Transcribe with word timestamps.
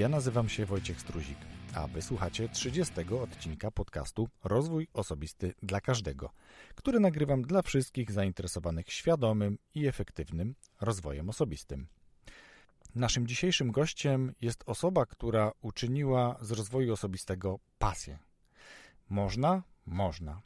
Ja 0.00 0.08
nazywam 0.08 0.48
się 0.48 0.66
Wojciech 0.66 1.00
Struzik, 1.00 1.38
a 1.74 1.86
wysłuchacie 1.86 2.48
30 2.48 2.94
odcinka 3.22 3.70
podcastu 3.70 4.28
Rozwój 4.44 4.88
Osobisty 4.92 5.54
dla 5.62 5.80
Każdego, 5.80 6.30
który 6.74 7.00
nagrywam 7.00 7.42
dla 7.42 7.62
wszystkich 7.62 8.12
zainteresowanych 8.12 8.92
świadomym 8.92 9.58
i 9.74 9.86
efektywnym 9.86 10.54
rozwojem 10.80 11.28
osobistym. 11.28 11.86
Naszym 12.94 13.26
dzisiejszym 13.26 13.72
gościem 13.72 14.34
jest 14.40 14.62
osoba, 14.66 15.06
która 15.06 15.52
uczyniła 15.62 16.36
z 16.40 16.50
rozwoju 16.50 16.92
osobistego 16.92 17.58
pasję. 17.78 18.18
Można? 19.08 19.62
Można. 19.86 20.40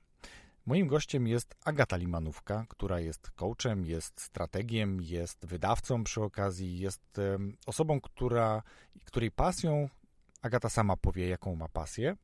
Moim 0.67 0.87
gościem 0.87 1.27
jest 1.27 1.55
Agata 1.65 1.97
Limanówka, 1.97 2.67
która 2.69 3.01
jest 3.01 3.31
coachem, 3.31 3.85
jest 3.85 4.21
strategiem, 4.21 5.01
jest 5.01 5.47
wydawcą 5.47 6.05
przy 6.05 6.23
okazji, 6.23 6.79
jest 6.79 7.21
osobą, 7.67 8.01
która, 8.01 8.63
której 9.05 9.31
pasją 9.31 9.89
Agata 10.43 10.69
sama 10.69 10.97
powie, 10.97 11.29
jaką 11.29 11.57
ma 11.57 11.69
pasję. 11.69 12.17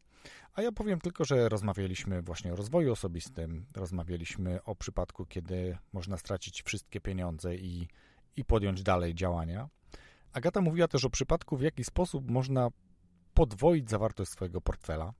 A 0.54 0.62
ja 0.62 0.72
powiem 0.72 1.00
tylko, 1.00 1.24
że 1.24 1.48
rozmawialiśmy 1.48 2.22
właśnie 2.22 2.52
o 2.52 2.56
rozwoju 2.56 2.92
osobistym, 2.92 3.66
rozmawialiśmy 3.76 4.64
o 4.64 4.74
przypadku, 4.74 5.26
kiedy 5.26 5.78
można 5.92 6.16
stracić 6.16 6.62
wszystkie 6.62 7.00
pieniądze 7.00 7.56
i, 7.56 7.88
i 8.36 8.44
podjąć 8.44 8.82
dalej 8.82 9.14
działania. 9.14 9.68
Agata 10.32 10.60
mówiła 10.60 10.88
też 10.88 11.04
o 11.04 11.10
przypadku, 11.10 11.56
w 11.56 11.62
jaki 11.62 11.84
sposób 11.84 12.30
można 12.30 12.68
podwoić 13.34 13.90
zawartość 13.90 14.30
swojego 14.30 14.60
portfela. 14.60 15.12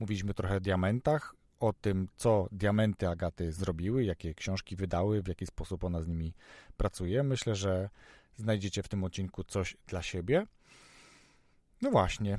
Mówiliśmy 0.00 0.34
trochę 0.34 0.56
o 0.56 0.60
diamentach, 0.60 1.34
o 1.62 1.72
tym, 1.72 2.08
co 2.16 2.48
diamenty 2.52 3.08
Agaty 3.08 3.52
zrobiły, 3.52 4.04
jakie 4.04 4.34
książki 4.34 4.76
wydały, 4.76 5.22
w 5.22 5.28
jaki 5.28 5.46
sposób 5.46 5.84
ona 5.84 6.02
z 6.02 6.08
nimi 6.08 6.34
pracuje. 6.76 7.22
Myślę, 7.22 7.54
że 7.54 7.90
znajdziecie 8.36 8.82
w 8.82 8.88
tym 8.88 9.04
odcinku 9.04 9.44
coś 9.44 9.76
dla 9.86 10.02
siebie. 10.02 10.46
No 11.82 11.90
właśnie. 11.90 12.38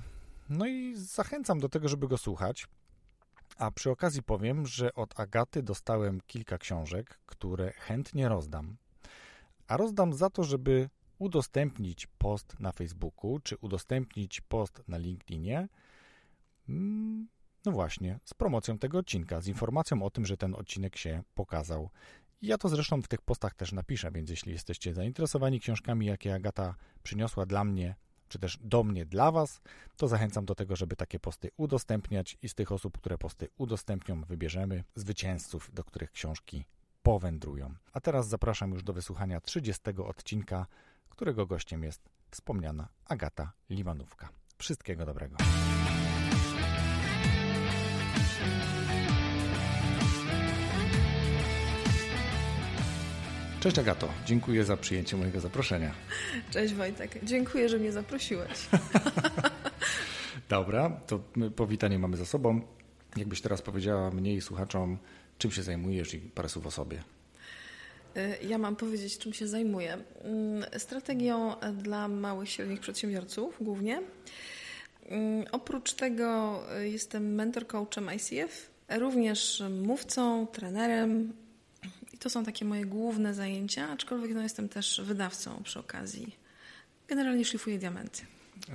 No 0.50 0.66
i 0.66 0.96
zachęcam 0.96 1.60
do 1.60 1.70
tego, 1.70 1.90
żeby 1.90 2.08
go 2.08 2.18
słuchać. 2.18 2.68
A 3.58 3.72
przy 3.72 3.92
okazji 3.92 4.24
powiem, 4.24 4.68
że 4.68 4.94
od 4.94 5.20
Agaty 5.20 5.64
dostałem 5.64 6.22
kilka 6.28 6.58
książek, 6.58 7.20
które 7.26 7.72
chętnie 7.72 8.30
rozdam. 8.30 8.78
A 9.68 9.78
rozdam 9.78 10.14
za 10.14 10.30
to, 10.30 10.44
żeby 10.44 10.90
udostępnić 11.20 12.08
post 12.18 12.60
na 12.60 12.72
Facebooku, 12.72 13.40
czy 13.44 13.58
udostępnić 13.58 14.42
post 14.42 14.84
na 14.88 14.98
LinkedInie. 14.98 15.68
No 17.66 17.72
właśnie, 17.72 18.20
z 18.26 18.34
promocją 18.34 18.80
tego 18.80 18.98
odcinka, 18.98 19.42
z 19.42 19.48
informacją 19.48 20.04
o 20.04 20.10
tym, 20.10 20.26
że 20.26 20.38
ten 20.38 20.56
odcinek 20.56 20.98
się 20.98 21.24
pokazał. 21.36 21.90
Ja 22.42 22.58
to 22.58 22.70
zresztą 22.70 23.02
w 23.02 23.08
tych 23.08 23.22
postach 23.22 23.56
też 23.56 23.72
napiszę, 23.72 24.12
więc 24.12 24.30
jeśli 24.30 24.52
jesteście 24.52 24.94
zainteresowani 24.94 25.60
książkami, 25.60 26.06
jakie 26.06 26.36
Agata 26.36 26.76
przyniosła 27.04 27.46
dla 27.46 27.64
mnie, 27.64 27.96
czy 28.28 28.40
też 28.40 28.58
do 28.62 28.84
mnie 28.84 29.06
dla 29.06 29.32
Was, 29.32 29.62
to 29.98 30.08
zachęcam 30.08 30.46
do 30.46 30.56
tego, 30.56 30.76
żeby 30.76 30.96
takie 30.96 31.20
posty 31.20 31.50
udostępniać 31.58 32.38
i 32.42 32.50
z 32.50 32.56
tych 32.56 32.72
osób, 32.72 32.98
które 32.98 33.18
posty 33.18 33.48
udostępnią, 33.58 34.22
wybierzemy 34.22 34.84
zwycięzców, 34.96 35.70
do 35.74 35.84
których 35.84 36.12
książki 36.12 36.66
powędrują. 37.04 37.74
A 37.94 38.02
teraz 38.02 38.28
zapraszam 38.28 38.72
już 38.72 38.84
do 38.84 38.94
wysłuchania 38.94 39.42
30 39.42 39.82
odcinka, 40.06 40.68
którego 41.10 41.46
gościem 41.46 41.84
jest 41.84 42.10
wspomniana 42.32 42.88
Agata 43.06 43.52
Limanówka. 43.70 44.30
Wszystkiego 44.58 45.06
dobrego. 45.06 45.36
Cześć 53.64 53.80
Agato, 53.80 54.10
dziękuję 54.26 54.64
za 54.64 54.78
przyjęcie 54.78 55.18
mojego 55.18 55.40
zaproszenia. 55.40 55.92
Cześć 56.52 56.74
Wojtek, 56.74 57.20
dziękuję, 57.24 57.70
że 57.70 57.80
mnie 57.80 57.92
zaprosiłeś. 57.92 58.70
Dobra, 60.50 60.90
to 61.08 61.20
powitanie 61.56 62.00
mamy 62.00 62.18
za 62.18 62.26
sobą. 62.26 62.62
Jakbyś 63.18 63.42
teraz 63.42 63.62
powiedziała 63.62 64.12
mnie 64.12 64.34
i 64.34 64.42
słuchaczom, 64.42 64.98
czym 65.38 65.52
się 65.52 65.64
zajmujesz 65.64 66.14
i 66.14 66.20
parę 66.20 66.50
słów 66.50 66.68
o 66.68 66.72
sobie. 66.72 67.04
Y, 68.18 68.48
ja 68.48 68.58
mam 68.58 68.76
powiedzieć, 68.76 69.18
czym 69.18 69.34
się 69.34 69.48
zajmuję. 69.48 69.98
Mm, 70.24 70.66
strategią 70.78 71.56
dla 71.74 72.08
małych, 72.08 72.50
średnich 72.50 72.80
przedsiębiorców 72.80 73.58
głównie. 73.62 74.02
Mm, 75.14 75.46
oprócz 75.52 75.94
tego 75.94 76.60
y, 76.80 76.90
jestem 76.90 77.36
mentor 77.36 77.68
coachem 77.68 78.10
ICF, 78.16 78.70
również 78.90 79.64
mówcą, 79.70 80.48
trenerem, 80.48 81.34
to 82.20 82.30
są 82.30 82.46
takie 82.46 82.66
moje 82.66 82.86
główne 82.86 83.34
zajęcia, 83.34 83.90
aczkolwiek 83.90 84.32
no, 84.34 84.42
jestem 84.42 84.70
też 84.70 85.02
wydawcą 85.04 85.64
przy 85.64 85.80
okazji. 85.80 86.36
Generalnie 87.08 87.46
szlifuję 87.46 87.80
diamenty. 87.80 88.22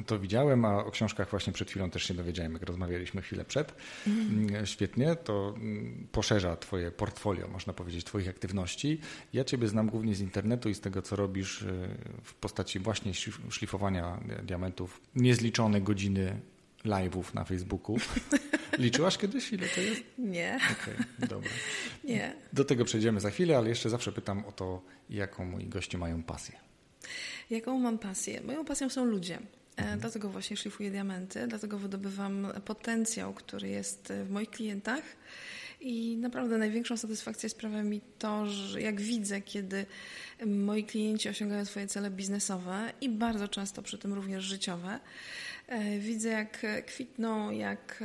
To 0.07 0.19
widziałem, 0.19 0.65
a 0.65 0.85
o 0.85 0.91
książkach 0.91 1.31
właśnie 1.31 1.53
przed 1.53 1.71
chwilą 1.71 1.91
też 1.91 2.03
się 2.03 2.15
dowiedziałem, 2.15 2.53
jak 2.53 2.63
rozmawialiśmy 2.63 3.23
chwilę 3.23 3.45
przed. 3.45 3.75
Mm. 4.07 4.67
Świetnie, 4.67 5.17
to 5.17 5.55
mm, 5.57 6.09
poszerza 6.13 6.57
Twoje 6.57 6.91
portfolio, 6.91 7.49
można 7.49 7.73
powiedzieć, 7.73 8.05
Twoich 8.05 8.29
aktywności. 8.29 9.01
Ja 9.33 9.45
Ciebie 9.45 9.69
znam 9.69 9.89
głównie 9.91 10.15
z 10.15 10.21
internetu 10.21 10.69
i 10.69 10.75
z 10.75 10.81
tego, 10.81 11.03
co 11.03 11.17
robisz 11.17 11.63
y, 11.63 11.89
w 12.25 12.35
postaci 12.35 12.79
właśnie 12.79 13.13
szlifowania 13.51 14.21
diamentów. 14.43 15.01
Niezliczone 15.15 15.81
godziny 15.81 16.41
live'ów 16.85 17.35
na 17.35 17.45
Facebooku. 17.45 17.97
Liczyłaś 18.79 19.19
kiedyś, 19.19 19.53
ile 19.53 19.69
to 19.69 19.81
jest? 19.81 20.03
Nie. 20.19 20.59
Okej, 20.73 20.95
okay, 20.95 21.29
dobra. 21.29 21.51
Nie. 22.05 22.35
Do 22.53 22.65
tego 22.65 22.85
przejdziemy 22.85 23.21
za 23.21 23.31
chwilę, 23.31 23.59
ale 23.59 23.69
jeszcze 23.69 23.91
zawsze 23.91 24.13
pytam 24.13 24.45
o 24.45 24.53
to, 24.53 24.83
jaką 25.11 25.45
moi 25.45 25.67
goście 25.67 25.99
mają 25.99 26.23
pasję. 26.23 26.59
Jaką 27.51 27.79
mam 27.79 27.99
pasję? 27.99 28.41
Moją 28.41 28.65
pasją 28.65 28.89
są 28.89 29.05
ludzie. 29.05 29.39
E, 29.79 29.81
mhm. 29.81 30.01
Dlatego 30.01 30.29
właśnie 30.29 30.57
szlifuję 30.57 30.91
diamenty, 30.91 31.47
dlatego 31.47 31.79
wydobywam 31.79 32.47
potencjał, 32.65 33.35
który 33.35 33.69
jest 33.69 34.13
w 34.25 34.31
moich 34.31 34.51
klientach. 34.51 35.03
I 35.81 36.17
naprawdę 36.17 36.59
największą 36.59 36.97
satysfakcję 36.97 37.49
sprawia 37.49 37.83
mi 37.83 38.01
to, 38.19 38.47
że 38.47 38.83
jak 38.83 39.01
widzę, 39.01 39.41
kiedy 39.41 39.87
moi 40.47 40.85
klienci 40.85 41.29
osiągają 41.29 41.65
swoje 41.65 41.87
cele 41.87 42.11
biznesowe 42.11 42.93
i 43.01 43.09
bardzo 43.09 43.49
często 43.49 43.83
przy 43.83 43.99
tym 43.99 44.15
również 44.15 44.45
życiowe, 44.45 45.01
E, 45.69 45.99
widzę, 45.99 46.29
jak 46.29 46.67
kwitną, 46.87 47.51
jak 47.51 48.05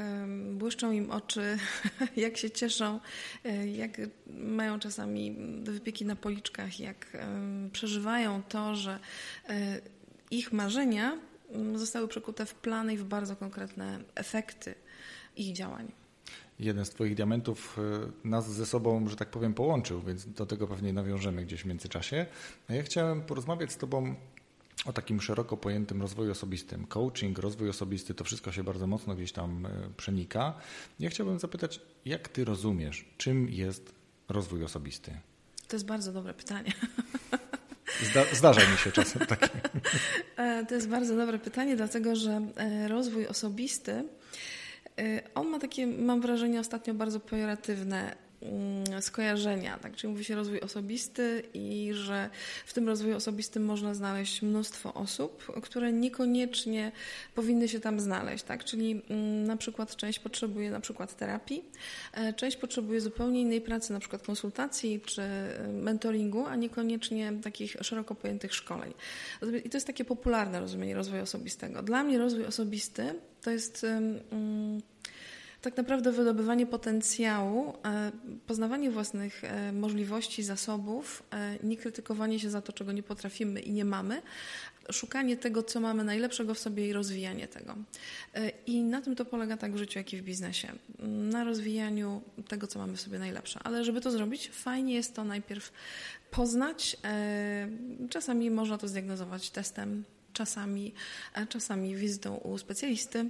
błyszczą 0.52 0.92
im 0.92 1.12
oczy, 1.12 1.58
jak 2.16 2.38
się 2.38 2.52
cieszą, 2.52 3.00
e, 3.44 3.68
jak 3.68 3.92
mają 4.28 4.80
czasami 4.80 5.36
wypieki 5.64 6.06
na 6.06 6.16
policzkach, 6.16 6.80
jak 6.80 7.18
przeżywają 7.72 8.44
to, 8.44 8.76
że 8.76 9.00
e, 9.50 9.82
ich 10.32 10.52
marzenia 10.52 11.18
zostały 11.76 12.08
przekute 12.08 12.46
w 12.46 12.56
plany 12.56 12.94
i 12.94 12.98
w 12.98 13.04
bardzo 13.04 13.36
konkretne 13.36 14.00
efekty 14.16 14.76
ich 15.36 15.56
działań. 15.56 15.92
Jeden 16.60 16.86
z 16.86 16.90
Twoich 16.90 17.16
diamentów 17.16 17.80
nas 18.24 18.52
ze 18.52 18.66
sobą, 18.66 19.10
że 19.10 19.16
tak 19.16 19.30
powiem, 19.30 19.54
połączył, 19.54 20.02
więc 20.02 20.26
do 20.26 20.46
tego 20.46 20.68
pewnie 20.68 20.94
nawiążemy 20.94 21.46
gdzieś 21.46 21.64
w 21.64 21.66
międzyczasie. 21.66 22.26
A 22.70 22.74
ja 22.74 22.84
chciałem 22.84 23.22
porozmawiać 23.22 23.72
z 23.72 23.78
Tobą 23.78 24.16
o 24.86 24.94
takim 24.94 25.22
szeroko 25.22 25.58
pojętym 25.58 26.02
rozwoju 26.02 26.32
osobistym. 26.32 26.88
Coaching, 26.88 27.40
rozwój 27.40 27.70
osobisty, 27.70 28.14
to 28.14 28.24
wszystko 28.24 28.52
się 28.52 28.64
bardzo 28.64 28.88
mocno 28.88 29.16
gdzieś 29.16 29.32
tam 29.32 29.66
e, 29.66 29.70
przenika. 29.98 30.54
Ja 31.00 31.10
chciałbym 31.10 31.40
zapytać, 31.40 31.80
jak 32.06 32.28
ty 32.28 32.46
rozumiesz, 32.46 33.06
czym 33.18 33.50
jest 33.50 33.94
rozwój 34.30 34.64
osobisty? 34.64 35.20
To 35.68 35.76
jest 35.76 35.86
bardzo 35.86 36.14
dobre 36.14 36.34
pytanie. 36.34 36.74
Zda, 38.04 38.24
zdarza 38.34 38.62
mi 38.72 38.78
się 38.78 38.92
czasem 38.92 39.26
takie. 39.36 39.50
E, 40.38 40.66
to 40.66 40.76
jest 40.76 40.90
bardzo 40.90 41.16
dobre 41.16 41.40
pytanie, 41.40 41.76
dlatego 41.76 42.16
że 42.16 42.42
e, 42.58 42.88
rozwój 42.88 43.28
osobisty, 43.28 44.04
on 45.36 45.48
ma 45.48 45.60
takie, 45.60 45.88
mam 45.88 46.22
wrażenie, 46.22 46.60
ostatnio 46.60 46.94
bardzo 46.94 47.20
pejoratywne 47.20 48.16
skojarzenia, 49.02 49.80
tak? 49.80 49.96
czyli 49.96 50.14
mówi 50.14 50.24
się 50.24 50.36
rozwój 50.36 50.60
osobisty 50.60 51.44
i 51.54 51.90
że 51.94 52.30
w 52.66 52.74
tym 52.74 52.88
rozwoju 52.88 53.16
osobistym 53.16 53.66
można 53.66 53.94
znaleźć 53.94 54.42
mnóstwo 54.42 54.94
osób, 54.94 55.46
które 55.62 55.92
niekoniecznie 55.92 56.92
powinny 57.36 57.68
się 57.68 57.80
tam 57.80 58.00
znaleźć, 58.00 58.44
tak? 58.44 58.64
czyli 58.64 59.02
mm, 59.10 59.44
na 59.44 59.58
przykład 59.58 59.96
część 59.96 60.20
potrzebuje 60.20 60.72
na 60.72 60.80
przykład 60.80 61.18
terapii, 61.18 61.64
e, 62.14 62.34
część 62.34 62.58
potrzebuje 62.58 63.02
zupełnie 63.02 63.42
innej 63.42 63.62
pracy, 63.62 63.94
na 63.94 64.00
przykład 64.00 64.24
konsultacji 64.24 65.02
czy 65.06 65.22
e, 65.22 65.68
mentoringu, 65.68 66.46
a 66.46 66.56
niekoniecznie 66.56 67.34
takich 67.44 67.76
szeroko 67.82 68.16
pojętych 68.16 68.54
szkoleń. 68.54 68.94
I 69.66 69.70
to 69.70 69.78
jest 69.78 69.88
takie 69.88 70.06
popularne 70.06 70.60
rozumienie 70.60 70.96
rozwoju 70.96 71.24
osobistego. 71.24 71.84
Dla 71.84 72.04
mnie 72.04 72.18
rozwój 72.18 72.46
osobisty 72.46 73.16
to 73.42 73.52
jest 73.52 73.84
um, 73.84 74.82
tak 75.64 75.78
naprawdę 75.78 76.12
wydobywanie 76.12 76.66
potencjału, 76.66 77.74
e, 77.86 78.12
poznawanie 78.48 78.92
własnych 78.92 79.44
e, 79.44 79.72
możliwości, 79.72 80.44
zasobów, 80.44 81.24
e, 81.32 81.58
nie 81.64 81.78
krytykowanie 81.78 82.40
się 82.40 82.50
za 82.50 82.62
to, 82.62 82.74
czego 82.74 82.92
nie 82.92 83.04
potrafimy 83.04 83.60
i 83.60 83.72
nie 83.72 83.86
mamy, 83.86 84.22
szukanie 84.92 85.38
tego, 85.38 85.64
co 85.64 85.80
mamy 85.80 86.04
najlepszego 86.04 86.54
w 86.54 86.60
sobie 86.60 86.88
i 86.88 86.94
rozwijanie 86.94 87.48
tego. 87.48 87.76
I 88.68 88.84
na 88.84 89.02
tym 89.02 89.16
to 89.16 89.26
polega 89.26 89.58
tak 89.58 89.74
w 89.74 89.78
życiu, 89.78 90.00
jak 90.00 90.14
i 90.14 90.18
w 90.18 90.22
biznesie. 90.22 90.72
Na 91.32 91.44
rozwijaniu 91.44 92.22
tego, 92.48 92.68
co 92.68 92.80
mamy 92.80 92.98
w 92.98 93.02
sobie 93.02 93.20
najlepsze. 93.20 93.60
Ale 93.64 93.84
żeby 93.84 94.02
to 94.02 94.12
zrobić, 94.12 94.50
fajnie 94.50 94.94
jest 94.94 95.16
to 95.16 95.24
najpierw 95.24 95.72
poznać. 96.32 96.98
Czasami 98.10 98.52
można 98.52 98.78
to 98.78 98.88
zdiagnozować 98.88 99.50
testem 99.50 100.04
czasami, 100.34 100.94
czasami 101.50 101.96
wizytą 101.96 102.36
u 102.36 102.58
specjalisty. 102.58 103.30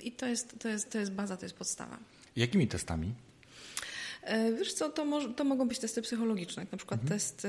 I 0.00 0.12
to 0.12 0.26
jest, 0.26 0.58
to, 0.58 0.68
jest, 0.68 0.90
to 0.90 0.98
jest 0.98 1.12
baza, 1.12 1.36
to 1.36 1.44
jest 1.44 1.56
podstawa. 1.56 1.98
Jakimi 2.36 2.68
testami? 2.68 3.14
E, 4.24 4.52
wiesz 4.52 4.72
co, 4.72 4.88
to, 4.88 5.04
może, 5.04 5.28
to 5.28 5.44
mogą 5.44 5.68
być 5.68 5.78
testy 5.78 6.02
psychologiczne, 6.02 6.62
jak 6.62 6.72
na 6.72 6.78
przykład 6.78 7.00
mhm. 7.00 7.18
test 7.18 7.46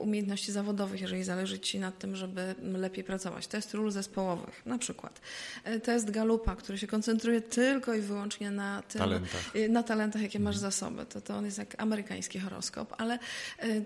umiejętności 0.00 0.52
zawodowych, 0.52 1.00
jeżeli 1.00 1.24
zależy 1.24 1.58
Ci 1.58 1.78
na 1.78 1.92
tym, 1.92 2.16
żeby 2.16 2.54
lepiej 2.62 3.04
pracować. 3.04 3.46
Test 3.46 3.74
ról 3.74 3.90
zespołowych, 3.90 4.66
na 4.66 4.78
przykład. 4.78 5.20
E, 5.64 5.80
test 5.80 6.10
Galupa, 6.10 6.56
który 6.56 6.78
się 6.78 6.86
koncentruje 6.86 7.40
tylko 7.40 7.94
i 7.94 8.00
wyłącznie 8.00 8.50
na, 8.50 8.82
tym, 8.82 8.98
talentach. 8.98 9.56
E, 9.56 9.68
na 9.68 9.82
talentach, 9.82 10.22
jakie 10.22 10.40
masz 10.40 10.56
mhm. 10.56 10.72
zasoby. 10.72 11.06
To, 11.06 11.20
to 11.20 11.36
on 11.36 11.44
jest 11.44 11.58
jak 11.58 11.74
amerykański 11.78 12.40
horoskop, 12.40 12.94
ale 12.98 13.18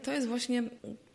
to 0.02 0.12
jest 0.12 0.26
właśnie 0.26 0.62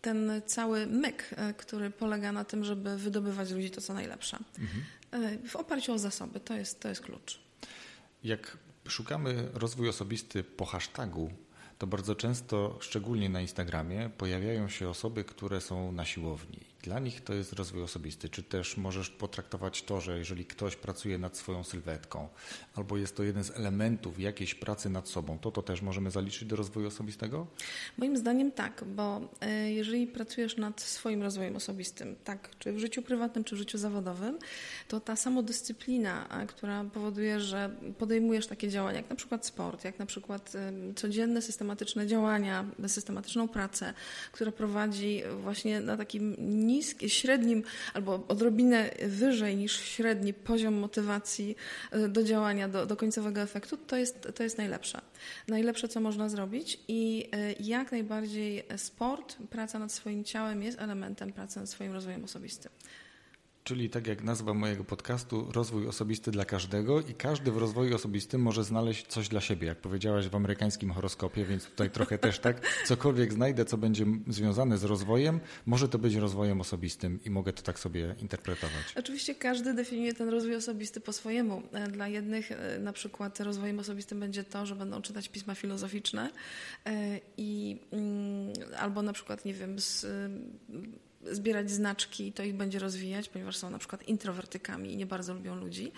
ten 0.02 0.42
cały 0.46 0.88
myk, 0.88 1.30
który 1.58 1.90
polega 1.90 2.32
na 2.32 2.44
tym, 2.44 2.64
żeby 2.64 2.98
wydobywać 2.98 3.48
z 3.48 3.52
ludzi 3.52 3.72
to, 3.72 3.82
co 3.82 3.94
najlepsze. 3.94 4.38
Mhm. 4.60 4.84
W 5.48 5.56
oparciu 5.56 5.94
o 5.94 6.00
zasoby. 6.00 6.40
To 6.40 6.54
jest, 6.54 6.80
to 6.80 6.90
jest 6.90 7.02
klucz. 7.02 7.40
Jak 8.24 8.58
szukamy 8.88 9.50
rozwój 9.54 9.90
osobisty 9.90 10.44
po 10.44 10.66
hashtagu, 10.66 11.32
to 11.78 11.88
bardzo 11.88 12.16
często, 12.16 12.78
szczególnie 12.82 13.30
na 13.30 13.42
Instagramie, 13.42 14.10
pojawiają 14.18 14.70
się 14.70 14.90
osoby, 14.90 15.24
które 15.24 15.62
są 15.62 15.92
na 15.92 16.06
siłowni. 16.06 16.60
Dla 16.84 17.00
nich 17.00 17.22
to 17.22 17.34
jest 17.34 17.54
rozwój 17.54 17.84
osobisty. 17.84 18.30
Czy 18.30 18.44
też 18.44 18.78
możesz 18.78 19.10
potraktować 19.10 19.84
to, 19.84 20.02
że 20.02 20.18
jeżeli 20.18 20.46
ktoś 20.46 20.76
pracuje 20.76 21.18
nad 21.18 21.38
swoją 21.38 21.64
sylwetką, 21.64 22.28
albo 22.76 22.98
jest 22.98 23.16
to 23.16 23.24
jeden 23.24 23.44
z 23.44 23.52
elementów 23.52 24.20
jakiejś 24.20 24.56
pracy 24.56 24.90
nad 24.90 25.10
sobą, 25.10 25.40
to 25.40 25.52
to 25.52 25.62
też 25.62 25.82
możemy 25.82 26.12
zaliczyć 26.12 26.48
do 26.48 26.56
rozwoju 26.56 26.88
osobistego? 26.88 27.48
Moim 27.98 28.18
zdaniem 28.18 28.52
tak, 28.52 28.84
bo 28.96 29.22
e, 29.42 29.72
jeżeli 29.72 30.08
pracujesz 30.08 30.58
nad 30.58 30.82
swoim 30.82 31.24
rozwojem 31.24 31.56
osobistym, 31.56 32.16
tak, 32.24 32.50
czy 32.60 32.74
w 32.74 32.80
życiu 32.80 33.02
prywatnym, 33.02 33.44
czy 33.44 33.56
w 33.56 33.58
życiu 33.58 33.78
zawodowym, 33.78 34.40
to 34.88 35.00
ta 35.00 35.16
samodyscyplina, 35.16 36.46
która 36.48 36.84
powoduje, 36.84 37.40
że 37.40 37.70
podejmujesz 37.98 38.48
takie 38.48 38.70
działania, 38.70 38.98
jak 38.98 39.10
na 39.10 39.16
przykład 39.16 39.46
sport, 39.46 39.84
jak 39.84 40.00
na 40.00 40.06
przykład 40.06 40.54
codzienne, 40.96 41.42
systematyczne 41.42 42.08
działania, 42.08 42.66
systematyczną 42.88 43.48
pracę, 43.48 43.94
która 44.32 44.52
prowadzi 44.52 45.24
właśnie 45.42 45.82
na 45.82 45.98
takim 45.98 46.36
niski, 46.78 47.10
średnim 47.10 47.64
albo 47.94 48.24
odrobinę 48.28 48.90
wyżej 49.08 49.56
niż 49.58 49.80
średni 49.80 50.34
poziom 50.34 50.74
motywacji 50.74 51.56
e, 51.92 52.08
do 52.08 52.24
działania, 52.24 52.68
do, 52.68 52.86
do 52.86 52.96
końcowego 52.98 53.42
efektu, 53.42 53.78
to 53.78 53.98
jest, 53.98 54.28
to 54.36 54.44
jest 54.44 54.58
najlepsze. 54.58 55.02
Najlepsze, 55.48 55.88
co 55.88 56.00
można 56.00 56.30
zrobić 56.30 56.80
i 56.88 57.30
e, 57.32 57.54
jak 57.54 57.92
najbardziej 57.92 58.64
sport, 58.78 59.38
praca 59.50 59.80
nad 59.80 59.92
swoim 59.92 60.24
ciałem 60.24 60.64
jest 60.64 60.80
elementem 60.80 61.34
pracy 61.34 61.60
nad 61.60 61.70
swoim 61.70 61.94
rozwojem 61.94 62.24
osobistym. 62.24 62.72
Czyli 63.68 63.90
tak 63.90 64.08
jak 64.08 64.24
nazwa 64.24 64.54
mojego 64.54 64.84
podcastu, 64.84 65.52
rozwój 65.52 65.88
osobisty 65.88 66.32
dla 66.32 66.46
każdego 66.46 67.02
i 67.02 67.14
każdy 67.14 67.52
w 67.52 67.58
rozwoju 67.58 67.96
osobistym 67.96 68.42
może 68.42 68.64
znaleźć 68.64 69.08
coś 69.08 69.28
dla 69.28 69.42
siebie, 69.42 69.68
jak 69.68 69.78
powiedziałaś 69.78 70.28
w 70.28 70.36
amerykańskim 70.36 70.92
horoskopie, 70.92 71.46
więc 71.46 71.66
tutaj 71.66 71.92
trochę 71.92 72.18
też 72.28 72.40
tak, 72.40 72.62
cokolwiek 72.86 73.34
znajdę, 73.34 73.66
co 73.66 73.78
będzie 73.78 74.06
związane 74.28 74.78
z 74.78 74.84
rozwojem, 74.84 75.40
może 75.66 75.90
to 75.90 76.00
być 76.00 76.16
rozwojem 76.16 76.62
osobistym 76.62 77.20
i 77.26 77.30
mogę 77.30 77.54
to 77.54 77.62
tak 77.62 77.80
sobie 77.80 78.16
interpretować. 78.22 78.94
Oczywiście 78.96 79.36
każdy 79.36 79.74
definiuje 79.74 80.14
ten 80.14 80.30
rozwój 80.30 80.56
osobisty 80.56 81.02
po 81.02 81.14
swojemu. 81.14 81.62
E, 81.72 81.88
dla 81.88 82.08
jednych 82.08 82.52
e, 82.52 82.80
na 82.80 82.94
przykład 82.94 83.40
rozwojem 83.40 83.80
osobistym 83.80 84.20
będzie 84.20 84.44
to, 84.44 84.66
że 84.66 84.76
będą 84.76 85.02
czytać 85.02 85.30
pisma 85.30 85.56
filozoficzne 85.56 86.30
e, 86.86 87.20
i 87.38 87.80
mm, 87.92 88.54
albo 88.78 89.02
na 89.02 89.14
przykład, 89.14 89.46
nie 89.46 89.54
wiem, 89.54 89.80
z 89.80 90.06
zbierać 91.32 91.72
znaczki, 91.72 92.32
to 92.32 92.44
ich 92.44 92.56
będzie 92.56 92.80
rozwijać, 92.80 93.30
ponieważ 93.30 93.58
są 93.58 93.70
na 93.70 93.78
przykład 93.78 94.08
introwertykami 94.08 94.94
i 94.94 94.98
nie 94.98 95.06
bardzo 95.06 95.34
lubią 95.34 95.56
ludzi. 95.56 95.92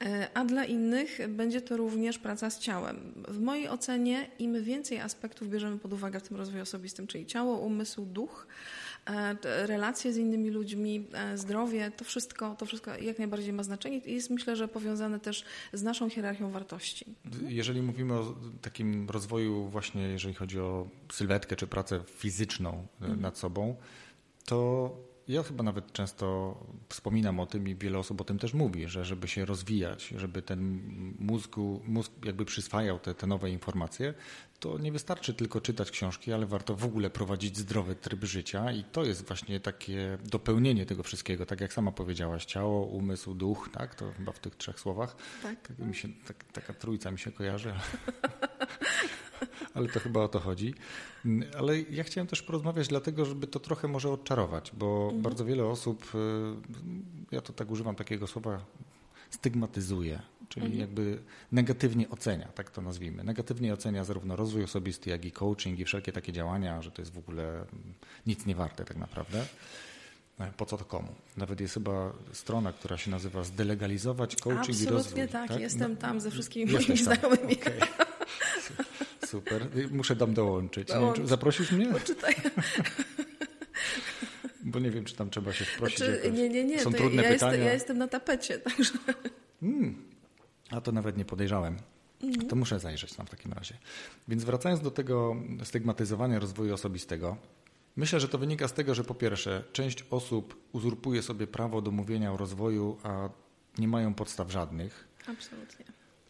E, 0.00 0.28
a 0.34 0.44
dla 0.44 0.64
innych 0.64 1.18
będzie 1.28 1.60
to 1.60 1.76
również 1.76 2.18
praca 2.18 2.50
z 2.50 2.58
ciałem. 2.58 3.12
W 3.28 3.40
mojej 3.40 3.68
ocenie 3.68 4.30
im 4.38 4.64
więcej 4.64 5.00
aspektów 5.00 5.48
bierzemy 5.48 5.78
pod 5.78 5.92
uwagę 5.92 6.20
w 6.20 6.28
tym 6.28 6.36
rozwoju 6.36 6.62
osobistym, 6.62 7.06
czyli 7.06 7.26
ciało, 7.26 7.58
umysł, 7.58 8.04
duch, 8.04 8.46
e, 9.06 9.36
relacje 9.66 10.12
z 10.12 10.16
innymi 10.16 10.50
ludźmi, 10.50 11.06
e, 11.12 11.38
zdrowie, 11.38 11.90
to 11.96 12.04
wszystko, 12.04 12.56
to 12.58 12.66
wszystko 12.66 12.96
jak 12.96 13.18
najbardziej 13.18 13.52
ma 13.52 13.62
znaczenie 13.62 13.98
i 13.98 14.14
jest 14.14 14.30
myślę, 14.30 14.56
że 14.56 14.68
powiązane 14.68 15.20
też 15.20 15.44
z 15.72 15.82
naszą 15.82 16.10
hierarchią 16.10 16.50
wartości. 16.50 17.04
Jeżeli 17.48 17.82
mówimy 17.82 18.14
o 18.14 18.34
takim 18.62 19.10
rozwoju 19.10 19.68
właśnie, 19.68 20.02
jeżeli 20.02 20.34
chodzi 20.34 20.60
o 20.60 20.88
sylwetkę 21.12 21.56
czy 21.56 21.66
pracę 21.66 22.00
fizyczną 22.06 22.86
mhm. 23.00 23.20
nad 23.20 23.38
sobą, 23.38 23.76
to 24.44 24.90
ja 25.28 25.42
chyba 25.42 25.64
nawet 25.64 25.92
często 25.92 26.56
wspominam 26.88 27.40
o 27.40 27.46
tym 27.46 27.68
i 27.68 27.74
wiele 27.74 27.98
osób 27.98 28.20
o 28.20 28.24
tym 28.24 28.38
też 28.38 28.54
mówi, 28.54 28.88
że 28.88 29.04
żeby 29.04 29.28
się 29.28 29.44
rozwijać, 29.44 30.08
żeby 30.16 30.42
ten 30.42 30.80
mózgu, 31.18 31.80
mózg 31.86 32.12
jakby 32.24 32.44
przyswajał 32.44 32.98
te, 32.98 33.14
te 33.14 33.26
nowe 33.26 33.50
informacje, 33.50 34.14
to 34.60 34.78
nie 34.78 34.92
wystarczy 34.92 35.34
tylko 35.34 35.60
czytać 35.60 35.90
książki, 35.90 36.32
ale 36.32 36.46
warto 36.46 36.76
w 36.76 36.84
ogóle 36.84 37.10
prowadzić 37.10 37.58
zdrowy 37.58 37.94
tryb 37.94 38.24
życia 38.24 38.72
i 38.72 38.84
to 38.84 39.04
jest 39.04 39.26
właśnie 39.26 39.60
takie 39.60 40.18
dopełnienie 40.24 40.86
tego 40.86 41.02
wszystkiego, 41.02 41.46
tak 41.46 41.60
jak 41.60 41.72
sama 41.72 41.92
powiedziałaś, 41.92 42.44
ciało, 42.44 42.86
umysł, 42.86 43.34
duch, 43.34 43.68
tak? 43.72 43.94
To 43.94 44.12
chyba 44.12 44.32
w 44.32 44.38
tych 44.38 44.56
trzech 44.56 44.80
słowach. 44.80 45.16
Tak. 45.42 45.68
tak 45.68 45.78
mi 45.78 45.94
się, 45.94 46.08
tak, 46.26 46.44
taka 46.44 46.74
trójca 46.74 47.10
mi 47.10 47.18
się 47.18 47.32
kojarzy. 47.32 47.74
ale 49.74 49.88
to 49.88 50.00
chyba 50.00 50.20
o 50.20 50.28
to 50.28 50.40
chodzi. 50.40 50.74
Ale 51.58 51.80
ja 51.80 52.04
chciałem 52.04 52.26
też 52.26 52.42
porozmawiać 52.42 52.88
dlatego, 52.88 53.24
żeby 53.24 53.46
to 53.46 53.60
trochę 53.60 53.88
może 53.88 54.10
odczarować, 54.10 54.72
bo 54.74 55.04
mhm. 55.04 55.22
bardzo 55.22 55.44
wiele 55.44 55.64
osób, 55.64 56.14
y, 56.14 56.18
ja 57.30 57.40
to 57.40 57.52
tak 57.52 57.70
używam 57.70 57.96
takiego 57.96 58.26
słowa, 58.26 58.64
stygmatyzuje, 59.30 60.22
czyli 60.50 60.66
mhm. 60.66 60.80
jakby 60.80 61.18
negatywnie 61.52 62.10
ocenia, 62.10 62.48
tak 62.54 62.70
to 62.70 62.82
nazwijmy. 62.82 63.24
Negatywnie 63.24 63.72
ocenia 63.74 64.04
zarówno 64.04 64.36
rozwój 64.36 64.64
osobisty, 64.64 65.10
jak 65.10 65.24
i 65.24 65.32
coaching 65.32 65.78
i 65.78 65.84
wszelkie 65.84 66.12
takie 66.12 66.32
działania, 66.32 66.82
że 66.82 66.90
to 66.90 67.02
jest 67.02 67.12
w 67.12 67.18
ogóle 67.18 67.64
nic 68.26 68.46
nie 68.46 68.54
warte 68.54 68.84
tak 68.84 68.96
naprawdę. 68.96 69.44
E, 70.40 70.52
po 70.56 70.66
co 70.66 70.76
to 70.76 70.84
komu? 70.84 71.14
Nawet 71.36 71.60
jest 71.60 71.74
chyba 71.74 72.12
strona, 72.32 72.72
która 72.72 72.96
się 72.96 73.10
nazywa 73.10 73.44
Zdelegalizować 73.44 74.36
Coaching 74.36 74.60
Absolutnie 74.60 74.86
i 74.86 74.90
Rozwój. 74.90 75.28
tak, 75.28 75.48
tak? 75.48 75.60
jestem 75.60 75.92
no, 75.92 75.98
tam 75.98 76.20
ze 76.20 76.30
wszystkimi 76.30 76.72
moimi 76.72 76.96
znajomymi. 76.96 77.56
Okay. 77.60 77.80
Super. 79.26 79.66
Muszę 79.90 80.16
tam 80.16 80.34
dołączyć. 80.34 80.88
Dołącz. 80.88 81.20
Zaprosisz 81.24 81.72
mnie? 81.72 81.86
Poczytaj. 81.86 82.34
Bo 84.64 84.78
nie 84.78 84.90
wiem, 84.90 85.04
czy 85.04 85.16
tam 85.16 85.30
trzeba 85.30 85.52
się 85.52 85.64
wprosić. 85.64 85.98
Znaczy, 85.98 86.32
nie, 86.32 86.48
nie, 86.48 86.64
nie. 86.64 86.80
Są 86.80 86.92
trudne 86.92 87.22
ja 87.22 87.28
pytania. 87.28 87.52
Jestem, 87.52 87.66
ja 87.66 87.72
jestem 87.72 87.98
na 87.98 88.08
tapecie, 88.08 88.58
także. 88.58 88.92
Hmm. 89.60 90.09
A 90.70 90.80
to 90.80 90.92
nawet 90.92 91.16
nie 91.16 91.24
podejrzałem. 91.24 91.76
Mhm. 92.22 92.48
To 92.48 92.56
muszę 92.56 92.80
zajrzeć 92.80 93.14
tam 93.14 93.26
w 93.26 93.30
takim 93.30 93.52
razie. 93.52 93.78
Więc 94.28 94.44
wracając 94.44 94.80
do 94.82 94.90
tego 94.90 95.36
stygmatyzowania 95.64 96.38
rozwoju 96.38 96.74
osobistego, 96.74 97.36
myślę, 97.96 98.20
że 98.20 98.28
to 98.28 98.38
wynika 98.38 98.68
z 98.68 98.72
tego, 98.72 98.94
że 98.94 99.04
po 99.04 99.14
pierwsze, 99.14 99.64
część 99.72 100.04
osób 100.10 100.68
uzurpuje 100.72 101.22
sobie 101.22 101.46
prawo 101.46 101.82
do 101.82 101.90
mówienia 101.90 102.32
o 102.32 102.36
rozwoju, 102.36 102.98
a 103.02 103.28
nie 103.78 103.88
mają 103.88 104.14
podstaw 104.14 104.50
żadnych. 104.50 105.08
Absolutnie. 105.26 105.84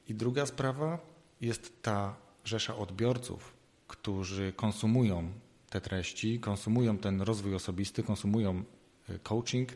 I 0.08 0.14
druga 0.14 0.46
sprawa 0.46 0.98
jest 1.40 1.82
ta 1.82 2.16
rzesza 2.44 2.76
odbiorców, 2.76 3.52
którzy 3.88 4.52
konsumują 4.56 5.32
te 5.70 5.80
treści, 5.80 6.40
konsumują 6.40 6.98
ten 6.98 7.22
rozwój 7.22 7.54
osobisty, 7.54 8.02
konsumują 8.02 8.64
y, 9.10 9.18
coaching 9.18 9.68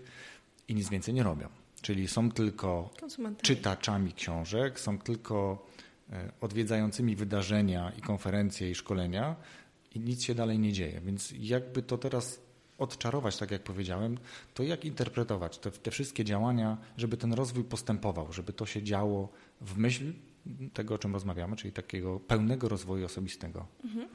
i 0.69 0.75
nic 0.75 0.89
więcej 0.89 1.15
nie 1.15 1.23
robią. 1.23 1.49
Czyli 1.85 2.09
są 2.09 2.31
tylko 2.31 2.91
czytaczami 3.43 4.13
książek, 4.13 4.81
są 4.81 4.99
tylko 4.99 5.67
y, 6.11 6.15
odwiedzającymi 6.41 7.17
wydarzenia 7.17 7.93
i 7.99 8.01
konferencje 8.01 8.71
i 8.71 8.75
szkolenia 8.75 9.37
i 9.95 10.01
nic 10.01 10.23
się 10.23 10.35
dalej 10.35 10.59
nie 10.59 10.73
dzieje. 10.73 11.01
Więc 11.01 11.35
jakby 11.39 11.83
to 11.83 11.99
teraz 11.99 12.41
odczarować, 12.79 13.37
tak 13.37 13.51
jak 13.51 13.63
powiedziałem, 13.63 14.19
to 14.55 14.63
jak 14.63 14.85
interpretować 14.85 15.59
te, 15.59 15.71
te 15.71 15.91
wszystkie 15.91 16.25
działania, 16.25 16.77
żeby 16.97 17.17
ten 17.17 17.33
rozwój 17.33 17.65
postępował, 17.65 18.33
żeby 18.33 18.53
to 18.53 18.67
się 18.67 18.83
działo 18.83 19.29
w 19.61 19.79
myśl 19.79 20.13
tego, 20.73 20.95
o 20.95 20.99
czym 20.99 21.13
rozmawiamy, 21.13 21.57
czyli 21.57 21.73
takiego 21.73 22.21
pełnego 22.21 22.69
rozwoju 22.69 23.07
osobistego? 23.07 23.67
Mhm. 23.85 24.09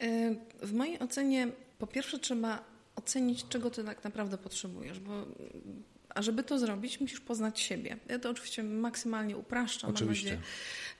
E, 0.00 0.66
w 0.66 0.72
mojej 0.72 0.98
ocenie, 0.98 1.48
po 1.78 1.86
pierwsze, 1.86 2.18
trzeba 2.18 2.64
ocenić, 2.96 3.48
czego 3.48 3.70
ty 3.70 3.84
tak 3.84 4.04
naprawdę 4.04 4.38
potrzebujesz, 4.38 5.00
bo 5.00 5.12
a 6.14 6.22
żeby 6.22 6.42
to 6.42 6.58
zrobić, 6.58 7.00
musisz 7.00 7.20
poznać 7.20 7.60
siebie. 7.60 7.96
Ja 8.08 8.18
to 8.18 8.30
oczywiście 8.30 8.62
maksymalnie 8.62 9.36
upraszczam. 9.36 9.90
Oczywiście. 9.90 10.38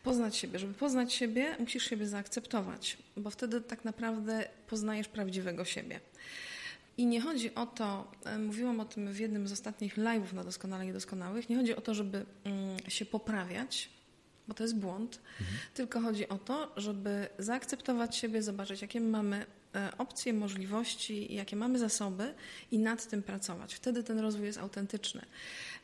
Poznać 0.03 0.37
siebie. 0.37 0.59
Żeby 0.59 0.75
poznać 0.75 1.13
siebie, 1.13 1.57
musisz 1.59 1.85
siebie 1.85 2.07
zaakceptować, 2.07 2.99
bo 3.17 3.31
wtedy 3.31 3.61
tak 3.61 3.85
naprawdę 3.85 4.49
poznajesz 4.67 5.09
prawdziwego 5.09 5.65
siebie. 5.65 6.01
I 6.97 7.07
nie 7.07 7.21
chodzi 7.21 7.55
o 7.55 7.67
to, 7.67 8.11
e, 8.25 8.39
mówiłam 8.39 8.81
o 8.81 8.85
tym 8.85 9.13
w 9.13 9.19
jednym 9.19 9.49
z 9.49 9.53
ostatnich 9.53 9.97
live'ów 9.97 10.33
na 10.33 10.45
Doskonale 10.45 10.87
Niedoskonałych, 10.87 11.49
nie 11.49 11.57
chodzi 11.57 11.77
o 11.77 11.81
to, 11.81 11.95
żeby 11.95 12.27
mm, 12.45 12.79
się 12.89 13.05
poprawiać, 13.05 13.91
bo 14.49 14.55
to 14.55 14.63
jest 14.63 14.77
błąd, 14.77 15.21
mhm. 15.41 15.59
tylko 15.75 16.01
chodzi 16.01 16.29
o 16.29 16.39
to, 16.39 16.73
żeby 16.77 17.29
zaakceptować 17.39 18.17
siebie, 18.17 18.43
zobaczyć, 18.43 18.83
jakie 18.83 19.01
mamy 19.01 19.47
opcje, 19.99 20.33
możliwości, 20.33 21.35
jakie 21.35 21.57
mamy 21.57 21.79
zasoby 21.79 22.35
i 22.71 22.79
nad 22.79 23.07
tym 23.07 23.23
pracować. 23.23 23.75
Wtedy 23.75 24.05
ten 24.05 24.19
rozwój 24.19 24.47
jest 24.47 24.59
autentyczny. 24.59 25.23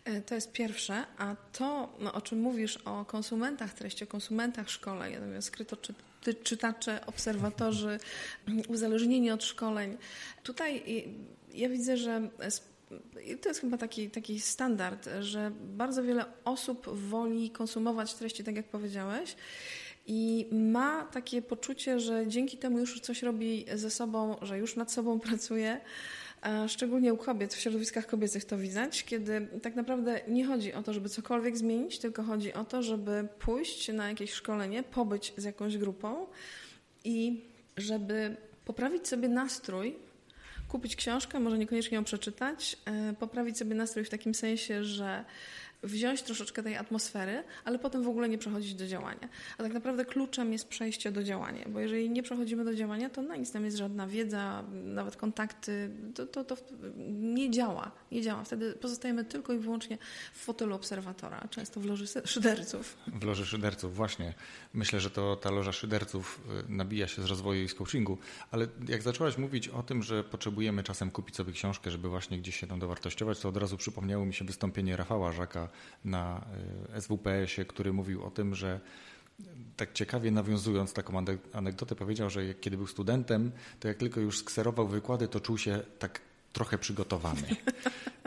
E, 0.05 0.21
to 0.21 0.35
jest 0.35 0.53
pierwsze, 0.53 1.05
a 1.19 1.37
to, 1.53 1.97
no, 2.01 2.13
o 2.13 2.21
czym 2.21 2.41
mówisz, 2.41 2.77
o 2.77 3.05
konsumentach 3.05 3.75
treści, 3.75 4.05
o 4.05 4.07
konsumentach 4.07 4.71
szkoleń, 4.71 5.15
skryto 5.41 5.77
czy, 5.77 5.95
czytacze, 6.35 7.07
obserwatorzy, 7.07 7.99
uzależnieni 8.69 9.31
od 9.31 9.45
szkoleń. 9.45 9.97
Tutaj 10.43 10.83
ja 11.55 11.69
widzę, 11.69 11.97
że 11.97 12.29
to 13.41 13.49
jest 13.49 13.61
chyba 13.61 13.79
taki, 13.79 14.11
taki 14.11 14.41
standard, 14.41 15.09
że 15.21 15.51
bardzo 15.61 16.03
wiele 16.03 16.25
osób 16.45 16.89
woli 16.89 17.51
konsumować 17.51 18.15
treści, 18.15 18.45
tak 18.45 18.57
jak 18.57 18.67
powiedziałeś, 18.67 19.37
i 20.07 20.47
ma 20.53 21.05
takie 21.05 21.43
poczucie, 21.43 22.01
że 22.01 22.27
dzięki 22.27 22.59
temu 22.59 22.79
już 22.79 23.01
coś 23.01 23.23
robi 23.23 23.67
ze 23.75 23.91
sobą, 23.91 24.37
że 24.43 24.59
już 24.59 24.77
nad 24.77 24.93
sobą 24.93 25.21
pracuje. 25.29 25.81
Szczególnie 26.69 27.15
u 27.15 27.17
kobiet, 27.17 27.55
w 27.55 27.61
środowiskach 27.61 28.07
kobiecych 28.07 28.45
to 28.45 28.59
widać, 28.59 29.05
kiedy 29.05 29.49
tak 29.63 29.75
naprawdę 29.75 30.21
nie 30.29 30.45
chodzi 30.45 30.73
o 30.73 30.83
to, 30.83 30.93
żeby 30.93 31.09
cokolwiek 31.09 31.57
zmienić, 31.57 31.99
tylko 31.99 32.23
chodzi 32.23 32.53
o 32.53 32.65
to, 32.65 32.83
żeby 32.83 33.29
pójść 33.39 33.89
na 33.89 34.09
jakieś 34.09 34.33
szkolenie, 34.33 34.83
pobyć 34.83 35.33
z 35.37 35.45
jakąś 35.45 35.79
grupą 35.79 36.27
i 37.05 37.45
żeby 37.77 38.37
poprawić 38.65 39.09
sobie 39.09 39.29
nastrój 39.29 39.97
kupić 40.69 40.97
książkę, 40.97 41.41
może 41.41 41.59
niekoniecznie 41.59 41.95
ją 41.95 42.05
przeczytać, 42.05 42.77
e, 42.85 43.15
poprawić 43.19 43.59
sobie 43.59 43.75
nastrój 43.75 44.05
w 44.05 44.11
takim 44.11 44.35
sensie, 44.35 44.85
że 44.85 45.25
wziąć 45.87 46.23
troszeczkę 46.23 46.63
tej 46.63 46.77
atmosfery, 46.77 47.45
ale 47.65 47.79
potem 47.79 48.03
w 48.03 48.09
ogóle 48.09 48.29
nie 48.29 48.39
przechodzić 48.39 48.75
do 48.75 48.87
działania. 48.87 49.29
A 49.59 49.63
tak 49.63 49.73
naprawdę 49.73 50.05
kluczem 50.05 50.53
jest 50.53 50.69
przejście 50.69 51.13
do 51.13 51.23
działania, 51.23 51.65
bo 51.69 51.81
jeżeli 51.81 52.11
nie 52.11 52.23
przechodzimy 52.23 52.65
do 52.65 52.75
działania, 52.75 53.11
to 53.11 53.23
na 53.23 53.37
nic 53.37 53.55
nam 53.55 53.65
jest 53.65 53.77
żadna 53.77 54.07
wiedza, 54.07 54.65
nawet 54.85 55.17
kontakty, 55.17 55.91
to, 56.15 56.27
to, 56.27 56.45
to 56.45 56.57
nie 57.09 57.51
działa, 57.51 57.91
nie 58.13 58.23
działa. 58.23 58.45
Wtedy 58.45 58.73
pozostajemy 58.73 59.25
tylko 59.25 59.53
i 59.53 59.59
wyłącznie 59.59 59.99
w 60.35 60.39
fotelu 60.39 60.75
obserwatora, 60.75 61.49
często 61.51 61.81
w 61.81 61.87
loży 61.87 62.07
szyderców. 62.25 62.97
W 63.07 63.25
loży 63.25 63.47
szyderców, 63.47 63.97
właśnie. 63.97 64.35
Myślę, 64.75 65.01
że 65.01 65.11
to 65.11 65.37
ta 65.37 65.51
loża 65.51 65.73
szyderców 65.73 66.41
y, 66.69 66.73
nabija 66.73 67.09
się 67.09 67.23
z 67.23 67.25
rozwoju 67.25 67.63
i 67.63 67.69
z 67.69 67.75
coachingu, 67.75 68.19
ale 68.51 68.67
jak 68.89 69.03
zaczęłaś 69.03 69.39
mówić 69.39 69.69
o 69.69 69.83
tym, 69.83 70.03
że 70.03 70.25
potrzebujemy 70.25 70.83
czasem 70.83 71.11
kupić 71.11 71.37
sobie 71.37 71.53
książkę, 71.53 71.91
żeby 71.91 72.09
właśnie 72.09 72.39
gdzieś 72.39 72.57
się 72.61 72.67
tam 72.67 72.79
dowartościować, 72.79 73.41
to 73.41 73.49
od 73.49 73.57
razu 73.57 73.77
przypomniało 73.77 74.27
mi 74.27 74.35
się 74.35 74.45
wystąpienie 74.45 74.97
Rafała 74.97 75.33
Żaka 75.33 75.69
na 76.05 76.47
y, 76.97 77.01
SWPS-ie, 77.01 77.65
który 77.65 77.93
mówił 77.93 78.25
o 78.25 78.31
tym, 78.31 78.55
że 78.55 78.81
tak 79.77 79.93
ciekawie 79.93 80.31
nawiązując 80.31 80.93
taką 80.93 81.25
anegdotę, 81.53 81.95
powiedział, 81.95 82.31
że 82.31 82.55
kiedy 82.55 82.77
był 82.77 82.87
studentem, 82.87 83.53
to 83.81 83.89
jak 83.89 83.97
tylko 83.97 84.21
już 84.21 84.39
skserował 84.39 84.89
wykłady, 84.89 85.29
to 85.29 85.41
czuł 85.41 85.59
się 85.59 85.81
tak 85.99 86.21
trochę 86.53 86.79
przygotowany. 86.79 87.43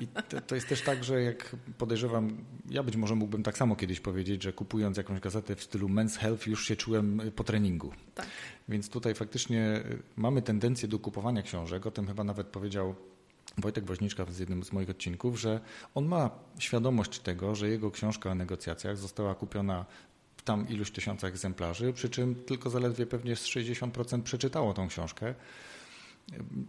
I 0.02 0.08
to, 0.08 0.42
to, 0.42 0.56
jest 0.56 0.68
też 0.68 0.82
tak, 0.82 1.04
że 1.04 1.22
jak 1.22 1.56
podejrzewam, 1.78 2.38
ja 2.70 2.84
być 2.84 2.96
może 2.96 3.16
mógłbym 3.16 3.44
tak 3.44 3.58
samo 3.58 3.76
kiedyś 3.76 4.00
powiedzieć, 4.00 4.44
że 4.44 4.54
kupując 4.54 4.98
jakąś 4.98 5.20
gazetę 5.20 5.56
w 5.56 5.64
stylu 5.64 5.88
Men's 5.88 6.18
Health 6.18 6.48
już 6.48 6.68
się 6.68 6.76
czułem 6.76 7.22
po 7.36 7.44
treningu. 7.44 7.92
Tak. 8.16 8.28
Więc 8.70 8.90
tutaj 8.90 9.16
faktycznie 9.16 9.84
mamy 10.16 10.42
tendencję 10.42 10.88
do 10.88 11.00
kupowania 11.00 11.42
książek, 11.42 11.86
o 11.86 11.92
tym 11.92 12.08
chyba 12.08 12.24
nawet 12.24 12.48
powiedział 12.48 12.96
Wojtek 13.62 13.86
Woźniczka 13.86 14.26
w 14.26 14.40
jednym 14.40 14.64
z 14.64 14.72
moich 14.72 14.90
odcinków, 14.90 15.40
że 15.40 15.60
on 15.96 16.06
ma 16.06 16.30
świadomość 16.60 17.20
tego, 17.20 17.56
że 17.56 17.70
jego 17.70 17.92
książka 17.92 18.32
o 18.32 18.36
negocjacjach 18.36 18.98
została 18.98 19.36
kupiona 19.36 19.86
w 20.38 20.42
tam 20.42 20.70
iluś 20.70 20.92
tysiącach 20.92 21.30
egzemplarzy, 21.30 21.94
przy 21.94 22.10
czym 22.10 22.36
tylko 22.36 22.70
zaledwie 22.70 23.06
pewnie 23.06 23.36
z 23.36 23.46
60% 23.46 24.22
przeczytało 24.22 24.74
tą 24.74 24.88
książkę 24.88 25.36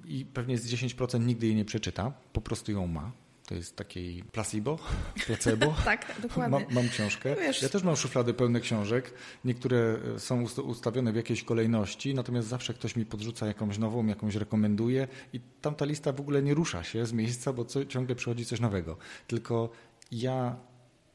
i 0.04 0.24
pewnie 0.24 0.58
z 0.58 0.66
10% 0.66 1.20
nigdy 1.26 1.46
jej 1.46 1.56
nie 1.56 1.64
przeczyta, 1.64 2.12
po 2.32 2.40
prostu 2.40 2.72
ją 2.72 2.86
ma. 2.86 3.12
To 3.50 3.54
jest 3.54 3.76
taki 3.76 4.24
placebo, 4.32 4.78
placebo. 5.26 5.74
tak, 5.84 6.14
dokładnie. 6.22 6.58
Mam, 6.58 6.74
mam 6.74 6.88
książkę. 6.88 7.36
Wiesz. 7.36 7.62
Ja 7.62 7.68
też 7.68 7.82
mam 7.82 7.96
szuflady 7.96 8.34
pełne 8.34 8.60
książek. 8.60 9.14
Niektóre 9.44 9.98
e, 10.16 10.20
są 10.20 10.44
ustawione 10.64 11.12
w 11.12 11.16
jakiejś 11.16 11.44
kolejności, 11.44 12.14
natomiast 12.14 12.48
zawsze 12.48 12.74
ktoś 12.74 12.96
mi 12.96 13.06
podrzuca 13.06 13.46
jakąś 13.46 13.78
nową, 13.78 14.06
jakąś 14.06 14.34
rekomenduje 14.34 15.08
i 15.32 15.40
tamta 15.60 15.84
lista 15.84 16.12
w 16.12 16.20
ogóle 16.20 16.42
nie 16.42 16.54
rusza 16.54 16.84
się 16.84 17.06
z 17.06 17.12
miejsca, 17.12 17.52
bo 17.52 17.64
co, 17.64 17.84
ciągle 17.84 18.14
przychodzi 18.14 18.44
coś 18.44 18.60
nowego. 18.60 18.96
Tylko 19.26 19.70
ja 20.12 20.56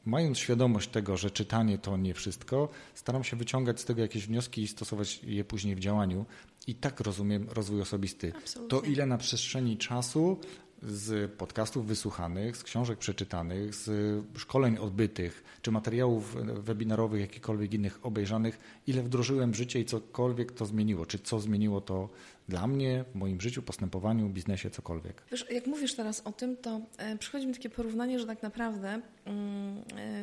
mając 0.04 0.38
świadomość 0.38 0.88
tego, 0.88 1.16
że 1.16 1.30
czytanie 1.30 1.78
to 1.78 1.96
nie 1.96 2.14
wszystko, 2.14 2.68
staram 2.94 3.24
się 3.24 3.36
wyciągać 3.36 3.80
z 3.80 3.84
tego 3.84 4.02
jakieś 4.02 4.26
wnioski 4.26 4.62
i 4.62 4.68
stosować 4.68 5.24
je 5.24 5.44
później 5.44 5.76
w 5.76 5.80
działaniu. 5.80 6.26
I 6.66 6.74
tak 6.74 7.00
rozumiem 7.00 7.46
rozwój 7.50 7.80
osobisty. 7.80 8.32
Absolutnie. 8.36 8.80
To 8.80 8.86
ile 8.86 9.06
na 9.06 9.18
przestrzeni 9.18 9.76
czasu 9.76 10.38
z 10.82 11.32
podcastów 11.32 11.86
wysłuchanych, 11.86 12.56
z 12.56 12.62
książek 12.62 12.98
przeczytanych, 12.98 13.74
z 13.74 13.90
szkoleń 14.38 14.78
odbytych, 14.78 15.44
czy 15.62 15.70
materiałów 15.70 16.36
webinarowych, 16.64 17.20
jakichkolwiek 17.20 17.74
innych 17.74 18.06
obejrzanych, 18.06 18.58
ile 18.86 19.02
wdrożyłem 19.02 19.52
w 19.52 19.54
życie 19.54 19.80
i 19.80 19.84
cokolwiek 19.84 20.52
to 20.52 20.66
zmieniło, 20.66 21.06
czy 21.06 21.18
co 21.18 21.40
zmieniło 21.40 21.80
to 21.80 22.08
dla 22.48 22.66
mnie, 22.66 23.04
w 23.12 23.14
moim 23.14 23.40
życiu, 23.40 23.62
postępowaniu, 23.62 24.28
biznesie, 24.28 24.70
cokolwiek. 24.70 25.22
Wiesz, 25.30 25.46
jak 25.50 25.66
mówisz 25.66 25.94
teraz 25.94 26.20
o 26.20 26.32
tym, 26.32 26.56
to 26.56 26.80
e, 26.98 27.18
przychodzi 27.18 27.46
mi 27.46 27.54
takie 27.54 27.70
porównanie, 27.70 28.18
że 28.18 28.26
tak 28.26 28.42
naprawdę 28.42 29.00
mm, 29.24 29.82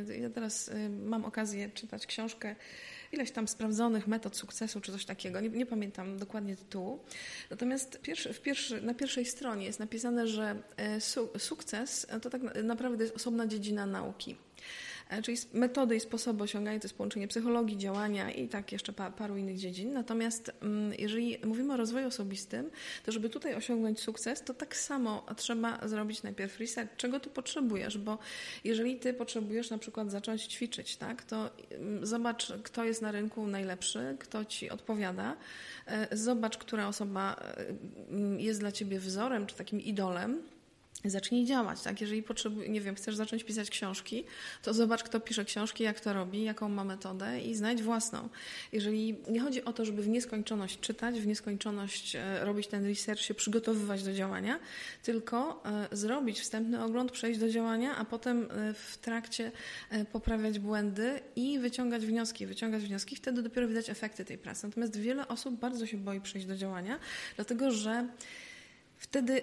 e, 0.09 0.17
ja 0.17 0.29
teraz 0.29 0.69
e, 0.69 0.89
mam 0.89 1.25
okazję 1.25 1.69
czytać 1.69 2.07
książkę 2.07 2.55
ileś 3.13 3.31
tam 3.31 3.47
sprawdzonych 3.47 4.07
metod 4.07 4.37
sukcesu 4.37 4.81
czy 4.81 4.91
coś 4.91 5.05
takiego. 5.05 5.39
Nie, 5.39 5.49
nie 5.49 5.65
pamiętam 5.65 6.17
dokładnie 6.17 6.55
tytułu. 6.55 6.99
Natomiast 7.49 8.01
pierwszy, 8.01 8.33
pierwszy, 8.33 8.81
na 8.81 8.93
pierwszej 8.93 9.25
stronie 9.25 9.65
jest 9.65 9.79
napisane, 9.79 10.27
że 10.27 10.55
su 10.99 11.29
sukces 11.37 12.07
to 12.21 12.29
tak 12.29 12.41
naprawdę 12.63 13.03
jest 13.03 13.15
osobna 13.15 13.47
dziedzina 13.47 13.85
nauki. 13.85 14.35
E, 15.09 15.21
czyli 15.21 15.37
metody 15.53 15.95
i 15.95 15.99
sposoby 15.99 16.43
osiągania 16.43 16.79
to 16.79 16.85
jest 16.85 16.97
połączenie 16.97 17.27
psychologii, 17.27 17.77
działania 17.77 18.31
i 18.31 18.47
tak 18.47 18.71
jeszcze 18.71 18.93
paru 18.93 19.37
innych 19.37 19.57
dziedzin. 19.57 19.93
Natomiast 19.93 20.51
mm, 20.61 20.93
jeżeli 20.99 21.37
mówimy 21.45 21.73
o 21.73 21.77
rozwoju 21.77 22.07
osobistym, 22.07 22.69
to 23.05 23.11
żeby 23.11 23.29
tutaj 23.29 23.55
osiągnąć 23.55 23.99
sukces, 23.99 24.43
to 24.43 24.53
tak 24.53 24.75
samo 24.75 25.25
trzeba 25.37 25.87
zrobić 25.87 26.23
najpierw 26.23 26.59
research, 26.59 26.95
czego 26.97 27.19
ty 27.19 27.29
potrzebujesz, 27.29 27.97
bo 27.97 28.17
jeżeli 28.63 28.99
ty 28.99 29.13
potrzebujesz 29.13 29.69
na 29.69 29.77
przykład 29.77 30.11
zacząć 30.11 30.45
ćwiczyć, 30.45 30.97
tak, 30.97 31.23
to 31.23 31.49
mm, 31.71 32.05
zobacz, 32.05 32.53
kto 32.63 32.83
jest 32.83 33.01
na 33.01 33.11
rynku 33.11 33.47
najlepszy, 33.47 34.17
kto 34.19 34.45
ci 34.45 34.69
odpowiada, 34.69 35.37
e, 35.87 36.17
zobacz, 36.17 36.57
która 36.57 36.87
osoba 36.87 37.35
e, 37.35 37.65
mm, 38.09 38.39
jest 38.39 38.59
dla 38.59 38.71
ciebie 38.71 38.99
wzorem 38.99 39.45
czy 39.45 39.55
takim 39.55 39.81
idolem, 39.81 40.41
zacznij 41.09 41.45
działać, 41.45 41.81
tak? 41.81 42.01
Jeżeli 42.01 42.23
potrzebujesz, 42.23 42.69
nie 42.69 42.81
wiem, 42.81 42.95
chcesz 42.95 43.15
zacząć 43.15 43.43
pisać 43.43 43.69
książki, 43.69 44.23
to 44.63 44.73
zobacz, 44.73 45.03
kto 45.03 45.19
pisze 45.19 45.45
książki, 45.45 45.83
jak 45.83 45.99
to 45.99 46.13
robi, 46.13 46.43
jaką 46.43 46.69
ma 46.69 46.83
metodę 46.83 47.41
i 47.41 47.55
znajdź 47.55 47.83
własną. 47.83 48.29
Jeżeli 48.71 49.15
nie 49.29 49.39
chodzi 49.39 49.63
o 49.63 49.73
to, 49.73 49.85
żeby 49.85 50.01
w 50.01 50.07
nieskończoność 50.07 50.79
czytać, 50.79 51.19
w 51.19 51.27
nieskończoność 51.27 52.15
e, 52.15 52.45
robić 52.45 52.67
ten 52.67 52.85
research, 52.85 53.21
się 53.21 53.33
przygotowywać 53.33 54.03
do 54.03 54.13
działania, 54.13 54.59
tylko 55.03 55.63
e, 55.65 55.97
zrobić 55.97 56.39
wstępny 56.39 56.83
ogląd, 56.83 57.11
przejść 57.11 57.39
do 57.39 57.49
działania, 57.49 57.95
a 57.95 58.05
potem 58.05 58.47
e, 58.51 58.73
w 58.73 58.97
trakcie 58.97 59.51
poprawiać 60.11 60.59
błędy 60.59 61.19
i 61.35 61.59
wyciągać 61.59 62.05
wnioski, 62.05 62.45
wyciągać 62.45 62.83
wnioski, 62.83 63.15
wtedy 63.15 63.43
dopiero 63.43 63.67
widać 63.67 63.89
efekty 63.89 64.25
tej 64.25 64.37
pracy. 64.37 64.67
Natomiast 64.67 64.99
wiele 64.99 65.27
osób 65.27 65.55
bardzo 65.59 65.85
się 65.85 65.97
boi 65.97 66.21
przejść 66.21 66.47
do 66.47 66.55
działania, 66.55 66.99
dlatego 67.35 67.71
że 67.71 68.07
wtedy 68.97 69.41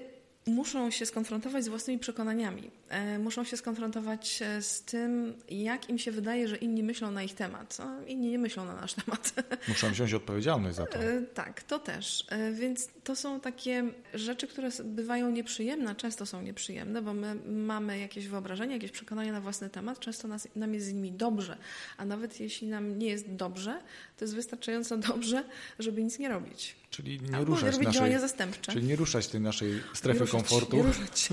muszą 0.51 0.91
się 0.91 1.07
skonfrontować 1.07 1.65
z 1.65 1.69
własnymi 1.69 1.99
przekonaniami. 1.99 2.71
E, 2.89 3.19
muszą 3.19 3.45
się 3.45 3.57
skonfrontować 3.57 4.43
e, 4.43 4.63
z 4.63 4.83
tym, 4.83 5.35
jak 5.51 5.91
im 5.91 5.99
się 5.99 6.13
wydaje, 6.13 6.49
że 6.49 6.57
inni 6.57 6.83
myślą 6.83 7.11
na 7.11 7.23
ich 7.23 7.35
temat. 7.35 7.79
A 7.81 8.05
inni 8.05 8.31
nie 8.31 8.39
myślą 8.39 8.65
na 8.65 8.75
nasz 8.75 8.95
temat. 8.95 9.35
Muszą 9.69 9.91
wziąć 9.91 10.15
odpowiedzialność 10.15 10.77
za 10.77 10.87
to. 10.87 10.99
E, 10.99 11.23
tak, 11.23 11.63
to 11.63 11.79
też. 11.79 12.27
Więc 12.53 12.89
to 13.05 13.17
są 13.17 13.41
takie 13.41 13.85
rzeczy, 14.15 14.47
które 14.47 14.69
bywają 14.85 15.31
nieprzyjemne, 15.31 15.95
często 15.95 16.27
są 16.27 16.43
nieprzyjemne, 16.43 17.03
bo 17.03 17.15
my 17.15 17.35
mamy 17.47 17.99
jakieś 17.99 18.29
wyobrażenie, 18.29 18.75
jakieś 18.75 18.91
przekonania 18.91 19.33
na 19.33 19.41
własny 19.41 19.71
temat, 19.71 20.01
często 20.01 20.29
nas, 20.29 20.49
nam 20.57 20.75
jest 20.75 20.87
z 20.87 20.93
nimi 20.93 21.13
dobrze, 21.13 21.57
a 21.97 22.05
nawet 22.05 22.41
jeśli 22.41 22.69
nam 22.69 22.99
nie 22.99 23.07
jest 23.07 23.35
dobrze, 23.35 23.81
to 24.17 24.25
jest 24.25 24.35
wystarczająco 24.35 24.97
dobrze, 25.11 25.45
żeby 25.79 26.05
nic 26.05 26.19
nie 26.19 26.29
robić. 26.29 26.77
Czyli 26.91 27.21
nie 27.21 27.37
Albo 27.37 27.55
ruszać 27.55 27.79
naszej, 27.79 27.93
działania 27.93 28.19
zastępcze. 28.19 28.73
Czyli 28.73 28.87
nie 28.87 28.97
ruszać 28.97 29.29
tej 29.29 29.41
naszej 29.41 29.83
strefy 29.95 30.19
nie 30.19 30.27
ruszać, 30.27 30.40
komfortu, 30.43 30.83
ruszać. 30.87 31.29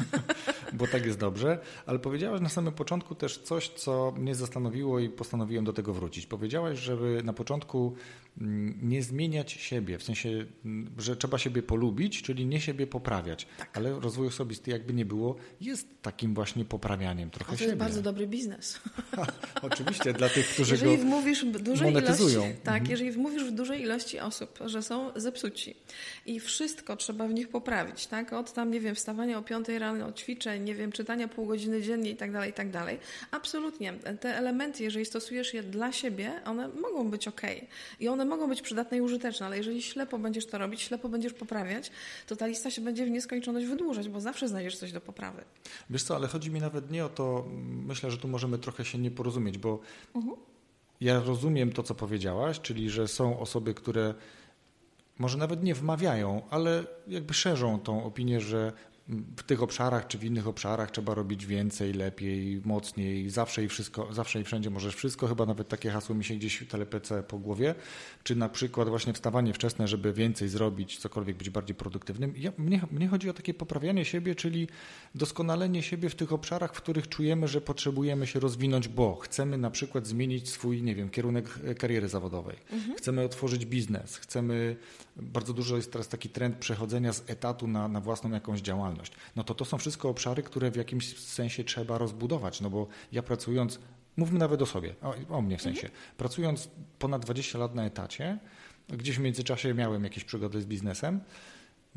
bo 0.74 0.88
tak 0.88 1.06
jest 1.06 1.20
dobrze. 1.20 1.60
Ale 1.86 2.00
powiedziałaś 2.00 2.42
na 2.42 2.50
samym 2.50 2.74
początku 2.74 3.16
też 3.16 3.38
coś, 3.38 3.70
co 3.70 4.14
mnie 4.18 4.36
zastanowiło 4.36 5.00
i 5.00 5.10
postanowiłem 5.10 5.66
do 5.66 5.74
tego 5.74 5.94
wrócić. 5.94 6.26
Powiedziałaś, 6.26 6.80
żeby 6.80 7.22
na 7.24 7.34
początku 7.34 7.96
nie 8.82 9.04
zmieniać 9.04 9.52
siebie, 9.52 9.98
w 9.98 10.04
sensie, 10.04 10.46
mm, 10.66 10.92
że 10.98 11.16
trzeba 11.16 11.38
siebie 11.38 11.64
polubić, 11.64 12.22
czyli 12.22 12.46
nie 12.46 12.62
siebie 12.62 12.88
poprawiać. 12.88 13.48
Tak. 13.58 13.78
Ale 13.78 14.00
rozwój 14.00 14.28
osobisty, 14.28 14.72
jakby 14.72 14.94
nie 14.94 15.06
było, 15.06 15.36
jest 15.62 16.02
takim 16.02 16.34
właśnie 16.34 16.66
poprawianiem 16.66 17.30
trochę 17.30 17.52
to 17.52 17.58
siebie. 17.58 17.68
Jest 17.68 17.80
bardzo 17.80 18.02
dobry 18.02 18.28
biznes. 18.28 18.80
Oczywiście, 19.62 20.14
dla 20.14 20.30
tych, 20.30 20.48
którzy 20.48 20.74
jeżeli 20.74 20.98
go 20.98 21.04
wmówisz 21.04 21.46
dużej 21.46 21.94
monetyzują. 21.94 22.42
Ilości, 22.42 22.62
tak, 22.64 22.74
mhm. 22.74 22.92
jeżeli 22.92 23.12
wmówisz 23.12 23.44
w 23.44 23.52
dużej 23.52 23.82
ilości 23.82 24.20
osób, 24.20 24.60
że 24.66 24.82
są 24.82 25.12
zepsuci 25.16 25.76
i 26.26 26.40
wszystko 26.40 26.96
trzeba 26.96 27.28
w 27.28 27.34
nich 27.34 27.50
poprawić, 27.50 28.08
tak? 28.08 28.34
Od 28.34 28.54
tam, 28.54 28.72
nie 28.72 28.80
wiem, 28.80 28.96
wstawania 28.96 29.38
o 29.38 29.42
5 29.42 29.68
rano, 29.70 30.12
ćwiczeń, 30.12 30.64
nie 30.64 30.76
wiem, 30.76 30.92
czytania 30.92 31.28
pół 31.28 31.46
godziny 31.46 31.82
dziennie 31.82 32.12
i 32.12 32.16
tak 32.16 32.32
dalej, 32.32 32.50
i 32.50 32.54
tak 32.54 32.72
dalej. 32.72 33.00
Absolutnie. 33.32 33.94
Te 34.20 34.38
elementy, 34.38 34.84
jeżeli 34.84 35.06
stosujesz 35.06 35.54
je 35.54 35.64
dla 35.64 35.92
siebie, 35.92 36.42
one 36.46 36.68
mogą 36.68 37.10
być 37.10 37.28
ok. 37.28 37.42
I 38.00 38.08
one 38.08 38.27
mogą 38.28 38.48
być 38.48 38.62
przydatne 38.62 38.98
i 38.98 39.02
użyteczne, 39.02 39.46
ale 39.46 39.58
jeżeli 39.58 39.82
ślepo 39.82 40.20
będziesz 40.20 40.46
to 40.46 40.58
robić, 40.58 40.82
ślepo 40.82 41.10
będziesz 41.10 41.34
poprawiać, 41.34 41.92
to 42.28 42.36
ta 42.36 42.48
lista 42.48 42.72
się 42.72 42.82
będzie 42.82 43.06
w 43.06 43.10
nieskończoność 43.10 43.66
wydłużać, 43.66 44.10
bo 44.10 44.22
zawsze 44.22 44.48
znajdziesz 44.48 44.78
coś 44.78 44.92
do 44.92 45.02
poprawy. 45.02 45.44
Wiesz 45.90 46.04
co, 46.04 46.16
ale 46.16 46.28
chodzi 46.28 46.52
mi 46.52 46.60
nawet 46.60 46.92
nie 46.92 47.06
o 47.06 47.10
to, 47.10 47.46
myślę, 47.86 48.12
że 48.12 48.18
tu 48.18 48.28
możemy 48.28 48.58
trochę 48.58 48.86
się 48.86 48.98
nie 48.98 49.12
porozumieć, 49.12 49.58
bo 49.58 49.74
uh 49.74 49.82
mhm. 50.16 50.36
-huh. 50.36 50.38
ja 51.02 51.20
rozumiem 51.20 51.72
to, 51.72 51.84
co 51.84 51.96
powiedziałaś, 51.96 52.60
czyli 52.62 52.90
że 52.90 53.08
są 53.08 53.40
osoby, 53.40 53.74
które 53.74 54.14
może 55.20 55.38
nawet 55.38 55.64
nie 55.64 55.76
wmawiają, 55.76 56.42
ale 56.50 56.84
jakby 57.08 57.34
szerzą 57.34 57.80
tą 57.80 58.04
opinię, 58.04 58.42
że 58.42 58.74
w 59.10 59.44
tych 59.44 59.64
obszarach 59.64 60.08
czy 60.08 60.18
w 60.18 60.24
innych 60.24 60.48
obszarach 60.48 60.92
trzeba 60.92 61.14
robić 61.14 61.46
więcej, 61.46 61.94
lepiej, 61.94 62.62
mocniej, 62.66 63.30
zawsze 63.30 63.64
i 63.64 63.68
wszystko, 63.68 64.14
zawsze 64.14 64.42
i 64.42 64.44
wszędzie 64.44 64.70
możesz 64.70 64.96
wszystko. 64.96 65.28
Chyba 65.28 65.46
nawet 65.46 65.68
takie 65.68 65.90
hasło 65.90 66.16
mi 66.16 66.24
się 66.24 66.36
gdzieś 66.36 66.68
telepece 66.70 67.24
po 67.24 67.38
głowie. 67.40 67.76
Czy 68.24 68.36
na 68.36 68.50
przykład 68.50 68.90
właśnie 68.90 69.14
wstawanie 69.14 69.54
wczesne, 69.54 69.88
żeby 69.88 70.14
więcej 70.14 70.50
zrobić, 70.50 70.98
cokolwiek 70.98 71.38
być 71.38 71.50
bardziej 71.50 71.76
produktywnym. 71.76 72.34
Ja, 72.38 72.52
mnie, 72.58 72.82
mnie 72.92 73.08
chodzi 73.08 73.30
o 73.30 73.34
takie 73.34 73.54
poprawianie 73.54 74.06
siebie, 74.06 74.36
czyli 74.36 74.68
doskonalenie 75.16 75.84
siebie 75.84 76.10
w 76.10 76.16
tych 76.16 76.34
obszarach, 76.34 76.76
w 76.76 76.82
których 76.82 77.10
czujemy, 77.10 77.48
że 77.48 77.62
potrzebujemy 77.62 78.28
się 78.28 78.40
rozwinąć, 78.40 78.88
bo 78.88 79.16
chcemy 79.16 79.58
na 79.58 79.72
przykład 79.72 80.08
zmienić 80.08 80.50
swój, 80.50 80.84
nie 80.84 80.96
wiem, 80.96 81.10
kierunek 81.10 81.60
kariery 81.78 82.10
zawodowej. 82.10 82.56
Mhm. 82.72 82.98
Chcemy 82.98 83.24
otworzyć 83.24 83.66
biznes, 83.66 84.18
chcemy, 84.18 84.76
bardzo 85.18 85.54
dużo 85.54 85.76
jest 85.76 85.92
teraz 85.92 86.08
taki 86.08 86.30
trend 86.30 86.58
przechodzenia 86.58 87.14
z 87.14 87.24
etatu 87.30 87.68
na, 87.68 87.88
na 87.88 88.02
własną 88.02 88.32
jakąś 88.32 88.62
działalność 88.62 88.97
no 89.36 89.44
to 89.44 89.56
to 89.56 89.66
są 89.66 89.78
wszystko 89.78 90.10
obszary, 90.10 90.44
które 90.44 90.72
w 90.72 90.76
jakimś 90.76 91.18
sensie 91.18 91.64
trzeba 91.64 91.98
rozbudować, 91.98 92.62
no 92.62 92.70
bo 92.70 92.88
ja 93.12 93.24
pracując, 93.24 93.80
mówmy 94.18 94.40
nawet 94.40 94.62
o 94.62 94.66
sobie, 94.66 94.96
o, 95.02 95.36
o 95.36 95.42
mnie 95.42 95.58
w 95.58 95.62
sensie, 95.62 95.88
mhm. 95.88 96.02
pracując 96.18 96.70
ponad 97.00 97.22
20 97.22 97.60
lat 97.60 97.76
na 97.76 97.86
etacie, 97.86 98.40
gdzieś 98.90 99.18
w 99.18 99.22
międzyczasie 99.22 99.74
miałem 99.74 100.04
jakieś 100.04 100.24
przygody 100.24 100.62
z 100.62 100.66
biznesem, 100.66 101.20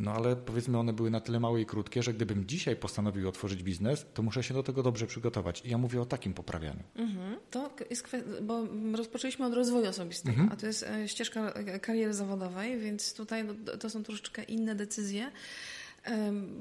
no 0.01 0.13
ale 0.13 0.37
powiedzmy 0.37 0.79
one 0.79 0.93
były 0.93 1.11
na 1.11 1.21
tyle 1.21 1.41
małe 1.41 1.61
i 1.61 1.67
krótkie, 1.67 2.03
że 2.03 2.15
gdybym 2.15 2.47
dzisiaj 2.47 2.77
postanowił 2.77 3.29
otworzyć 3.29 3.63
biznes, 3.63 4.07
to 4.15 4.23
muszę 4.23 4.43
się 4.43 4.55
do 4.55 4.63
tego 4.63 4.83
dobrze 4.83 5.07
przygotować. 5.07 5.63
I 5.65 5.71
ja 5.71 5.79
mówię 5.79 6.01
o 6.01 6.07
takim 6.07 6.35
poprawianiu. 6.35 6.83
Mhm. 6.95 7.37
To 7.51 7.71
jest 7.91 8.17
bo 8.43 8.67
rozpoczęliśmy 8.97 9.47
od 9.47 9.55
rozwoju 9.55 9.89
osobistego, 9.89 10.41
mhm. 10.41 10.53
a 10.53 10.57
to 10.57 10.67
jest 10.67 10.83
e, 10.83 11.09
ścieżka 11.09 11.53
kariery 11.83 12.15
zawodowej, 12.15 12.79
więc 12.79 13.15
tutaj 13.15 13.45
no, 13.45 13.55
to 13.77 13.91
są 13.91 14.03
troszeczkę 14.03 14.43
inne 14.43 14.75
decyzje. 14.75 15.31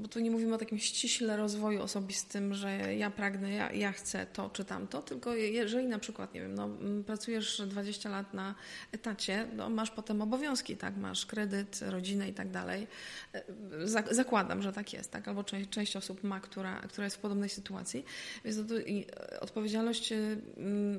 Bo 0.00 0.08
tu 0.08 0.20
nie 0.20 0.30
mówimy 0.30 0.54
o 0.54 0.58
takim 0.58 0.78
ściśle 0.78 1.36
rozwoju 1.36 1.82
osobistym, 1.82 2.54
że 2.54 2.94
ja 2.94 3.10
pragnę, 3.10 3.52
ja, 3.52 3.72
ja 3.72 3.92
chcę 3.92 4.26
to 4.26 4.50
czy 4.50 4.64
tamto, 4.64 5.02
tylko 5.02 5.34
jeżeli 5.34 5.86
na 5.88 5.98
przykład, 5.98 6.34
nie 6.34 6.40
wiem, 6.40 6.54
no, 6.54 6.68
pracujesz 7.06 7.62
20 7.66 8.10
lat 8.10 8.34
na 8.34 8.54
etacie, 8.92 9.46
no, 9.56 9.70
masz 9.70 9.90
potem 9.90 10.22
obowiązki, 10.22 10.76
tak, 10.76 10.96
masz 10.96 11.26
kredyt, 11.26 11.80
rodzinę 11.82 12.28
i 12.28 12.32
tak 12.32 12.50
dalej. 12.50 12.86
Zakładam, 14.10 14.62
że 14.62 14.72
tak 14.72 14.92
jest, 14.92 15.10
tak, 15.10 15.28
albo 15.28 15.44
część, 15.44 15.70
część 15.70 15.96
osób 15.96 16.24
ma, 16.24 16.40
która, 16.40 16.80
która 16.80 17.04
jest 17.04 17.16
w 17.16 17.20
podobnej 17.20 17.48
sytuacji. 17.48 18.04
Więc 18.44 18.56
to, 18.56 18.74
odpowiedzialność 19.40 20.12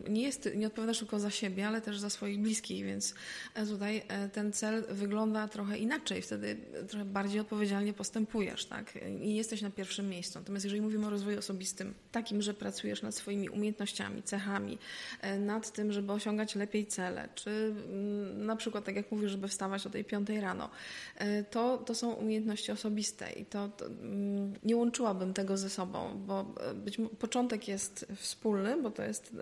nie 0.10 0.22
jest, 0.22 0.50
nie 0.56 0.68
odpowiadasz 0.68 1.00
tylko 1.00 1.20
za 1.20 1.30
siebie, 1.30 1.68
ale 1.68 1.82
też 1.82 2.00
za 2.00 2.10
swoich 2.10 2.40
bliskich, 2.40 2.86
więc 2.86 3.14
e, 3.54 3.66
tutaj 3.66 4.04
e, 4.08 4.30
ten 4.30 4.54
cel 4.54 4.84
wygląda 4.90 5.48
trochę 5.48 5.78
inaczej, 5.78 6.22
wtedy 6.22 6.58
trochę 6.88 7.06
bardziej 7.06 7.40
odpowiedzialnie 7.40 7.94
postępujesz 7.94 8.31
postępujesz, 8.32 8.66
tak? 8.66 8.94
I 9.22 9.36
jesteś 9.36 9.62
na 9.62 9.70
pierwszym 9.70 10.10
miejscu. 10.10 10.40
Natomiast 10.40 10.66
jeżeli 10.66 10.82
mówimy 10.82 11.08
o 11.08 11.10
rozwoju 11.10 11.40
osobistym, 11.40 11.94
takim, 12.12 12.42
że 12.42 12.54
pracujesz 12.54 13.02
nad 13.02 13.16
swoimi 13.16 13.50
umiejętnościami, 13.50 14.24
cechami, 14.24 14.78
e, 15.22 15.40
nad 15.40 15.72
tym, 15.72 15.92
żeby 15.92 16.14
osiągać 16.14 16.56
lepiej 16.56 16.86
cele, 16.88 17.30
czy 17.36 17.50
mm, 17.50 18.46
na 18.46 18.56
przykład, 18.56 18.86
tak 18.86 18.96
jak 18.96 19.12
mówisz, 19.12 19.32
żeby 19.32 19.48
wstawać 19.48 19.88
o 19.88 19.90
tej 19.90 20.06
piątej 20.06 20.42
rano, 20.42 20.70
e, 21.16 21.44
to, 21.44 21.78
to 21.78 21.96
są 21.96 22.14
umiejętności 22.14 22.72
osobiste 22.72 23.32
i 23.32 23.46
to, 23.46 23.70
to 23.70 23.86
mm, 23.86 24.54
nie 24.64 24.76
łączyłabym 24.76 25.34
tego 25.34 25.58
ze 25.58 25.70
sobą, 25.70 26.24
bo 26.28 26.46
e, 26.62 26.74
być, 26.74 26.98
początek 27.20 27.68
jest 27.68 28.06
wspólny, 28.16 28.82
bo 28.82 28.92
to 28.92 29.04
jest, 29.04 29.36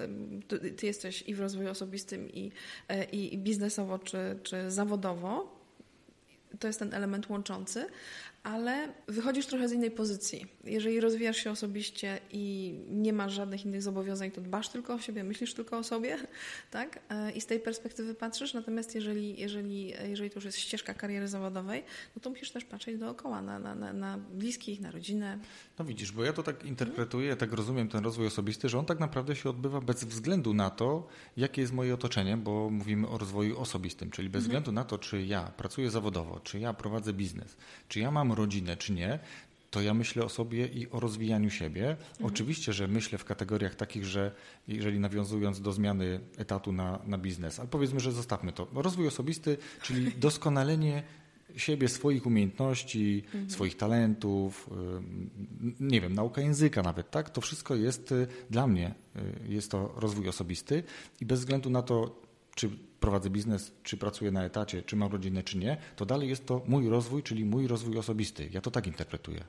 ty 0.77 0.85
jesteś 0.85 1.23
i 1.27 1.35
w 1.35 1.39
rozwoju 1.39 1.69
osobistym, 1.69 2.29
i, 2.29 2.51
i, 3.11 3.33
i 3.33 3.37
biznesowo, 3.37 3.99
czy, 3.99 4.39
czy 4.43 4.71
zawodowo, 4.71 5.59
to 6.59 6.67
jest 6.67 6.79
ten 6.79 6.93
element 6.93 7.29
łączący, 7.29 7.85
ale 8.43 8.93
wychodzisz 9.07 9.45
trochę 9.45 9.69
z 9.69 9.71
innej 9.71 9.91
pozycji. 9.91 10.45
Jeżeli 10.63 10.99
rozwijasz 10.99 11.37
się 11.37 11.51
osobiście 11.51 12.19
i 12.31 12.75
nie 12.89 13.13
masz 13.13 13.33
żadnych 13.33 13.65
innych 13.65 13.81
zobowiązań, 13.81 14.31
to 14.31 14.41
dbasz 14.41 14.69
tylko 14.69 14.93
o 14.93 14.99
siebie, 14.99 15.23
myślisz 15.23 15.53
tylko 15.53 15.77
o 15.77 15.83
sobie, 15.83 16.17
tak? 16.71 16.99
E, 17.09 17.31
I 17.31 17.41
z 17.41 17.45
tej 17.45 17.59
perspektywy 17.59 18.15
patrzysz. 18.15 18.53
Natomiast 18.53 18.95
jeżeli, 18.95 19.39
jeżeli, 19.39 19.93
jeżeli 20.09 20.29
to 20.29 20.35
już 20.35 20.45
jest 20.45 20.57
ścieżka 20.57 20.93
kariery 20.93 21.27
zawodowej, 21.27 21.83
no 22.15 22.21
to 22.21 22.29
musisz 22.29 22.51
też 22.51 22.65
patrzeć 22.65 22.97
dookoła 22.97 23.41
na, 23.41 23.59
na, 23.59 23.75
na, 23.75 23.93
na 23.93 24.17
bliskich, 24.17 24.81
na 24.81 24.91
rodzinę. 24.91 25.39
No 25.79 25.85
widzisz, 25.85 26.11
bo 26.11 26.23
ja 26.23 26.33
to 26.33 26.43
tak 26.43 26.63
interpretuję, 26.63 27.35
tak 27.35 27.53
rozumiem 27.53 27.87
ten 27.87 28.03
rozwój 28.03 28.27
osobisty, 28.27 28.69
że 28.69 28.79
on 28.79 28.85
tak 28.85 28.99
naprawdę 28.99 29.35
się 29.35 29.49
odbywa 29.49 29.81
bez 29.81 30.03
względu 30.03 30.53
na 30.53 30.69
to, 30.69 31.07
jakie 31.37 31.61
jest 31.61 31.73
moje 31.73 31.93
otoczenie, 31.93 32.37
bo 32.37 32.69
mówimy 32.69 33.07
o 33.07 33.17
rozwoju 33.17 33.59
osobistym, 33.59 34.11
czyli 34.11 34.29
bez 34.29 34.39
mhm. 34.39 34.49
względu 34.49 34.71
na 34.71 34.83
to, 34.85 34.97
czy 34.97 35.25
ja 35.25 35.43
pracuję 35.43 35.89
zawodowo, 35.89 36.39
czy 36.39 36.59
ja 36.59 36.73
prowadzę 36.73 37.13
biznes, 37.13 37.57
czy 37.87 37.99
ja 37.99 38.11
mam 38.11 38.31
rodzinę, 38.31 38.77
czy 38.77 38.93
nie, 38.93 39.19
to 39.71 39.81
ja 39.81 39.93
myślę 39.93 40.25
o 40.25 40.29
sobie 40.29 40.67
i 40.67 40.89
o 40.91 40.99
rozwijaniu 40.99 41.49
siebie. 41.49 41.89
Mhm. 41.89 42.25
Oczywiście, 42.25 42.73
że 42.73 42.87
myślę 42.87 43.17
w 43.17 43.25
kategoriach 43.25 43.75
takich, 43.75 44.05
że 44.05 44.31
jeżeli 44.67 44.99
nawiązując 44.99 45.61
do 45.61 45.73
zmiany 45.73 46.19
etatu 46.37 46.71
na, 46.71 46.99
na 47.05 47.17
biznes, 47.17 47.59
ale 47.59 47.67
powiedzmy, 47.67 47.99
że 47.99 48.11
zostawmy 48.11 48.51
to. 48.51 48.67
Rozwój 48.73 49.07
osobisty, 49.07 49.57
czyli 49.81 50.11
doskonalenie 50.27 51.03
siebie, 51.55 51.87
swoich 51.87 52.25
umiejętności, 52.25 53.23
mhm. 53.25 53.49
swoich 53.49 53.77
talentów, 53.77 54.69
nie 55.79 56.01
wiem, 56.01 56.13
nauka 56.13 56.41
języka 56.41 56.81
nawet, 56.81 57.11
tak? 57.11 57.29
To 57.29 57.41
wszystko 57.41 57.75
jest 57.75 58.11
y, 58.11 58.27
dla 58.49 58.67
mnie, 58.67 58.93
y, 59.15 59.53
jest 59.53 59.71
to 59.71 59.93
rozwój 59.95 60.29
osobisty 60.29 60.83
i 61.21 61.25
bez 61.25 61.39
względu 61.39 61.69
na 61.69 61.81
to, 61.81 62.21
czy 62.55 62.69
prowadzę 62.99 63.29
biznes, 63.29 63.71
czy 63.83 63.97
pracuję 63.97 64.31
na 64.31 64.43
etacie, 64.43 64.83
czy 64.83 64.95
mam 64.95 65.11
rodzinę, 65.11 65.43
czy 65.43 65.57
nie, 65.57 65.77
to 65.95 66.05
dalej 66.05 66.29
jest 66.29 66.45
to 66.45 66.61
mój 66.67 66.89
rozwój, 66.89 67.23
czyli 67.23 67.45
mój 67.45 67.67
rozwój 67.67 67.97
osobisty. 67.97 68.49
Ja 68.51 68.61
to 68.61 68.71
tak 68.71 68.87
interpretuję. 68.87 69.43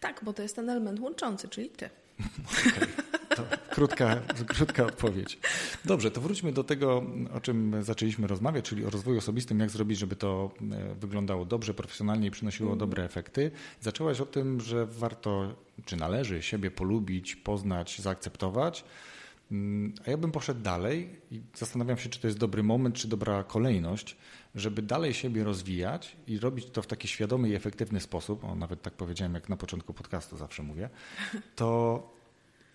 Tak, 0.00 0.20
bo 0.24 0.32
to 0.32 0.42
jest 0.42 0.56
ten 0.56 0.70
element 0.70 1.00
łączący, 1.00 1.48
czyli 1.48 1.70
ty. 1.70 1.90
okay. 2.68 3.05
To 3.36 3.42
krótka, 3.70 4.16
krótka 4.46 4.84
odpowiedź. 4.84 5.38
Dobrze, 5.84 6.10
to 6.10 6.20
wróćmy 6.20 6.52
do 6.52 6.64
tego, 6.64 7.02
o 7.34 7.40
czym 7.40 7.82
zaczęliśmy 7.82 8.26
rozmawiać, 8.26 8.64
czyli 8.64 8.84
o 8.84 8.90
rozwoju 8.90 9.18
osobistym, 9.18 9.60
jak 9.60 9.70
zrobić, 9.70 9.98
żeby 9.98 10.16
to 10.16 10.50
e, 10.72 10.94
wyglądało 10.94 11.44
dobrze, 11.44 11.74
profesjonalnie 11.74 12.28
i 12.28 12.30
przynosiło 12.30 12.68
mm. 12.68 12.78
dobre 12.78 13.04
efekty. 13.04 13.50
Zaczęłaś 13.80 14.20
o 14.20 14.26
tym, 14.26 14.60
że 14.60 14.86
warto, 14.86 15.54
czy 15.84 15.96
należy 15.96 16.42
siebie 16.42 16.70
polubić, 16.70 17.36
poznać, 17.36 18.00
zaakceptować. 18.00 18.84
Mm, 19.52 19.94
a 20.06 20.10
ja 20.10 20.16
bym 20.16 20.32
poszedł 20.32 20.60
dalej 20.60 21.08
i 21.30 21.40
zastanawiam 21.54 21.98
się, 21.98 22.08
czy 22.08 22.20
to 22.20 22.26
jest 22.26 22.38
dobry 22.38 22.62
moment, 22.62 22.94
czy 22.94 23.08
dobra 23.08 23.44
kolejność, 23.44 24.16
żeby 24.54 24.82
dalej 24.82 25.14
siebie 25.14 25.44
rozwijać 25.44 26.16
i 26.26 26.38
robić 26.38 26.70
to 26.70 26.82
w 26.82 26.86
taki 26.86 27.08
świadomy 27.08 27.48
i 27.48 27.54
efektywny 27.54 28.00
sposób, 28.00 28.44
o 28.44 28.54
nawet 28.54 28.82
tak 28.82 28.94
powiedziałem, 28.94 29.34
jak 29.34 29.48
na 29.48 29.56
początku 29.56 29.94
podcastu 29.94 30.36
zawsze 30.36 30.62
mówię, 30.62 30.90
to 31.56 32.15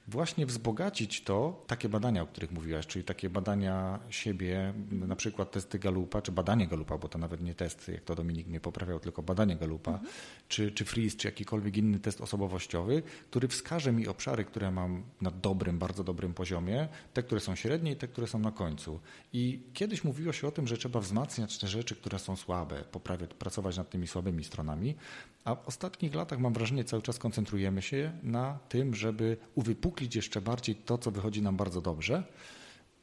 właśnie 0.07 0.45
wzbogacić 0.45 1.21
to, 1.23 1.63
takie 1.67 1.89
badania, 1.89 2.21
o 2.21 2.27
których 2.27 2.51
mówiłaś, 2.51 2.87
czyli 2.87 3.05
takie 3.05 3.29
badania 3.29 3.99
siebie, 4.09 4.73
na 4.91 5.15
przykład 5.15 5.51
testy 5.51 5.79
Galupa, 5.79 6.21
czy 6.21 6.31
badanie 6.31 6.67
Galupa, 6.67 6.97
bo 6.97 7.07
to 7.07 7.17
nawet 7.17 7.41
nie 7.41 7.55
test, 7.55 7.87
jak 7.87 8.03
to 8.03 8.15
Dominik 8.15 8.47
mnie 8.47 8.59
poprawiał, 8.59 8.99
tylko 8.99 9.23
badanie 9.23 9.55
Galupa, 9.55 9.91
mhm. 9.91 10.09
czy, 10.47 10.71
czy 10.71 10.85
Freeze, 10.85 11.17
czy 11.17 11.27
jakikolwiek 11.27 11.77
inny 11.77 11.99
test 11.99 12.21
osobowościowy, 12.21 13.03
który 13.29 13.47
wskaże 13.47 13.91
mi 13.91 14.07
obszary, 14.07 14.45
które 14.45 14.71
mam 14.71 15.03
na 15.21 15.31
dobrym, 15.31 15.79
bardzo 15.79 16.03
dobrym 16.03 16.33
poziomie, 16.33 16.87
te, 17.13 17.23
które 17.23 17.41
są 17.41 17.55
średnie 17.55 17.91
i 17.91 17.95
te, 17.95 18.07
które 18.07 18.27
są 18.27 18.39
na 18.39 18.51
końcu. 18.51 18.99
I 19.33 19.59
kiedyś 19.73 20.03
mówiło 20.03 20.33
się 20.33 20.47
o 20.47 20.51
tym, 20.51 20.67
że 20.67 20.77
trzeba 20.77 20.99
wzmacniać 20.99 21.57
te 21.57 21.67
rzeczy, 21.67 21.95
które 21.95 22.19
są 22.19 22.35
słabe, 22.35 22.83
poprawiać, 22.91 23.33
pracować 23.33 23.77
nad 23.77 23.89
tymi 23.89 24.07
słabymi 24.07 24.43
stronami, 24.43 24.95
a 25.43 25.55
w 25.55 25.67
ostatnich 25.67 26.15
latach 26.15 26.39
mam 26.39 26.53
wrażenie, 26.53 26.83
cały 26.83 27.01
czas 27.01 27.19
koncentrujemy 27.19 27.81
się 27.81 28.11
na 28.23 28.59
tym, 28.69 28.95
żeby 28.95 29.37
uwypuklić 29.55 29.90
jeszcze 30.15 30.41
bardziej 30.41 30.75
to, 30.75 30.97
co 30.97 31.11
wychodzi 31.11 31.41
nam 31.41 31.57
bardzo 31.57 31.81
dobrze. 31.81 32.23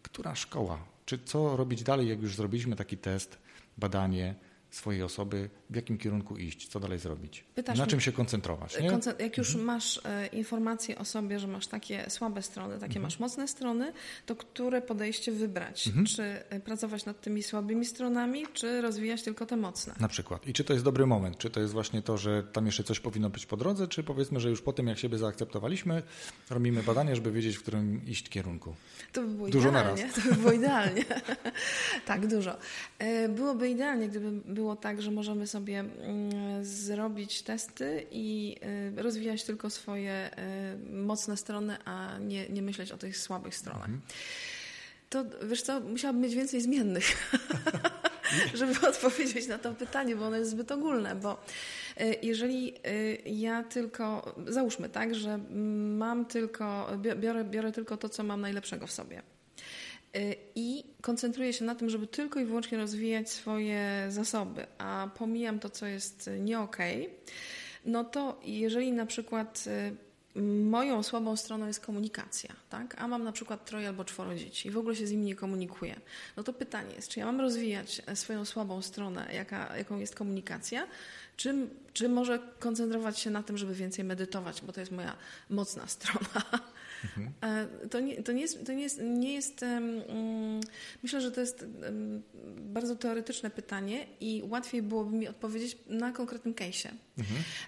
Która 0.03 0.35
szkoła? 0.35 0.79
Czy 1.05 1.19
co 1.25 1.57
robić 1.57 1.83
dalej, 1.83 2.09
jak 2.09 2.23
już 2.23 2.37
zrobiliśmy 2.37 2.77
taki 2.77 2.97
test? 2.97 3.39
badanie 3.79 4.35
swojej 4.71 5.03
osoby, 5.03 5.51
w 5.71 5.77
jakim 5.77 5.99
kierunku 5.99 6.37
iść, 6.37 6.69
co 6.69 6.81
dalej 6.81 6.99
zrobić, 6.99 7.45
Pytasz 7.55 7.79
na 7.79 7.87
czym 7.87 8.01
się 8.01 8.13
koncentrować. 8.13 8.81
Nie? 8.81 8.99
Jak 9.19 9.39
już 9.39 9.55
masz 9.57 10.01
e, 10.05 10.27
informacje 10.27 10.99
o 10.99 11.05
sobie, 11.05 11.39
że 11.39 11.47
masz 11.47 11.67
takie 11.67 12.11
słabe 12.11 12.43
strony, 12.43 12.79
takie 12.79 13.01
masz 13.01 13.19
mocne 13.19 13.49
strony, 13.49 13.93
to 14.27 14.37
które 14.37 14.83
podejście 14.83 15.33
wybrać? 15.33 15.91
Czy 16.07 16.23
e, 16.23 16.61
pracować 16.61 17.05
nad 17.05 17.21
tymi 17.21 17.43
słabymi 17.43 17.85
stronami, 17.85 18.47
czy 18.53 18.81
rozwijać 18.81 19.23
tylko 19.23 19.47
te 19.47 19.57
mocne? 19.57 19.95
Na 20.01 20.09
przykład. 20.09 20.47
I 20.47 20.53
czy 20.53 20.65
to 20.65 20.73
jest 20.73 20.85
dobry 20.85 21.07
moment? 21.07 21.39
Czy 21.39 21.51
to 21.51 21.61
jest 21.61 21.73
właśnie 21.73 22.03
to, 22.03 22.17
że 22.19 22.43
tam 22.43 22.67
jeszcze 22.67 22.85
coś 22.85 23.01
powinno 23.01 23.31
być 23.31 23.47
po 23.47 23.57
drodze, 23.57 23.89
czy 23.89 24.03
powiedzmy, 24.03 24.41
że 24.41 24.51
już 24.51 24.63
po 24.63 24.73
tym, 24.73 24.87
jak 24.87 24.99
siebie 24.99 25.19
zaakceptowaliśmy, 25.19 26.03
robimy 26.51 26.83
badanie, 26.83 27.17
żeby 27.17 27.33
wiedzieć, 27.33 27.57
w 27.57 27.63
którym 27.63 28.07
iść 28.07 28.29
kierunku? 28.29 28.75
To 29.13 29.21
by 29.23 29.29
było 29.29 29.49
Dużo 29.49 29.69
idealnie. 29.69 30.09
To 30.15 30.21
by 30.21 30.35
było 30.35 30.53
idealnie. 30.53 31.05
tak, 32.07 32.27
dużo. 32.27 32.57
E, 32.99 33.29
Byłoby 33.29 33.71
idealnie, 33.71 34.09
gdyby 34.09 34.31
było 34.59 34.77
tak, 34.77 35.03
że 35.03 35.11
możemy 35.11 35.47
sobie 35.47 35.79
mm, 35.79 36.65
zrobić 36.65 37.43
testy 37.43 38.07
i 38.11 38.57
e, 38.97 39.03
rozwijać 39.03 39.45
tylko 39.45 39.71
swoje 39.71 40.13
e, 40.13 40.77
mocne 40.91 41.37
strony, 41.37 41.77
a 41.85 42.19
nie, 42.19 42.49
nie 42.49 42.63
myśleć 42.63 42.93
o 42.93 42.99
tych 42.99 43.17
słabych 43.17 43.55
stronach. 43.55 43.91
To 45.11 45.25
wiesz 45.43 45.63
co, 45.63 45.81
musiałabym 45.81 46.23
mieć 46.23 46.35
więcej 46.35 46.61
zmiennych, 46.61 47.05
żeby 48.59 48.75
odpowiedzieć 48.91 49.47
na 49.47 49.59
to 49.59 49.75
pytanie, 49.75 50.17
bo 50.17 50.27
ono 50.27 50.37
jest 50.37 50.51
zbyt 50.51 50.73
ogólne, 50.73 51.15
bo 51.15 51.43
e, 51.97 52.15
jeżeli 52.23 52.75
ja 53.27 53.63
tylko, 53.63 54.35
załóżmy 54.47 54.89
tak, 54.89 55.15
że 55.15 55.39
mam 55.99 56.25
tylko, 56.25 56.91
bi- 56.97 57.17
biorę, 57.17 57.45
biorę 57.45 57.73
tylko 57.73 57.97
to, 57.97 58.09
co 58.09 58.23
mam 58.23 58.41
najlepszego 58.41 58.87
w 58.87 58.93
sobie 58.93 59.23
i 60.55 60.85
koncentruję 61.01 61.53
się 61.53 61.65
na 61.65 61.75
tym, 61.75 61.91
żeby 61.91 62.07
tylko 62.07 62.41
i 62.41 62.45
wyłącznie 62.45 62.79
rozwijać 62.79 63.31
swoje 63.31 64.07
zasoby, 64.09 64.67
a 64.79 65.11
pomijam 65.19 65.59
to, 65.59 65.71
co 65.71 65.87
jest 65.87 66.31
nie 66.41 66.61
okej, 66.61 67.11
no 67.85 68.05
to 68.05 68.41
jeżeli 68.45 68.93
na 68.93 69.07
przykład 69.07 69.65
e, 69.67 69.93
moją 70.65 71.03
słabą 71.03 71.37
stroną 71.37 71.67
jest 71.67 71.81
komunikacja, 71.81 72.55
tak? 72.71 72.95
a 72.99 73.09
mam 73.09 73.25
na 73.25 73.33
przykład 73.33 73.65
troje 73.65 73.89
albo 73.89 74.05
czworo 74.05 74.35
dzieci 74.35 74.69
i 74.69 74.71
w 74.71 74.79
ogóle 74.79 74.97
się 74.97 75.07
z 75.07 75.11
nimi 75.11 75.25
nie 75.25 75.35
komunikuję, 75.35 76.01
no 76.37 76.43
to 76.43 76.53
pytanie 76.53 76.95
jest, 76.95 77.09
czy 77.09 77.21
ja 77.21 77.27
mam 77.27 77.41
rozwijać 77.41 78.03
e, 78.07 78.17
swoją 78.17 78.45
słabą 78.45 78.83
stronę, 78.83 79.29
jaka, 79.35 79.77
jaką 79.77 79.99
jest 79.99 80.15
komunikacja, 80.15 80.87
czy, 81.37 81.55
czy 81.93 82.09
może 82.09 82.39
koncentrować 82.59 83.19
się 83.19 83.31
na 83.31 83.43
tym, 83.43 83.59
żeby 83.59 83.75
więcej 83.75 84.05
medytować, 84.05 84.63
bo 84.63 84.73
to 84.73 84.81
jest 84.81 84.93
moja 84.93 85.17
mocna 85.51 85.87
strona. 85.97 86.43
E, 87.43 87.67
To, 87.91 88.01
nie, 88.01 88.23
to, 88.23 88.33
nie 88.33 88.43
jest, 88.43 88.67
to 88.67 88.73
nie 88.73 88.83
jest, 88.83 89.01
nie 89.03 89.35
jest 89.35 89.63
mm, 89.63 90.61
myślę, 91.03 91.21
że 91.21 91.31
to 91.33 91.41
jest 91.41 91.65
bardzo 92.57 92.97
teoretyczne 92.97 93.51
pytanie 93.51 94.07
i 94.21 94.43
łatwiej 94.49 94.83
byłoby 94.83 95.17
mi 95.17 95.29
odpowiedzieć 95.29 95.79
na 95.87 96.13
konkretnym 96.13 96.55
case'ie. 96.55 96.89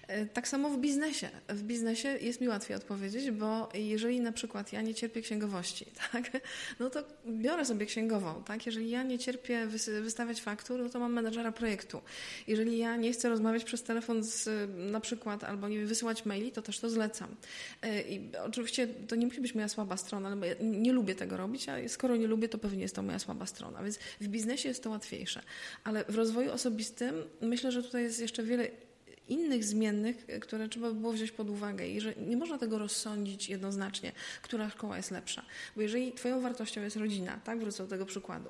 E, 0.07 0.25
Tak 0.25 0.47
samo 0.47 0.69
w 0.69 0.77
biznesie. 0.79 1.29
W 1.49 1.63
biznesie 1.63 2.09
jest 2.21 2.41
mi 2.41 2.47
łatwiej 2.47 2.77
odpowiedzieć, 2.77 3.31
bo 3.31 3.69
jeżeli 3.73 4.21
na 4.21 4.31
przykład 4.31 4.73
ja 4.73 4.81
nie 4.81 4.93
cierpię 4.93 5.21
księgowości, 5.21 5.85
tak, 6.11 6.31
no 6.79 6.89
to 6.89 7.03
biorę 7.27 7.65
sobie 7.65 7.85
księgową. 7.85 8.43
Tak? 8.43 8.65
Jeżeli 8.65 8.89
ja 8.89 9.03
nie 9.03 9.19
cierpię 9.19 9.67
wys- 9.67 10.01
wystawiać 10.01 10.41
faktur, 10.41 10.79
no 10.83 10.89
to 10.89 10.99
mam 10.99 11.13
menedżera 11.13 11.51
projektu. 11.51 12.01
Jeżeli 12.47 12.77
ja 12.77 12.95
nie 12.95 13.11
chcę 13.13 13.29
rozmawiać 13.29 13.63
przez 13.63 13.83
telefon 13.83 14.23
z, 14.23 14.49
na 14.91 14.99
przykład 14.99 15.43
albo 15.43 15.67
nie 15.69 15.85
wysyłać 15.85 16.25
maili, 16.25 16.51
to 16.51 16.61
też 16.61 16.79
to 16.79 16.89
zlecam. 16.89 17.35
E, 17.81 18.01
I 18.01 18.29
oczywiście 18.45 18.87
to 18.87 19.15
nie 19.15 19.20
musi 19.25 19.41
być 19.41 19.55
moja 19.55 19.69
słaba 19.69 19.97
strona, 19.97 20.27
ale 20.27 20.37
bo 20.37 20.45
ja 20.45 20.55
nie 20.61 20.93
lubię 20.93 21.15
tego 21.15 21.37
robić, 21.37 21.69
a 21.69 21.89
skoro 21.89 22.15
nie 22.15 22.27
lubię, 22.27 22.49
to 22.49 22.57
pewnie 22.57 22.81
jest 22.81 22.95
to 22.95 23.01
moja 23.01 23.19
słaba 23.19 23.45
strona. 23.45 23.83
Więc 23.83 23.99
w 24.21 24.27
biznesie 24.27 24.69
jest 24.69 24.83
to 24.83 24.89
łatwiejsze. 24.89 25.41
Ale 25.83 26.05
w 26.05 26.15
rozwoju 26.15 26.51
osobistym 26.51 27.15
myślę, 27.41 27.71
że 27.71 27.83
tutaj 27.83 28.03
jest 28.03 28.19
jeszcze 28.19 28.43
wiele 28.43 28.67
innych 29.31 29.63
zmiennych, 29.63 30.25
które 30.41 30.69
trzeba 30.69 30.91
by 30.91 30.99
było 30.99 31.13
wziąć 31.13 31.31
pod 31.31 31.49
uwagę 31.49 31.87
i 31.87 32.01
że 32.01 32.15
nie 32.15 32.37
można 32.37 32.57
tego 32.57 32.77
rozsądzić 32.77 33.49
jednoznacznie, 33.49 34.11
która 34.41 34.69
szkoła 34.69 34.97
jest 34.97 35.11
lepsza. 35.11 35.45
Bo 35.75 35.81
jeżeli 35.81 36.11
twoją 36.11 36.41
wartością 36.41 36.81
jest 36.81 36.95
rodzina, 36.95 37.39
tak, 37.43 37.59
wrócę 37.59 37.83
do 37.83 37.89
tego 37.89 38.05
przykładu, 38.05 38.49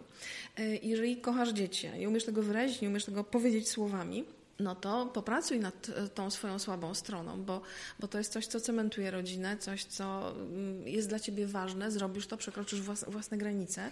e, 0.58 0.76
jeżeli 0.76 1.18
kochasz 1.18 1.50
dzieci, 1.50 1.90
nie 2.00 2.10
umiesz 2.10 2.26
tego 2.26 2.44
wyrazić, 2.44 2.82
nie 2.82 2.90
umiesz 2.90 3.06
tego 3.06 3.24
powiedzieć 3.24 3.70
słowami, 3.70 4.26
no 4.62 4.76
to 4.76 5.06
popracuj 5.06 5.60
nad 5.60 5.90
e, 5.90 6.08
tą 6.08 6.32
swoją 6.32 6.60
słabą 6.60 6.94
stroną, 6.94 7.44
bo, 7.44 7.62
bo 8.00 8.08
to 8.08 8.18
jest 8.18 8.32
coś, 8.32 8.48
co 8.48 8.60
cementuje 8.60 9.12
rodzinę, 9.12 9.58
coś, 9.58 9.84
co 9.84 10.32
mm, 10.32 10.88
jest 10.88 11.10
dla 11.10 11.20
ciebie 11.20 11.48
ważne, 11.48 11.92
zrobisz 11.92 12.28
to, 12.28 12.38
przekroczysz 12.38 12.82
włas, 12.82 13.06
własne 13.08 13.38
granice. 13.38 13.92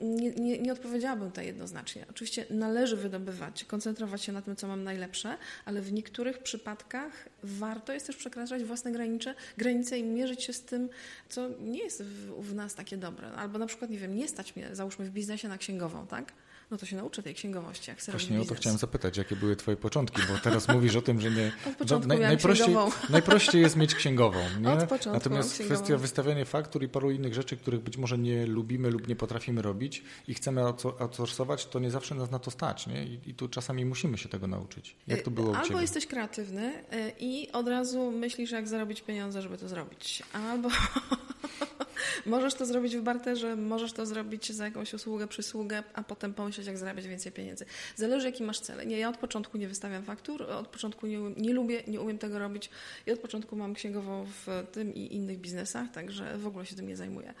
Nie, 0.00 0.30
nie, 0.30 0.58
nie 0.58 0.72
odpowiedziałabym 0.72 1.28
tutaj 1.28 1.46
jednoznacznie. 1.46 2.06
Oczywiście 2.10 2.46
należy 2.50 2.96
wydobywać, 2.96 3.64
koncentrować 3.64 4.22
się 4.22 4.32
na 4.32 4.42
tym, 4.42 4.56
co 4.56 4.68
mam 4.68 4.84
najlepsze, 4.84 5.36
ale 5.64 5.82
w 5.82 5.92
niektórych 5.92 6.38
przypadkach 6.38 7.28
warto 7.42 7.92
jest 7.92 8.06
też 8.06 8.16
przekraczać 8.16 8.64
własne 8.64 8.92
granice, 8.92 9.34
granice 9.56 9.98
i 9.98 10.04
mierzyć 10.04 10.42
się 10.42 10.52
z 10.52 10.62
tym, 10.62 10.88
co 11.28 11.48
nie 11.48 11.78
jest 11.78 12.02
w, 12.02 12.42
w 12.42 12.54
nas 12.54 12.74
takie 12.74 12.96
dobre. 12.96 13.32
Albo 13.32 13.58
na 13.58 13.66
przykład, 13.66 13.90
nie 13.90 13.98
wiem, 13.98 14.16
nie 14.16 14.28
stać 14.28 14.56
mnie, 14.56 14.68
załóżmy 14.72 15.04
w 15.04 15.10
biznesie 15.10 15.48
na 15.48 15.58
księgową, 15.58 16.06
tak? 16.06 16.32
No 16.70 16.76
to 16.78 16.86
się 16.86 16.96
nauczę 16.96 17.22
tej 17.22 17.34
księgowości, 17.34 17.90
jak 17.90 18.00
Właśnie 18.04 18.36
robić 18.36 18.36
o 18.36 18.38
to 18.38 18.42
biznes. 18.54 18.58
chciałem 18.60 18.78
zapytać, 18.78 19.16
jakie 19.16 19.36
były 19.36 19.56
twoje 19.56 19.76
początki, 19.76 20.22
bo 20.32 20.38
teraz 20.38 20.68
mówisz 20.68 20.96
o 20.96 21.02
tym, 21.02 21.20
że 21.20 21.30
nie... 21.30 21.52
Od 21.70 21.76
początku 21.76 22.08
naj- 22.08 22.14
miałam 22.14 22.28
najprościej, 22.28 22.66
księgową. 22.66 22.90
najprościej 23.10 23.62
jest 23.62 23.76
mieć 23.76 23.94
księgową, 23.94 24.38
nie? 24.60 24.68
Od 24.70 24.78
początku 24.84 25.10
Natomiast 25.12 25.52
księgową. 25.54 25.74
kwestia 25.76 25.96
wystawiania 25.98 26.44
faktur 26.44 26.82
i 26.82 26.88
paru 26.88 27.10
innych 27.10 27.34
rzeczy, 27.34 27.56
których 27.56 27.80
być 27.80 27.96
może 27.96 28.18
nie 28.18 28.46
lubimy 28.46 28.90
lub 28.90 29.08
nie 29.08 29.16
potrafimy 29.16 29.62
robić 29.62 30.02
i 30.28 30.34
chcemy 30.34 30.60
outso- 30.60 30.94
outsourcować, 31.02 31.66
to 31.66 31.78
nie 31.78 31.90
zawsze 31.90 32.14
nas 32.14 32.30
na 32.30 32.38
to 32.38 32.50
stać, 32.50 32.86
nie? 32.86 33.04
I, 33.04 33.20
i 33.26 33.34
tu 33.34 33.48
czasami 33.48 33.84
musimy 33.84 34.18
się 34.18 34.28
tego 34.28 34.46
nauczyć. 34.46 34.96
Jak 35.06 35.22
to 35.22 35.30
było 35.30 35.56
Albo 35.56 35.80
jesteś 35.80 36.06
kreatywny 36.06 36.72
y, 36.92 37.12
i 37.20 37.52
od 37.52 37.68
razu 37.68 38.10
myślisz, 38.12 38.50
jak 38.50 38.68
zarobić 38.68 39.02
pieniądze, 39.02 39.42
żeby 39.42 39.58
to 39.58 39.68
zrobić. 39.68 40.22
Albo 40.32 40.68
możesz 42.26 42.54
to 42.54 42.66
zrobić 42.66 42.96
w 42.96 43.02
barterze, 43.02 43.56
możesz 43.56 43.92
to 43.92 44.06
zrobić 44.06 44.52
za 44.52 44.64
jakąś 44.64 44.94
usługę, 44.94 45.26
przysługę, 45.28 45.82
a 45.94 46.02
potem 46.02 46.34
jak 46.66 46.78
zarabiać 46.78 47.06
więcej 47.06 47.32
pieniędzy. 47.32 47.64
Zależy, 47.96 48.26
jaki 48.26 48.42
masz 48.42 48.60
cel. 48.60 48.88
Nie, 48.88 48.98
ja 48.98 49.08
od 49.08 49.16
początku 49.16 49.58
nie 49.58 49.68
wystawiam 49.68 50.02
faktur, 50.02 50.42
od 50.42 50.68
początku 50.68 51.06
nie, 51.06 51.18
nie 51.18 51.52
lubię, 51.52 51.82
nie 51.86 52.00
umiem 52.00 52.18
tego 52.18 52.38
robić 52.38 52.70
i 53.06 53.10
od 53.10 53.18
początku 53.18 53.56
mam 53.56 53.74
księgową 53.74 54.26
w 54.26 54.66
tym 54.72 54.94
i 54.94 55.14
innych 55.14 55.38
biznesach, 55.38 55.90
także 55.90 56.38
w 56.38 56.46
ogóle 56.46 56.66
się 56.66 56.76
tym 56.76 56.88
nie 56.88 56.96
zajmuję. 56.96 57.34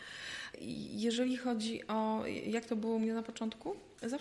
Jeżeli 0.90 1.36
chodzi 1.36 1.86
o 1.86 2.22
jak 2.46 2.64
to 2.64 2.76
było 2.76 2.94
u 2.94 2.98
mnie 2.98 3.14
na 3.14 3.22
początku, 3.22 3.76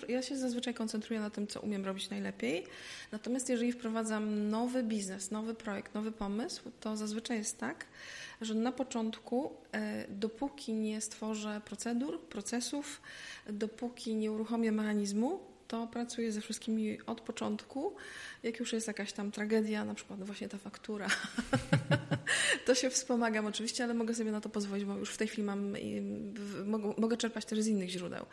ja 0.07 0.21
się 0.21 0.37
zazwyczaj 0.37 0.73
koncentruję 0.73 1.19
na 1.19 1.29
tym, 1.29 1.47
co 1.47 1.61
umiem 1.61 1.85
robić 1.85 2.09
najlepiej. 2.09 2.65
Natomiast 3.11 3.49
jeżeli 3.49 3.71
wprowadzam 3.71 4.49
nowy 4.49 4.83
biznes, 4.83 5.31
nowy 5.31 5.53
projekt, 5.53 5.93
nowy 5.93 6.11
pomysł, 6.11 6.71
to 6.79 6.97
zazwyczaj 6.97 7.37
jest 7.37 7.57
tak, 7.57 7.85
że 8.41 8.53
na 8.53 8.71
początku, 8.71 9.51
e, 9.71 10.07
dopóki 10.07 10.73
nie 10.73 11.01
stworzę 11.01 11.61
procedur, 11.65 12.21
procesów, 12.21 13.01
dopóki 13.49 14.15
nie 14.15 14.31
uruchomię 14.31 14.71
mechanizmu, 14.71 15.48
to 15.69 15.87
pracuję 15.87 16.31
ze 16.31 16.41
wszystkimi 16.41 16.97
od 17.05 17.21
początku. 17.21 17.95
Jak 18.43 18.59
już 18.59 18.73
jest 18.73 18.87
jakaś 18.87 19.13
tam 19.13 19.31
tragedia, 19.31 19.85
na 19.85 19.93
przykład 19.93 20.23
właśnie 20.23 20.49
ta 20.49 20.57
faktura, 20.57 21.07
to 22.65 22.75
się 22.75 22.89
wspomagam 22.89 23.45
oczywiście, 23.45 23.83
ale 23.83 23.93
mogę 23.93 24.15
sobie 24.15 24.31
na 24.31 24.41
to 24.41 24.49
pozwolić, 24.49 24.85
bo 24.85 24.97
już 24.97 25.09
w 25.09 25.17
tej 25.17 25.27
chwili 25.27 25.43
mam, 25.43 25.75
mogę, 26.97 27.17
czerpać 27.17 27.45
też 27.45 27.61
z 27.61 27.67
innych 27.67 27.89
źródeł. 27.89 28.25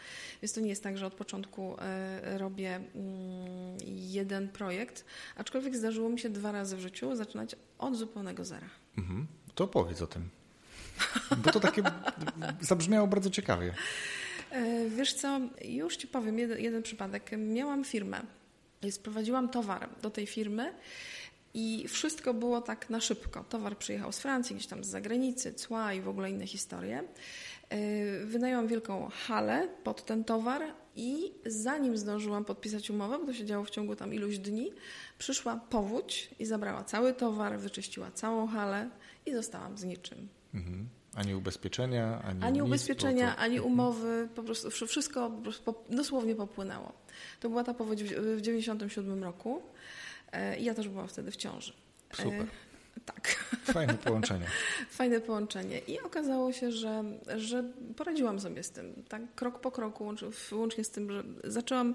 Więc 0.42 0.52
to 0.52 0.60
nie 0.60 0.68
jest 0.68 0.82
tak, 0.82 0.98
że 0.98 1.06
od 1.06 1.14
początku 1.14 1.76
e, 1.78 2.38
robię 2.38 2.74
mm, 2.74 3.78
jeden 3.86 4.48
projekt, 4.48 5.04
aczkolwiek 5.36 5.76
zdarzyło 5.76 6.08
mi 6.08 6.18
się 6.18 6.30
dwa 6.30 6.52
razy 6.52 6.76
w 6.76 6.80
życiu 6.80 7.16
zaczynać 7.16 7.56
od 7.78 7.96
zupełnego 7.96 8.44
zera. 8.44 8.68
Mhm. 8.98 9.26
To 9.54 9.64
opowiedz 9.64 10.02
o 10.02 10.06
tym. 10.06 10.28
Bo 11.36 11.50
to 11.50 11.60
takie 11.60 11.82
zabrzmiało 12.60 13.06
bardzo 13.06 13.30
ciekawie. 13.30 13.74
E, 14.50 14.88
Wiesz 14.88 15.14
co, 15.14 15.40
już 15.64 15.96
Ci 15.96 16.06
powiem 16.08 16.38
jeden, 16.38 16.58
jeden 16.60 16.82
przypadek. 16.82 17.30
Miałam 17.38 17.84
firmę 17.84 18.20
i 18.82 18.92
sprowadziłam 18.92 19.48
towar 19.48 19.88
do 20.02 20.10
tej 20.10 20.26
firmy 20.26 20.74
i 21.54 21.88
wszystko 21.88 22.34
było 22.34 22.60
tak 22.60 22.90
na 22.90 23.00
szybko. 23.00 23.44
Towar 23.48 23.78
przyjechał 23.78 24.12
z 24.12 24.18
Francji, 24.18 24.56
gdzieś 24.56 24.66
tam 24.66 24.84
z 24.84 24.88
zagranicy, 24.88 25.54
cła 25.54 25.92
i 25.92 26.00
w 26.00 26.08
ogóle 26.08 26.30
inne 26.30 26.46
historie. 26.46 27.02
E, 27.68 28.24
Wynajęłam 28.24 28.66
wielką 28.68 29.08
halę 29.26 29.68
pod 29.84 30.04
ten 30.04 30.24
towar 30.24 30.62
i 30.96 31.32
zanim 31.46 31.96
zdążyłam 31.96 32.44
podpisać 32.44 32.90
umowę, 32.90 33.18
bo 33.18 33.26
to 33.26 33.34
się 33.34 33.44
działo 33.44 33.64
w 33.64 33.70
ciągu 33.70 33.96
tam 33.96 34.14
iluś 34.14 34.38
dni, 34.38 34.72
przyszła 35.18 35.56
powódź 35.56 36.30
i 36.38 36.46
zabrała 36.46 36.84
cały 36.84 37.12
towar, 37.14 37.58
wyczyściła 37.58 38.10
całą 38.10 38.46
halę 38.46 38.90
i 39.26 39.32
zostałam 39.32 39.78
z 39.78 39.84
niczym. 39.84 40.28
Mhm. 40.54 40.88
Ani 41.16 41.34
ubezpieczenia, 41.34 42.22
ani, 42.24 42.42
Ani 42.44 42.58
nic, 42.58 42.66
ubezpieczenia, 42.68 43.32
to- 43.32 43.38
ani 43.38 43.60
umowy, 43.60 44.28
po 44.34 44.42
prostu 44.42 44.68
wsz- 44.68 44.86
wszystko 44.86 45.30
po 45.30 45.42
prostu 45.42 45.74
dosłownie 45.90 46.34
popłynęło. 46.34 46.92
To 47.40 47.48
była 47.48 47.64
ta 47.64 47.74
powódź 47.74 48.04
w 48.04 48.36
w 48.36 48.40
97 48.40 49.24
roku 49.24 49.62
e, 50.32 50.58
i 50.58 50.64
ja 50.64 50.74
też 50.74 50.88
byłam 50.88 51.08
wtedy 51.08 51.30
w 51.30 51.36
ciąży. 51.36 51.72
E, 52.18 52.22
Super. 52.22 52.46
Tak, 53.04 53.28
Fajne 53.64 53.94
połączenie. 54.04 54.46
fajne 54.90 55.20
połączenie. 55.20 55.78
I 55.78 56.00
okazało 56.00 56.52
się, 56.52 56.72
że, 56.72 57.04
że 57.36 57.64
poradziłam 57.96 58.40
sobie 58.40 58.62
z 58.62 58.70
tym, 58.70 59.04
tak 59.08 59.22
krok 59.34 59.60
po 59.60 59.70
kroku, 59.70 60.04
łącz- 60.04 60.52
łącznie 60.56 60.84
z 60.84 60.90
tym, 60.90 61.12
że 61.12 61.24
zaczęłam 61.44 61.94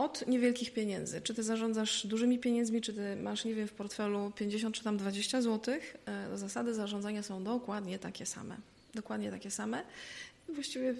od 0.00 0.26
niewielkich 0.26 0.72
pieniędzy. 0.72 1.20
Czy 1.20 1.34
ty 1.34 1.42
zarządzasz 1.42 2.06
dużymi 2.06 2.38
pieniędzmi, 2.38 2.80
czy 2.80 2.94
ty 2.94 3.16
masz, 3.16 3.44
nie 3.44 3.54
wiem, 3.54 3.68
w 3.68 3.72
portfelu 3.72 4.32
50 4.36 4.74
czy 4.74 4.84
tam 4.84 4.96
20 4.96 5.42
zł, 5.42 5.74
e, 6.06 6.38
zasady 6.38 6.74
zarządzania 6.74 7.22
są 7.22 7.44
dokładnie 7.44 7.98
takie 7.98 8.26
same. 8.26 8.56
Dokładnie 8.94 9.30
takie 9.30 9.50
same. 9.50 9.82
Właściwie 10.54 10.94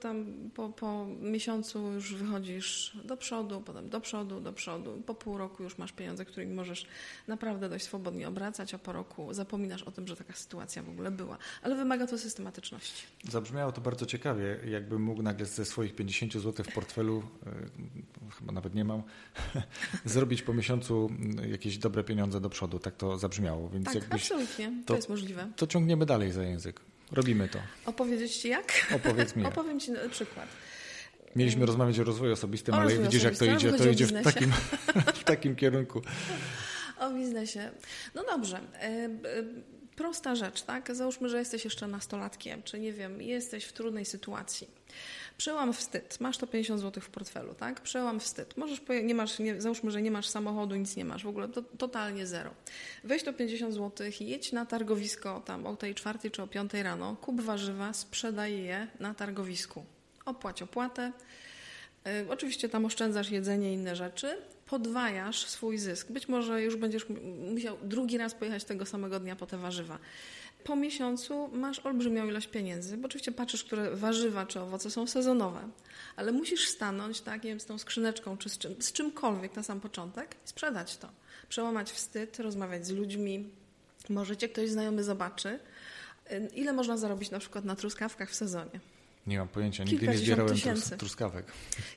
tam 0.00 0.26
po, 0.54 0.68
po 0.68 1.06
miesiącu 1.20 1.92
już 1.92 2.14
wychodzisz 2.14 2.96
do 3.04 3.16
przodu, 3.16 3.60
potem 3.60 3.88
do 3.88 4.00
przodu, 4.00 4.40
do 4.40 4.52
przodu. 4.52 5.02
Po 5.06 5.14
pół 5.14 5.38
roku 5.38 5.62
już 5.62 5.78
masz 5.78 5.92
pieniądze, 5.92 6.24
którymi 6.24 6.54
możesz 6.54 6.86
naprawdę 7.28 7.68
dość 7.68 7.84
swobodnie 7.84 8.28
obracać, 8.28 8.74
a 8.74 8.78
po 8.78 8.92
roku 8.92 9.34
zapominasz 9.34 9.82
o 9.82 9.90
tym, 9.90 10.06
że 10.06 10.16
taka 10.16 10.32
sytuacja 10.32 10.82
w 10.82 10.88
ogóle 10.88 11.10
była. 11.10 11.38
Ale 11.62 11.76
wymaga 11.76 12.06
to 12.06 12.18
systematyczności. 12.18 13.06
Zabrzmiało 13.28 13.72
to 13.72 13.80
bardzo 13.80 14.06
ciekawie. 14.06 14.58
Jakbym 14.70 15.02
mógł 15.02 15.22
nagle 15.22 15.46
ze 15.46 15.64
swoich 15.64 15.94
50 15.94 16.32
zł 16.32 16.64
w 16.64 16.74
portfelu, 16.74 17.22
yy, 17.46 18.32
chyba 18.38 18.52
nawet 18.52 18.74
nie 18.74 18.84
mam, 18.84 19.02
zrobić 20.04 20.42
po 20.42 20.54
miesiącu 20.54 21.10
jakieś 21.50 21.78
dobre 21.78 22.04
pieniądze 22.04 22.40
do 22.40 22.50
przodu. 22.50 22.78
Tak 22.78 22.96
to 22.96 23.18
zabrzmiało. 23.18 23.68
Więc 23.68 23.86
tak, 23.86 23.94
jakbyś, 23.94 24.22
absolutnie. 24.22 24.72
To, 24.80 24.86
to 24.86 24.96
jest 24.96 25.08
możliwe. 25.08 25.48
To 25.56 25.66
ciągniemy 25.66 26.06
dalej 26.06 26.32
za 26.32 26.42
język. 26.42 26.80
Robimy 27.12 27.48
to. 27.48 27.58
Opowiedzieć 27.86 28.36
Ci 28.36 28.48
jak? 28.48 28.86
Opowiedz 28.94 29.36
mi. 29.36 29.46
Opowiem 29.52 29.80
Ci 29.80 29.92
przykład. 30.10 30.48
Mieliśmy 31.36 31.66
rozmawiać 31.66 31.98
o 31.98 32.04
rozwoju 32.04 32.32
osobistym, 32.32 32.74
o 32.74 32.78
ale 32.78 32.98
widzisz 32.98 33.22
jak 33.22 33.36
to 33.36 33.44
idzie, 33.44 33.72
to 33.72 33.88
idzie 33.88 34.06
w 34.06 34.22
takim, 34.22 34.52
w 35.20 35.24
takim 35.24 35.56
kierunku. 35.56 36.02
O 37.00 37.10
biznesie. 37.10 37.70
No 38.14 38.24
dobrze. 38.24 38.60
E, 38.74 38.86
e, 38.86 39.10
prosta 39.96 40.34
rzecz, 40.34 40.62
tak? 40.62 40.94
Załóżmy, 40.94 41.28
że 41.28 41.38
jesteś 41.38 41.64
jeszcze 41.64 41.86
nastolatkiem, 41.86 42.62
czy 42.62 42.78
nie 42.78 42.92
wiem, 42.92 43.22
jesteś 43.22 43.64
w 43.64 43.72
trudnej 43.72 44.04
sytuacji 44.04 44.68
Przełam 45.40 45.72
wstyd. 45.72 46.20
Masz 46.20 46.38
to 46.38 46.46
50 46.46 46.80
zł 46.80 47.02
w 47.02 47.10
portfelu, 47.10 47.54
tak? 47.54 47.80
Przełam 47.80 48.20
wstyd. 48.20 48.56
Możesz, 48.56 48.82
nie 49.02 49.14
masz, 49.14 49.38
nie, 49.38 49.60
załóżmy, 49.60 49.90
że 49.90 50.02
nie 50.02 50.10
masz 50.10 50.28
samochodu, 50.28 50.76
nic 50.76 50.96
nie 50.96 51.04
masz, 51.04 51.24
w 51.24 51.28
ogóle 51.28 51.48
to, 51.48 51.62
totalnie 51.62 52.26
zero. 52.26 52.50
Weź 53.04 53.22
to 53.22 53.32
50 53.32 53.74
zł 53.74 54.06
jedź 54.20 54.52
na 54.52 54.66
targowisko 54.66 55.42
tam 55.46 55.66
o 55.66 55.76
tej 55.76 55.94
czwartej 55.94 56.30
czy 56.30 56.42
o 56.42 56.46
piątej 56.46 56.82
rano, 56.82 57.16
kup 57.16 57.40
warzywa, 57.40 57.92
sprzedaj 57.92 58.62
je 58.62 58.86
na 59.00 59.14
targowisku. 59.14 59.84
Opłać 60.24 60.62
opłatę. 60.62 61.12
Yy, 62.04 62.26
oczywiście 62.28 62.68
tam 62.68 62.84
oszczędzasz 62.84 63.30
jedzenie 63.30 63.70
i 63.70 63.74
inne 63.74 63.96
rzeczy. 63.96 64.38
Podwajasz 64.66 65.46
swój 65.46 65.78
zysk. 65.78 66.10
Być 66.10 66.28
może 66.28 66.62
już 66.62 66.76
będziesz 66.76 67.06
musiał 67.52 67.76
drugi 67.82 68.18
raz 68.18 68.34
pojechać 68.34 68.64
tego 68.64 68.86
samego 68.86 69.20
dnia 69.20 69.36
po 69.36 69.46
te 69.46 69.58
warzywa 69.58 69.98
po 70.64 70.76
miesiącu 70.76 71.48
masz 71.52 71.78
olbrzymią 71.78 72.26
ilość 72.26 72.46
pieniędzy, 72.46 72.96
bo 72.96 73.06
oczywiście 73.06 73.32
patrzysz, 73.32 73.64
które 73.64 73.96
warzywa 73.96 74.46
czy 74.46 74.60
owoce 74.60 74.90
są 74.90 75.06
sezonowe, 75.06 75.68
ale 76.16 76.32
musisz 76.32 76.68
stanąć, 76.68 77.20
tak, 77.20 77.44
nie 77.44 77.50
wiem, 77.50 77.60
z 77.60 77.66
tą 77.66 77.78
skrzyneczką 77.78 78.36
czy 78.36 78.48
z, 78.48 78.58
czym, 78.58 78.82
z 78.82 78.92
czymkolwiek 78.92 79.56
na 79.56 79.62
sam 79.62 79.80
początek 79.80 80.34
i 80.44 80.48
sprzedać 80.48 80.96
to. 80.96 81.08
Przełamać 81.48 81.90
wstyd, 81.92 82.38
rozmawiać 82.38 82.86
z 82.86 82.90
ludźmi, 82.90 83.48
może 84.08 84.36
cię 84.36 84.48
ktoś 84.48 84.70
znajomy 84.70 85.04
zobaczy. 85.04 85.58
Ile 86.54 86.72
można 86.72 86.96
zarobić 86.96 87.30
na 87.30 87.38
przykład 87.38 87.64
na 87.64 87.76
truskawkach 87.76 88.30
w 88.30 88.34
sezonie? 88.34 88.80
Nie 89.30 89.38
mam 89.38 89.48
pojęcia, 89.48 89.84
nigdy 89.84 90.08
nie 90.08 90.18
zbierałem 90.18 90.54
tysięcy. 90.54 90.96
truskawek. 90.96 91.46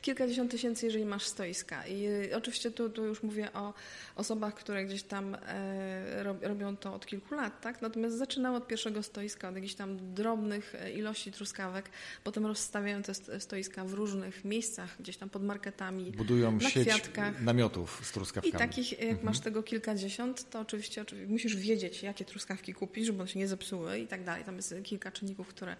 Kilkadziesiąt 0.01 0.51
tysięcy, 0.51 0.85
jeżeli 0.85 1.05
masz 1.05 1.23
stoiska. 1.23 1.87
I 1.87 2.07
y, 2.07 2.35
oczywiście 2.35 2.71
tu, 2.71 2.89
tu 2.89 3.05
już 3.05 3.23
mówię 3.23 3.53
o 3.53 3.73
osobach, 4.15 4.53
które 4.53 4.85
gdzieś 4.85 5.03
tam 5.03 5.35
e, 5.35 6.23
robią 6.23 6.77
to 6.77 6.93
od 6.93 7.05
kilku 7.05 7.35
lat, 7.35 7.61
tak? 7.61 7.81
Natomiast 7.81 8.17
zaczynały 8.17 8.57
od 8.57 8.67
pierwszego 8.67 9.03
stoiska, 9.03 9.49
od 9.49 9.55
jakichś 9.55 9.73
tam 9.73 10.13
drobnych 10.13 10.75
e, 10.75 10.91
ilości 10.91 11.31
truskawek, 11.31 11.89
potem 12.23 12.45
rozstawiają 12.45 13.01
te 13.03 13.39
stoiska 13.39 13.85
w 13.85 13.93
różnych 13.93 14.45
miejscach, 14.45 14.95
gdzieś 14.99 15.17
tam 15.17 15.29
pod 15.29 15.43
marketami, 15.43 16.11
Budują 16.11 16.51
na 16.51 16.69
sieć 16.69 16.87
kwiatkach. 16.87 17.41
namiotów 17.41 18.01
z 18.03 18.11
truskawkami. 18.11 18.55
I 18.55 18.57
takich, 18.57 18.91
jak 18.91 19.01
mhm. 19.01 19.25
masz 19.25 19.39
tego 19.39 19.63
kilkadziesiąt, 19.63 20.49
to 20.49 20.59
oczywiście, 20.59 21.01
oczywiście 21.01 21.31
musisz 21.31 21.55
wiedzieć, 21.55 22.03
jakie 22.03 22.25
truskawki 22.25 22.73
kupić, 22.73 23.05
żeby 23.05 23.19
one 23.19 23.27
się 23.27 23.39
nie 23.39 23.47
zepsuły 23.47 23.99
i 23.99 24.07
tak 24.07 24.23
dalej. 24.23 24.43
Tam 24.43 24.55
jest 24.55 24.75
kilka 24.83 25.11
czynników, 25.11 25.47
które 25.47 25.75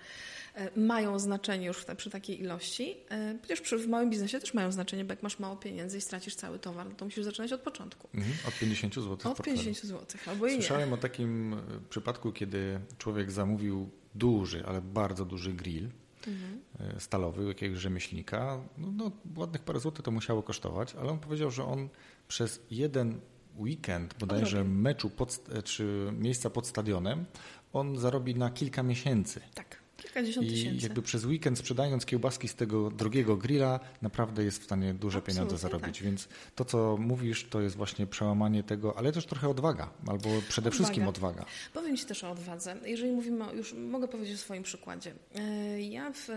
e, 0.56 0.80
mają 0.80 1.20
znaczenie 1.20 1.43
już 1.66 1.86
przy 1.98 2.10
takiej 2.10 2.42
ilości. 2.42 2.98
Chociaż 3.42 3.62
przy, 3.62 3.78
w 3.78 3.88
małym 3.88 4.10
biznesie 4.10 4.40
też 4.40 4.54
mają 4.54 4.72
znaczenie, 4.72 5.06
bo 5.06 5.14
jak 5.14 5.24
masz 5.24 5.40
mało 5.40 5.56
pieniędzy 5.56 5.98
i 5.98 6.02
stracisz 6.02 6.36
cały 6.36 6.60
towar, 6.60 6.88
to 6.98 7.06
musisz 7.06 7.24
zaczynać 7.24 7.54
od 7.54 7.62
początku. 7.62 8.10
Mhm, 8.14 8.36
od 8.48 8.60
50 8.60 8.96
zł. 8.96 9.32
Od 9.32 9.42
50 9.44 9.80
zł, 9.80 10.06
albo 10.28 10.48
i 10.48 10.54
Słyszałem 10.54 10.90
nie. 10.90 10.96
o 10.96 10.98
takim 10.98 11.54
e, 11.54 11.58
przypadku, 11.90 12.32
kiedy 12.32 12.80
człowiek 12.98 13.32
zamówił 13.32 13.90
duży, 14.16 14.66
ale 14.66 14.82
bardzo 14.82 15.26
duży 15.26 15.54
grill 15.54 15.90
mhm. 16.28 16.62
E, 16.80 17.00
stalowy 17.00 17.44
jakiegoś 17.48 17.80
rzemieślnika. 17.80 18.62
No, 18.78 18.92
no, 18.92 19.12
ładnych 19.38 19.62
parę 19.62 19.80
złotych 19.80 20.06
to 20.06 20.12
musiało 20.12 20.44
kosztować, 20.44 20.96
ale 20.96 21.12
on 21.12 21.20
powiedział, 21.20 21.52
że 21.52 21.66
on 21.66 21.90
przez 22.28 22.62
jeden 22.72 23.20
weekend 23.58 24.16
bodajże 24.20 24.60
Odrobię. 24.60 24.78
meczu 24.78 25.10
pod, 25.10 25.40
e, 25.54 25.64
czy 25.64 26.10
miejsca 26.12 26.50
pod 26.50 26.68
stadionem, 26.68 27.26
on 27.74 27.98
zarobi 27.98 28.36
na 28.36 28.50
kilka 28.50 28.84
miesięcy. 28.84 29.42
Tak. 29.54 29.83
Kilkadziesiąt 29.98 30.50
tysięcy. 30.50 30.78
I 30.78 30.84
jakby 30.84 31.02
przez 31.02 31.26
weekend 31.26 31.60
sprzedając 31.60 32.06
kiełbaski 32.06 32.48
z 32.48 32.56
tego 32.56 32.92
drugiego 32.92 33.38
grilla, 33.38 33.80
naprawdę 34.02 34.44
jest 34.44 34.62
w 34.62 34.64
stanie 34.64 34.94
duże 34.94 35.18
Absolutnie 35.18 35.34
pieniądze 35.34 35.58
zarobić. 35.58 35.98
Tak. 35.98 36.06
Więc 36.06 36.28
to, 36.56 36.66
co 36.66 36.98
mówisz, 36.98 37.50
to 37.50 37.62
jest 37.62 37.76
właśnie 37.76 38.08
przełamanie 38.08 38.64
tego, 38.64 38.98
ale 38.98 39.12
też 39.12 39.26
trochę 39.26 39.50
odwaga, 39.50 39.90
albo 40.08 40.30
przede 40.50 40.70
odwaga. 40.70 40.72
wszystkim 40.72 41.08
odwaga. 41.08 41.46
Powiem 41.74 41.98
Ci 41.98 42.06
też 42.06 42.24
o 42.24 42.32
odwadze. 42.32 42.76
Jeżeli 42.86 43.12
mówimy, 43.12 43.46
już 43.54 43.74
mogę 43.74 44.08
powiedzieć 44.08 44.36
o 44.36 44.42
swoim 44.42 44.64
przykładzie. 44.64 45.14
E, 45.36 45.82
ja 45.82 46.12
w 46.12 46.28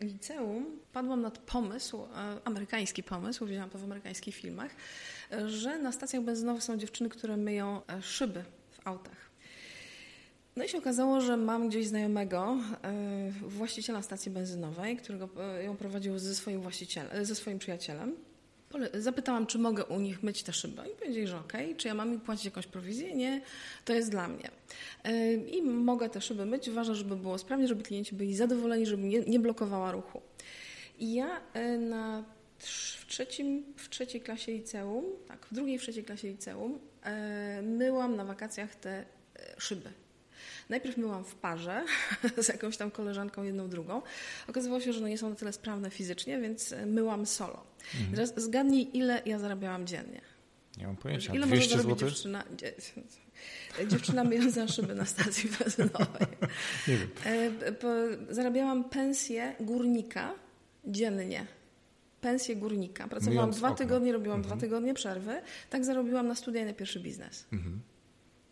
liceum 0.00 0.66
padłam 0.92 1.22
nad 1.22 1.38
pomysł, 1.38 2.02
e, 2.02 2.06
amerykański 2.44 3.02
pomysł, 3.02 3.46
widziałam 3.46 3.70
to 3.70 3.78
w 3.78 3.84
amerykańskich 3.84 4.34
filmach, 4.34 4.70
e, 5.32 5.48
że 5.48 5.78
na 5.78 5.92
stacjach 5.92 6.22
benzynowych 6.22 6.62
są 6.62 6.76
dziewczyny, 6.76 7.08
które 7.08 7.36
myją 7.36 7.80
szyby 8.00 8.44
w 8.70 8.86
autach. 8.86 9.31
No 10.56 10.64
i 10.64 10.68
się 10.68 10.78
okazało, 10.78 11.20
że 11.20 11.36
mam 11.36 11.68
gdzieś 11.68 11.86
znajomego, 11.86 12.56
yy, 13.42 13.48
właściciela 13.48 14.02
stacji 14.02 14.30
benzynowej, 14.30 14.96
którego 14.96 15.28
e, 15.40 15.64
ją 15.64 15.76
prowadził 15.76 16.18
ze 16.18 16.34
swoim 16.34 16.60
właścicielem, 16.60 17.24
ze 17.24 17.34
swoim 17.34 17.58
przyjacielem. 17.58 18.16
Zapytałam, 18.94 19.46
czy 19.46 19.58
mogę 19.58 19.84
u 19.84 20.00
nich 20.00 20.22
myć 20.22 20.42
te 20.42 20.52
szyby. 20.52 20.82
I 20.92 20.96
powiedzieli, 20.96 21.26
że 21.26 21.38
okej. 21.38 21.64
Okay. 21.64 21.76
Czy 21.76 21.88
ja 21.88 21.94
mam 21.94 22.12
im 22.12 22.20
płacić 22.20 22.44
jakąś 22.44 22.66
prowizję? 22.66 23.14
Nie, 23.14 23.40
to 23.84 23.92
jest 23.92 24.10
dla 24.10 24.28
mnie. 24.28 24.50
Yy, 25.04 25.34
I 25.34 25.62
mogę 25.62 26.08
te 26.08 26.20
szyby 26.20 26.46
myć. 26.46 26.70
Ważne, 26.70 26.94
żeby 26.94 27.16
było 27.16 27.38
sprawnie, 27.38 27.68
żeby 27.68 27.82
klienci 27.82 28.14
byli 28.14 28.36
zadowoleni, 28.36 28.86
żeby 28.86 29.02
nie, 29.02 29.20
nie 29.20 29.40
blokowała 29.40 29.92
ruchu. 29.92 30.20
I 30.98 31.14
ja 31.14 31.40
yy, 31.54 31.78
na 31.78 32.24
w, 32.58 33.06
trzecim, 33.06 33.64
w 33.76 33.88
trzeciej 33.88 34.20
klasie 34.20 34.52
liceum, 34.52 35.04
tak, 35.28 35.46
w 35.46 35.54
drugiej, 35.54 35.78
w 35.78 35.82
trzeciej 35.82 36.04
klasie 36.04 36.28
liceum 36.28 36.78
myłam 37.62 38.16
na 38.16 38.24
wakacjach 38.24 38.74
te 38.74 39.04
szyby 39.58 40.01
Najpierw 40.68 40.96
myłam 40.96 41.24
w 41.24 41.34
parze 41.34 41.84
z 42.42 42.48
jakąś 42.48 42.76
tam 42.76 42.90
koleżanką, 42.90 43.42
jedną, 43.42 43.68
drugą. 43.68 44.02
Okazywało 44.48 44.80
się, 44.80 44.92
że 44.92 45.00
no 45.00 45.08
nie 45.08 45.18
są 45.18 45.30
na 45.30 45.36
tyle 45.36 45.52
sprawne 45.52 45.90
fizycznie, 45.90 46.40
więc 46.40 46.72
e, 46.72 46.86
myłam 46.86 47.26
solo. 47.26 47.64
Mhm. 47.94 48.14
Teraz 48.14 48.34
zgadnij, 48.36 48.90
ile 48.92 49.22
ja 49.26 49.38
zarabiałam 49.38 49.86
dziennie. 49.86 50.20
Nie 50.78 50.86
mam 50.86 50.96
pojęcia. 50.96 51.34
Ile 51.34 51.46
może 51.46 51.62
zarobić 51.62 51.98
dziewczyna, 51.98 52.44
dziewczyna 53.90 54.24
myjąca 54.24 54.68
szyby 54.68 54.94
na 54.94 55.04
stacji 55.04 55.50
benzynowej? 55.58 56.26
Nie 56.88 56.96
wiem. 56.96 57.10
E, 57.26 58.34
zarabiałam 58.34 58.84
pensję 58.84 59.54
górnika 59.60 60.34
dziennie 60.84 61.46
pensję 62.22 62.56
górnika. 62.56 63.08
Pracowałam 63.08 63.36
Myjąc 63.36 63.56
dwa 63.56 63.74
tygodnie, 63.74 64.12
robiłam 64.12 64.40
mhm. 64.40 64.58
dwa 64.58 64.66
tygodnie 64.66 64.94
przerwy. 64.94 65.42
Tak 65.70 65.84
zarobiłam 65.84 66.28
na 66.28 66.34
studia 66.34 66.62
i 66.62 66.64
na 66.64 66.72
pierwszy 66.72 67.00
biznes. 67.00 67.46
Mhm. 67.52 67.80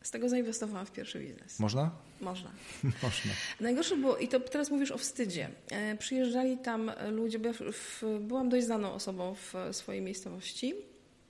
Z 0.02 0.10
tego 0.10 0.28
zainwestowałam 0.28 0.86
w 0.86 0.92
pierwszy 0.92 1.20
biznes. 1.20 1.58
Można? 1.58 1.90
Można. 2.20 2.50
Można. 3.02 3.32
Najgorsze 3.60 3.96
było, 3.96 4.16
i 4.16 4.28
to 4.28 4.40
teraz 4.40 4.70
mówisz 4.70 4.90
o 4.90 4.98
wstydzie. 4.98 5.48
E, 5.70 5.96
przyjeżdżali 5.96 6.58
tam 6.58 6.90
ludzie, 7.10 7.38
bo 7.38 7.46
ja 7.46 7.52
w, 7.72 8.02
byłam 8.20 8.48
dość 8.48 8.66
znaną 8.66 8.92
osobą 8.92 9.34
w 9.34 9.54
swojej 9.72 10.02
miejscowości. 10.02 10.74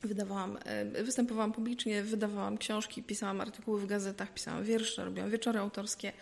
Wydawałam, 0.02 0.58
e, 0.64 1.02
występowałam 1.04 1.52
publicznie, 1.52 2.02
wydawałam 2.02 2.58
książki, 2.58 3.02
pisałam 3.02 3.40
artykuły 3.40 3.80
w 3.80 3.86
gazetach, 3.86 4.34
pisałam 4.34 4.64
wiersze, 4.64 5.04
robiłam 5.04 5.30
wieczory 5.30 5.58
autorskie. 5.58 6.12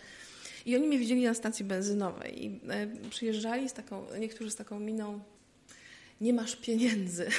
I 0.65 0.75
oni 0.75 0.87
mnie 0.87 0.99
widzieli 0.99 1.23
na 1.23 1.33
stacji 1.33 1.65
benzynowej 1.65 2.45
i 2.45 2.59
e, 2.69 2.87
przyjeżdżali 3.09 3.69
z 3.69 3.73
taką, 3.73 4.05
niektórzy 4.19 4.51
z 4.51 4.55
taką 4.55 4.79
miną 4.79 5.19
nie 6.21 6.33
masz 6.33 6.55
pieniędzy, 6.55 7.29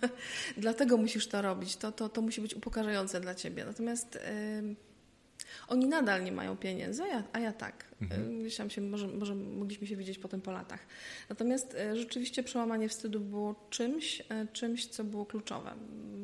dlatego 0.56 0.96
musisz 0.96 1.28
to 1.28 1.42
robić. 1.42 1.76
To, 1.76 1.92
to, 1.92 2.08
to 2.08 2.22
musi 2.22 2.40
być 2.40 2.54
upokarzające 2.54 3.20
dla 3.20 3.34
ciebie. 3.34 3.64
Natomiast 3.64 4.18
Oni 5.68 5.86
nadal 5.86 6.24
nie 6.24 6.32
mają 6.32 6.56
pieniędzy, 6.56 7.02
a 7.02 7.06
ja, 7.06 7.22
a 7.32 7.38
ja 7.38 7.52
tak. 7.52 7.84
Mhm. 8.02 8.36
Myślałam 8.36 8.70
się, 8.70 8.80
może, 8.80 9.08
może 9.08 9.34
mogliśmy 9.34 9.86
się 9.86 9.96
widzieć 9.96 10.18
potem 10.18 10.40
po 10.40 10.52
latach. 10.52 10.80
Natomiast 11.28 11.74
e, 11.74 11.96
rzeczywiście 11.96 12.42
przełamanie 12.42 12.88
wstydu 12.88 13.20
było 13.20 13.66
czymś, 13.70 14.22
e, 14.28 14.46
czymś, 14.52 14.86
co 14.86 15.04
było 15.04 15.26
kluczowe. 15.26 15.74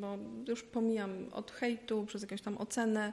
Bo 0.00 0.18
już 0.48 0.62
pomijam 0.62 1.28
od 1.32 1.50
hejtu, 1.50 2.06
przez 2.06 2.22
jakąś 2.22 2.42
tam 2.42 2.58
ocenę, 2.58 3.12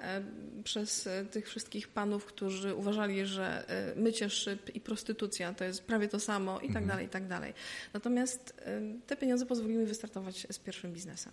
e, 0.00 0.22
przez 0.64 1.08
tych 1.30 1.48
wszystkich 1.48 1.88
panów, 1.88 2.24
którzy 2.24 2.74
uważali, 2.74 3.26
że 3.26 3.66
mycie 3.96 4.30
szyb 4.30 4.74
i 4.74 4.80
prostytucja 4.80 5.54
to 5.54 5.64
jest 5.64 5.84
prawie 5.84 6.08
to 6.08 6.20
samo 6.20 6.58
i 6.58 6.66
tak 6.66 6.68
mhm. 6.68 6.86
dalej, 6.86 7.06
i 7.06 7.08
tak 7.08 7.28
dalej. 7.28 7.54
Natomiast 7.94 8.62
te 9.06 9.16
pieniądze 9.16 9.46
pozwoliły 9.46 9.82
mi 9.82 9.88
wystartować 9.88 10.46
z 10.50 10.58
pierwszym 10.58 10.92
biznesem. 10.92 11.32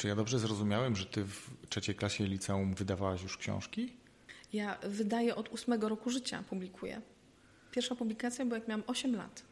Czy 0.00 0.08
ja 0.08 0.14
dobrze 0.14 0.38
zrozumiałem, 0.38 0.96
że 0.96 1.06
ty 1.06 1.24
w 1.24 1.50
trzeciej 1.68 1.94
klasie 1.94 2.24
liceum 2.24 2.74
wydawałaś 2.74 3.22
już 3.22 3.36
książki? 3.36 3.92
Ja 4.52 4.78
wydaję 4.82 5.36
od 5.36 5.48
ósmego 5.48 5.88
roku 5.88 6.10
życia, 6.10 6.44
publikuję. 6.50 7.00
Pierwsza 7.70 7.94
publikacja 7.94 8.44
była 8.44 8.58
jak 8.58 8.68
miałam 8.68 8.82
8 8.86 9.16
lat. 9.16 9.42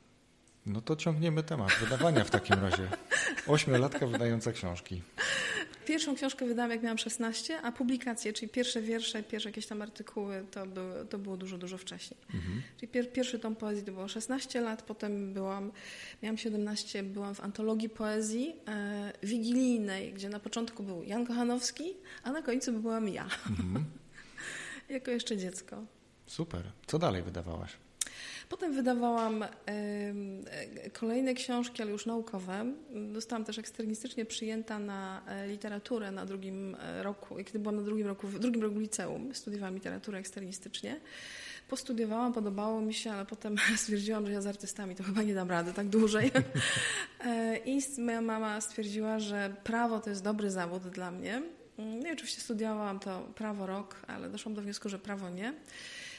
No 0.66 0.80
to 0.80 0.96
ciągniemy 0.96 1.42
temat 1.42 1.72
wydawania 1.80 2.24
w 2.24 2.30
takim 2.30 2.60
razie. 2.60 2.88
Ośmiolatka 3.46 4.06
wydająca 4.06 4.52
książki. 4.52 5.02
Pierwszą 5.88 6.14
książkę 6.14 6.46
wydałam 6.46 6.70
jak 6.70 6.82
miałam 6.82 6.98
16, 6.98 7.60
a 7.60 7.72
publikacje, 7.72 8.32
czyli 8.32 8.48
pierwsze 8.48 8.82
wiersze, 8.82 9.22
pierwsze 9.22 9.48
jakieś 9.48 9.66
tam 9.66 9.82
artykuły, 9.82 10.46
to, 10.50 10.66
by, 10.66 11.06
to 11.10 11.18
było 11.18 11.36
dużo, 11.36 11.58
dużo 11.58 11.78
wcześniej. 11.78 12.20
Mhm. 12.34 12.62
Czyli 12.76 12.88
pier, 12.88 13.12
pierwszy 13.12 13.38
tom 13.38 13.56
poezji 13.56 13.84
to 13.84 13.92
było 13.92 14.08
16 14.08 14.60
lat, 14.60 14.82
potem 14.82 15.32
byłam, 15.32 15.72
miałam 16.22 16.38
17, 16.38 17.02
byłam 17.02 17.34
w 17.34 17.40
antologii 17.40 17.88
poezji 17.88 18.56
e, 18.68 19.12
wigilijnej, 19.22 20.12
gdzie 20.12 20.28
na 20.28 20.40
początku 20.40 20.82
był 20.82 21.02
Jan 21.02 21.26
Kochanowski, 21.26 21.94
a 22.22 22.32
na 22.32 22.42
końcu 22.42 22.72
byłam 22.72 23.08
ja. 23.08 23.24
Mhm. 23.24 23.84
jako 24.96 25.10
jeszcze 25.10 25.36
dziecko. 25.36 25.84
Super. 26.26 26.62
Co 26.86 26.98
dalej 26.98 27.22
wydawałaś? 27.22 27.70
Potem 28.48 28.72
wydawałam 28.72 29.44
kolejne 30.92 31.34
książki, 31.34 31.82
ale 31.82 31.90
już 31.90 32.06
naukowe. 32.06 32.72
Zostałam 33.12 33.44
też 33.44 33.58
eksternistycznie 33.58 34.24
przyjęta 34.24 34.78
na 34.78 35.22
e, 35.26 35.48
literaturę 35.48 36.10
na 36.10 36.26
drugim 36.26 36.76
e, 36.80 37.02
roku, 37.02 37.36
kiedy 37.36 37.58
byłam 37.58 37.76
na 37.76 37.82
drugim 37.82 38.06
roku, 38.06 38.28
w 38.28 38.38
drugim 38.38 38.62
roku 38.62 38.78
liceum, 38.78 39.34
studiowałam 39.34 39.74
literaturę 39.74 40.18
eksternistycznie. 40.18 41.00
Postudiowałam, 41.68 42.32
podobało 42.32 42.80
mi 42.80 42.94
się, 42.94 43.12
ale 43.12 43.26
potem 43.26 43.56
stwierdziłam, 43.76 44.26
że 44.26 44.32
ja 44.32 44.40
z 44.40 44.46
artystami 44.46 44.94
to 44.94 45.02
chyba 45.02 45.22
nie 45.22 45.34
dam 45.34 45.50
rady 45.50 45.72
tak 45.72 45.88
dłużej. 45.88 46.30
E, 47.24 47.56
I 47.56 47.80
moja 47.98 48.20
mama 48.20 48.60
stwierdziła, 48.60 49.20
że 49.20 49.56
prawo 49.64 50.00
to 50.00 50.10
jest 50.10 50.22
dobry 50.22 50.50
zawód 50.50 50.82
dla 50.82 51.10
mnie. 51.10 51.42
No 51.78 52.08
i 52.08 52.12
oczywiście 52.12 52.40
studiowałam 52.40 52.98
to 52.98 53.28
prawo 53.34 53.66
rok, 53.66 53.96
ale 54.06 54.30
doszłam 54.30 54.54
do 54.54 54.62
wniosku, 54.62 54.88
że 54.88 54.98
prawo 54.98 55.30
nie. 55.30 55.54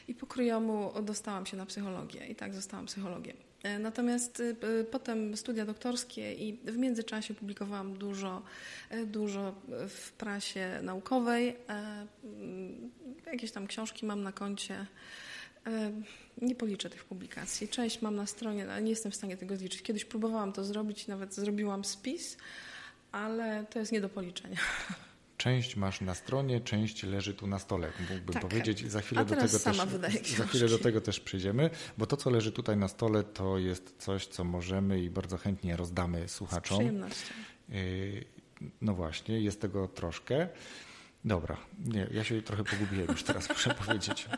I 0.10 0.16
po 0.16 0.26
kryjomu 0.26 0.94
dostałam 1.04 1.46
się 1.46 1.58
na 1.58 1.66
psychologię 1.66 2.28
i 2.28 2.36
tak 2.36 2.54
zostałam 2.54 2.86
psychologiem. 2.86 3.38
E, 3.64 3.80
natomiast 3.80 4.40
y, 4.40 4.56
potem 4.92 5.38
studia 5.38 5.66
doktorskie 5.66 6.34
i 6.34 6.54
w 6.54 6.78
międzyczasie 6.78 7.34
publikowałam 7.34 7.94
dużo, 7.94 8.42
e, 8.90 9.06
dużo 9.06 9.56
w 9.90 10.12
prasie 10.12 10.80
naukowej. 10.84 11.56
E, 11.70 12.08
jakieś 13.26 13.52
tam 13.52 13.68
książki 13.68 14.06
mam 14.06 14.24
na 14.24 14.32
koncie. 14.32 14.86
Nie 16.42 16.56
policzę 16.56 16.90
tych 16.90 17.06
publikacji. 17.06 17.68
Część 17.68 18.02
mam 18.02 18.16
na 18.16 18.26
stronie, 18.26 18.72
ale 18.72 18.82
nie 18.82 18.90
jestem 18.90 19.12
w 19.12 19.16
stanie 19.16 19.38
tego 19.38 19.58
zliczyć. 19.58 19.82
Kiedyś 19.82 20.06
próbowałam 20.06 20.54
to 20.54 20.64
zrobić, 20.64 21.08
nawet 21.08 21.34
zrobiłam 21.34 21.86
spis, 21.86 22.38
ale 23.12 23.66
to 23.70 23.80
jest 23.80 23.92
nie 23.92 24.02
do 24.02 24.10
policzenia. 24.10 24.58
Część 25.40 25.76
masz 25.76 26.02
na 26.02 26.16
stronie, 26.16 26.62
część 26.62 27.04
leży 27.04 27.34
tu 27.34 27.48
na 27.48 27.60
stole, 27.60 27.92
mógłbym 28.10 28.34
tak. 28.34 28.42
powiedzieć. 28.42 28.92
Za 28.92 29.02
chwilę, 29.02 29.26
do 29.26 29.36
tego, 29.36 29.42
też, 29.42 29.52
za 30.38 30.46
chwilę 30.46 30.68
do 30.68 30.80
tego 30.80 31.02
też 31.02 31.20
przyjdziemy, 31.20 31.70
bo 31.98 32.06
to, 32.06 32.18
co 32.18 32.30
leży 32.30 32.52
tutaj 32.52 32.78
na 32.78 32.88
stole, 32.88 33.24
to 33.24 33.58
jest 33.58 33.96
coś, 33.98 34.28
co 34.28 34.44
możemy 34.44 35.02
i 35.02 35.10
bardzo 35.10 35.38
chętnie 35.38 35.78
rozdamy 35.78 36.28
słuchaczom. 36.28 36.78
Z 36.78 36.80
przyjemnością. 36.80 37.34
Y, 37.70 38.26
no 38.82 38.94
właśnie, 38.94 39.40
jest 39.40 39.62
tego 39.62 39.88
troszkę. 39.88 40.48
Dobra, 41.26 41.58
nie, 41.86 42.08
ja 42.12 42.24
się 42.24 42.42
trochę 42.42 42.64
pogubiłem 42.64 43.08
już 43.08 43.24
teraz, 43.24 43.50
muszę 43.56 43.74
powiedzieć. 43.74 44.30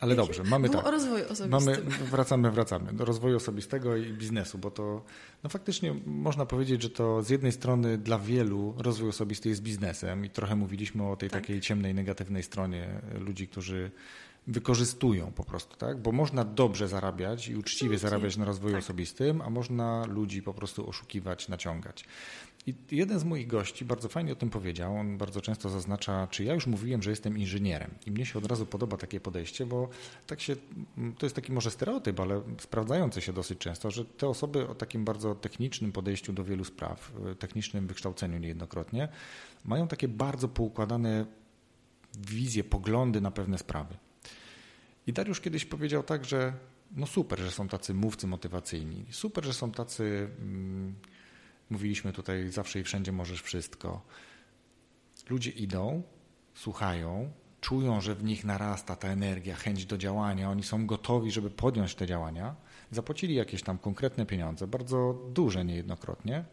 Ale 0.00 0.14
dobrze, 0.16 0.44
mamy 0.44 0.68
Było 0.68 0.82
tak. 0.82 0.88
o 0.88 0.90
rozwoju 0.90 1.24
osobistym. 1.24 1.50
Mamy, 1.50 1.76
wracamy, 2.10 2.50
wracamy 2.50 2.92
do 2.92 3.04
rozwoju 3.04 3.36
osobistego 3.36 3.96
i 3.96 4.12
biznesu, 4.12 4.58
bo 4.58 4.70
to 4.70 5.04
no 5.44 5.50
faktycznie 5.50 5.94
można 6.06 6.46
powiedzieć, 6.46 6.82
że 6.82 6.90
to 6.90 7.22
z 7.22 7.30
jednej 7.30 7.52
strony 7.52 7.98
dla 7.98 8.18
wielu 8.18 8.74
rozwój 8.78 9.08
osobisty 9.08 9.48
jest 9.48 9.62
biznesem 9.62 10.24
i 10.24 10.30
trochę 10.30 10.56
mówiliśmy 10.56 11.10
o 11.10 11.16
tej 11.16 11.30
tak. 11.30 11.40
takiej 11.40 11.60
ciemnej, 11.60 11.94
negatywnej 11.94 12.42
stronie 12.42 12.88
ludzi, 13.20 13.48
którzy 13.48 13.90
wykorzystują 14.46 15.32
po 15.32 15.44
prostu, 15.44 15.76
tak? 15.76 16.02
Bo 16.02 16.12
można 16.12 16.44
dobrze 16.44 16.88
zarabiać 16.88 17.48
i 17.48 17.56
uczciwie 17.56 17.98
zarabiać 17.98 18.36
na 18.36 18.44
rozwoju 18.44 18.74
tak. 18.74 18.82
osobistym, 18.82 19.40
a 19.40 19.50
można 19.50 20.06
ludzi 20.06 20.42
po 20.42 20.54
prostu 20.54 20.88
oszukiwać, 20.88 21.48
naciągać. 21.48 22.04
I 22.66 22.74
jeden 22.90 23.18
z 23.18 23.24
moich 23.24 23.46
gości 23.46 23.84
bardzo 23.84 24.08
fajnie 24.08 24.32
o 24.32 24.36
tym 24.36 24.50
powiedział. 24.50 24.96
On 24.96 25.18
bardzo 25.18 25.40
często 25.40 25.70
zaznacza, 25.70 26.26
czy 26.26 26.44
ja 26.44 26.54
już 26.54 26.66
mówiłem, 26.66 27.02
że 27.02 27.10
jestem 27.10 27.38
inżynierem. 27.38 27.90
I 28.06 28.10
mnie 28.10 28.26
się 28.26 28.38
od 28.38 28.46
razu 28.46 28.66
podoba 28.66 28.96
takie 28.96 29.20
podejście, 29.20 29.66
bo 29.66 29.88
tak 30.26 30.40
się, 30.40 30.56
to 31.18 31.26
jest 31.26 31.36
taki 31.36 31.52
może 31.52 31.70
stereotyp, 31.70 32.20
ale 32.20 32.42
sprawdzający 32.58 33.20
się 33.20 33.32
dosyć 33.32 33.58
często, 33.58 33.90
że 33.90 34.04
te 34.04 34.28
osoby 34.28 34.68
o 34.68 34.74
takim 34.74 35.04
bardzo 35.04 35.34
technicznym 35.34 35.92
podejściu 35.92 36.32
do 36.32 36.44
wielu 36.44 36.64
spraw, 36.64 37.12
technicznym 37.38 37.86
wykształceniu 37.86 38.38
niejednokrotnie, 38.38 39.08
mają 39.64 39.88
takie 39.88 40.08
bardzo 40.08 40.48
poukładane 40.48 41.26
wizje, 42.18 42.64
poglądy 42.64 43.20
na 43.20 43.30
pewne 43.30 43.58
sprawy. 43.58 43.94
I 45.06 45.12
Dariusz 45.12 45.40
kiedyś 45.40 45.64
powiedział 45.64 46.02
tak, 46.02 46.24
że 46.24 46.52
no 46.96 47.06
super, 47.06 47.38
że 47.38 47.50
są 47.50 47.68
tacy 47.68 47.94
mówcy 47.94 48.26
motywacyjni, 48.26 49.04
super, 49.10 49.44
że 49.44 49.52
są 49.52 49.70
tacy, 49.70 50.28
mm, 50.40 50.83
mówiliśmy 51.70 52.12
tutaj, 52.12 52.50
zawsze 52.50 52.80
i 52.80 52.84
wszędzie 52.84 53.12
możesz 53.12 53.42
wszystko. 53.42 54.02
Ludzie 55.30 55.50
idą, 55.50 56.02
słuchają, 56.54 57.30
czują, 57.60 58.00
że 58.00 58.14
w 58.14 58.24
nich 58.24 58.44
narasta 58.44 58.96
ta 58.96 59.08
energia, 59.08 59.54
chęć 59.54 59.86
do 59.86 59.98
działania, 59.98 60.50
oni 60.50 60.62
są 60.62 60.86
gotowi, 60.86 61.30
żeby 61.30 61.50
podjąć 61.50 61.94
te 61.94 62.06
działania, 62.06 62.54
zapłacili 62.90 63.34
jakieś 63.34 63.62
tam 63.62 63.78
konkretne 63.78 64.26
pieniądze, 64.26 64.66
bardzo 64.66 65.18
duże 65.32 65.64
niejednokrotnie, 65.64 66.44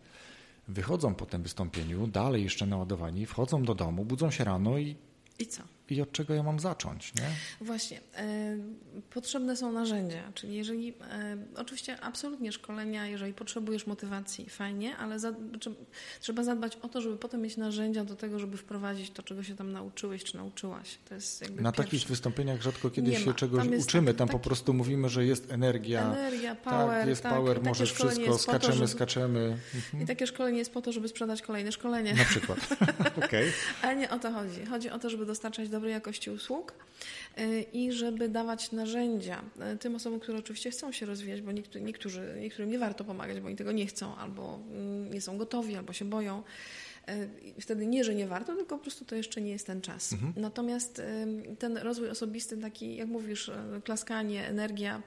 wychodzą 0.67 1.15
po 1.15 1.25
tym 1.25 1.43
wystąpieniu, 1.43 2.07
dalej 2.07 2.43
jeszcze 2.43 2.65
naładowani, 2.65 3.25
wchodzą 3.25 3.63
do 3.63 3.75
domu, 3.75 4.05
budzą 4.05 4.31
się 4.31 4.43
rano 4.43 4.77
i 4.77 4.95
i 5.39 5.47
co? 5.47 5.63
I 5.91 6.01
od 6.01 6.11
czego 6.11 6.33
ja 6.33 6.43
mam 6.43 6.59
zacząć, 6.59 7.13
nie? 7.15 7.27
Właśnie. 7.61 7.99
E, 8.15 8.57
potrzebne 9.13 9.57
są 9.57 9.71
narzędzia, 9.71 10.31
czyli 10.33 10.55
jeżeli, 10.55 10.89
e, 10.89 11.37
oczywiście 11.55 12.01
absolutnie 12.01 12.51
szkolenia, 12.51 13.07
jeżeli 13.07 13.33
potrzebujesz 13.33 13.87
motywacji, 13.87 14.49
fajnie, 14.49 14.97
ale 14.97 15.19
za, 15.19 15.33
trzeba 16.19 16.43
zadbać 16.43 16.77
o 16.81 16.89
to, 16.89 17.01
żeby 17.01 17.17
potem 17.17 17.41
mieć 17.41 17.57
narzędzia 17.57 18.05
do 18.05 18.15
tego, 18.15 18.39
żeby 18.39 18.57
wprowadzić 18.57 19.11
to, 19.11 19.23
czego 19.23 19.43
się 19.43 19.55
tam 19.55 19.71
nauczyłeś, 19.71 20.23
czy 20.23 20.37
nauczyłaś. 20.37 20.97
To 21.09 21.15
jest 21.15 21.41
jakby 21.41 21.61
Na 21.61 21.71
pierwszy. 21.71 21.91
takich 21.91 22.07
wystąpieniach 22.07 22.61
rzadko 22.61 22.89
kiedy 22.89 23.15
się 23.15 23.33
czegoś 23.33 23.67
tam 23.67 23.79
uczymy, 23.79 24.13
tam 24.13 24.27
taki, 24.27 24.39
po 24.39 24.43
prostu 24.43 24.73
mówimy, 24.73 25.09
że 25.09 25.25
jest 25.25 25.51
energia. 25.51 26.13
Energia, 26.13 26.55
power. 26.55 26.99
Tak, 26.99 27.07
jest 27.07 27.23
tak, 27.23 27.33
power, 27.33 27.63
możesz 27.63 27.93
wszystko, 27.93 28.37
skaczemy, 28.37 28.59
to, 28.59 28.73
żeby, 28.73 28.87
skaczemy. 28.87 29.57
Mhm. 29.75 30.03
I 30.03 30.05
takie 30.05 30.27
szkolenie 30.27 30.57
jest 30.57 30.73
po 30.73 30.81
to, 30.81 30.91
żeby 30.91 31.07
sprzedać 31.07 31.41
kolejne 31.41 31.71
szkolenie. 31.71 32.13
Na 32.13 32.25
przykład. 32.25 32.59
okay. 33.25 33.51
Ale 33.81 33.95
nie 33.95 34.09
o 34.09 34.19
to 34.19 34.31
chodzi. 34.31 34.65
Chodzi 34.65 34.89
o 34.89 34.99
to, 34.99 35.09
żeby 35.09 35.25
dostarczać 35.25 35.69
dobrej 35.81 35.93
jakości 35.93 36.31
usług 36.31 36.73
y, 37.39 37.65
i 37.73 37.91
żeby 37.91 38.29
dawać 38.29 38.71
narzędzia 38.71 39.43
y, 39.73 39.77
tym 39.77 39.95
osobom, 39.95 40.19
które 40.19 40.37
oczywiście 40.37 40.71
chcą 40.71 40.91
się 40.91 41.05
rozwijać, 41.05 41.41
bo 41.41 41.51
niektórzy, 41.51 41.81
niektórzy, 41.81 42.35
niektórym 42.39 42.71
nie 42.71 42.79
warto 42.79 43.03
pomagać, 43.03 43.39
bo 43.39 43.47
oni 43.47 43.55
tego 43.55 43.71
nie 43.71 43.87
chcą, 43.87 44.15
albo 44.15 44.59
mm, 44.71 45.13
nie 45.13 45.21
są 45.21 45.37
gotowi, 45.37 45.75
albo 45.75 45.93
się 45.93 46.05
boją. 46.05 46.43
Y, 47.09 47.61
wtedy 47.61 47.85
nie, 47.85 48.03
że 48.03 48.15
nie 48.15 48.27
warto, 48.27 48.55
tylko 48.55 48.77
po 48.77 48.81
prostu 48.83 49.05
to 49.05 49.15
jeszcze 49.15 49.41
nie 49.41 49.51
jest 49.51 49.67
ten 49.67 49.81
czas. 49.81 50.13
Mhm. 50.13 50.33
Natomiast 50.37 51.01
ten 51.59 51.77
rozwój 51.77 52.09
osobisty, 52.09 52.57
taki 52.57 52.95
jak 52.95 53.07
mówisz, 53.07 53.51
klaskanie, 53.83 54.47
energia, 54.47 55.01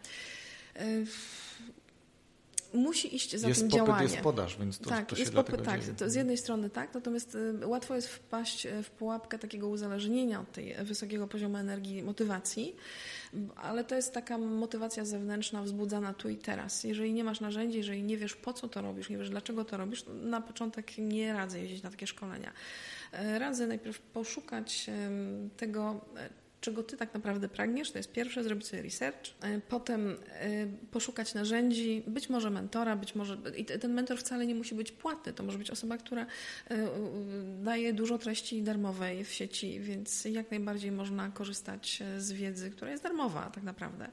musi 2.75 3.17
iść 3.17 3.37
za 3.37 3.49
jest 3.49 3.61
tym 3.61 3.71
popyt, 3.71 3.87
działaniem. 3.87 4.11
Jest 4.11 4.23
podaż, 4.23 4.57
więc 4.59 4.79
to, 4.79 4.91
tak, 4.91 5.07
to 5.07 5.17
się 5.17 5.23
jest 5.23 5.35
popyt, 5.35 5.65
tak, 5.65 5.81
to 5.99 6.11
z 6.11 6.15
jednej 6.15 6.39
strony 6.39 6.71
tak, 6.71 6.95
natomiast 6.95 7.35
y, 7.35 7.67
łatwo 7.67 7.95
jest 7.95 8.09
wpaść 8.09 8.67
y, 8.67 8.83
w 8.83 8.91
pułapkę 8.91 9.39
takiego 9.39 9.69
uzależnienia 9.69 10.41
od 10.41 10.53
tej 10.53 10.75
wysokiego 10.75 11.29
poziomu 11.29 11.57
energii, 11.57 12.03
motywacji, 12.03 12.77
ale 13.57 13.85
to 13.85 13.95
jest 13.95 14.13
taka 14.13 14.39
motywacja 14.39 15.05
zewnętrzna 15.05 15.63
wzbudzana 15.63 16.15
tu 16.15 16.29
i 16.29 16.37
teraz. 16.37 16.85
Jeżeli 16.85 17.13
nie 17.13 17.25
masz 17.25 17.41
narzędzi, 17.41 17.79
jeżeli 17.79 18.03
nie 18.03 18.17
wiesz 18.17 18.35
po 18.35 18.53
co 18.53 18.69
to 18.69 18.83
robisz, 18.83 19.11
nie 19.11 19.19
wiesz 19.19 19.31
dlaczego 19.31 19.65
to 19.65 19.77
robisz, 19.77 20.05
na 20.23 20.41
początek 20.41 20.99
nie 20.99 21.33
radzę 21.33 21.61
jeździć 21.61 21.83
na 21.83 21.91
takie 21.91 22.07
szkolenia. 22.07 22.53
Y, 23.35 23.39
radzę 23.39 23.67
najpierw 23.67 24.01
poszukać 24.01 24.91
tego 25.57 26.01
czego 26.64 26.83
ty 26.83 26.96
tak 26.96 27.14
naprawdę 27.14 27.48
pragniesz. 27.48 27.90
To 27.90 27.98
jest 27.98 28.12
pierwsze, 28.12 28.44
zrobić 28.44 28.66
sobie 28.66 28.83
research, 28.83 29.31
e, 29.42 29.61
potem 29.61 30.16
poszukać 30.90 31.35
narzędzi, 31.35 32.03
być 32.07 32.29
może 32.29 32.50
mentora, 32.50 32.96
być 32.96 33.14
może. 33.14 33.38
I 33.57 33.64
ten 33.64 33.92
mentor 33.92 34.18
wcale 34.18 34.46
nie 34.46 34.55
musi 34.55 34.74
być 34.74 34.92
płatny. 34.92 35.33
To 35.33 35.42
może 35.42 35.58
być 35.58 35.71
osoba, 35.71 35.98
która 35.98 36.27
daje 37.62 37.92
dużo 37.92 38.19
treści 38.19 38.62
darmowej 38.62 39.25
w 39.25 39.33
sieci, 39.33 39.81
więc 39.81 40.25
jak 40.25 40.50
najbardziej 40.50 40.92
można 40.92 41.31
korzystać 41.31 42.02
z 42.19 42.33
wiedzy, 42.33 42.71
która 42.71 42.90
jest 42.90 43.02
darmowa 43.02 43.50
tak 43.50 43.62
naprawdę. 43.62 44.08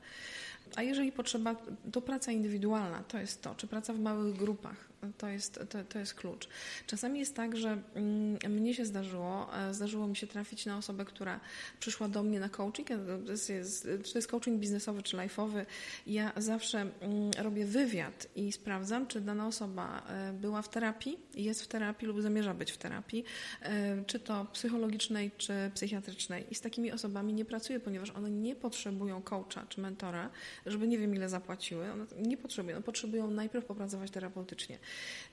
A 0.75 0.83
jeżeli 0.83 1.11
potrzeba, 1.11 1.55
to 1.91 2.01
praca 2.01 2.31
indywidualna 2.31 3.03
to 3.03 3.17
jest 3.17 3.41
to, 3.41 3.55
czy 3.55 3.67
praca 3.67 3.93
w 3.93 3.99
małych 3.99 4.35
grupach 4.35 4.90
to 5.17 5.27
jest, 5.27 5.59
to, 5.69 5.83
to 5.83 5.99
jest 5.99 6.13
klucz. 6.13 6.47
Czasami 6.87 7.19
jest 7.19 7.35
tak, 7.35 7.57
że 7.57 7.81
mm, 7.93 8.37
mnie 8.49 8.73
się 8.73 8.85
zdarzyło, 8.85 9.57
e, 9.57 9.73
zdarzyło 9.73 10.07
mi 10.07 10.15
się 10.15 10.27
trafić 10.27 10.65
na 10.65 10.77
osobę, 10.77 11.05
która 11.05 11.39
przyszła 11.79 12.07
do 12.07 12.23
mnie 12.23 12.39
na 12.39 12.49
coaching, 12.49 12.89
to 13.25 13.31
jest, 13.31 13.87
czy 14.03 14.11
to 14.13 14.17
jest 14.17 14.27
coaching 14.27 14.59
biznesowy, 14.59 15.03
czy 15.03 15.17
life'owy. 15.17 15.65
Ja 16.07 16.31
zawsze 16.37 16.79
mm, 16.79 17.31
robię 17.37 17.65
wywiad 17.65 18.27
i 18.35 18.51
sprawdzam, 18.51 19.07
czy 19.07 19.21
dana 19.21 19.47
osoba 19.47 20.03
e, 20.07 20.33
była 20.33 20.61
w 20.61 20.69
terapii, 20.69 21.19
jest 21.35 21.63
w 21.63 21.67
terapii 21.67 22.07
lub 22.07 22.21
zamierza 22.21 22.53
być 22.53 22.71
w 22.71 22.77
terapii, 22.77 23.23
e, 23.61 24.03
czy 24.05 24.19
to 24.19 24.45
psychologicznej, 24.53 25.31
czy 25.37 25.71
psychiatrycznej. 25.73 26.45
I 26.51 26.55
z 26.55 26.61
takimi 26.61 26.91
osobami 26.91 27.33
nie 27.33 27.45
pracuję, 27.45 27.79
ponieważ 27.79 28.09
one 28.09 28.29
nie 28.29 28.55
potrzebują 28.55 29.21
coacha 29.21 29.65
czy 29.69 29.81
mentora, 29.81 30.29
żeby 30.65 30.87
nie 30.87 30.97
wiem 30.97 31.15
ile 31.15 31.29
zapłaciły. 31.29 31.91
One 31.91 32.05
nie 32.17 32.37
potrzebują, 32.37 32.75
one 32.75 32.83
potrzebują 32.83 33.31
najpierw 33.31 33.65
popracować 33.65 34.11
terapeutycznie. 34.11 34.79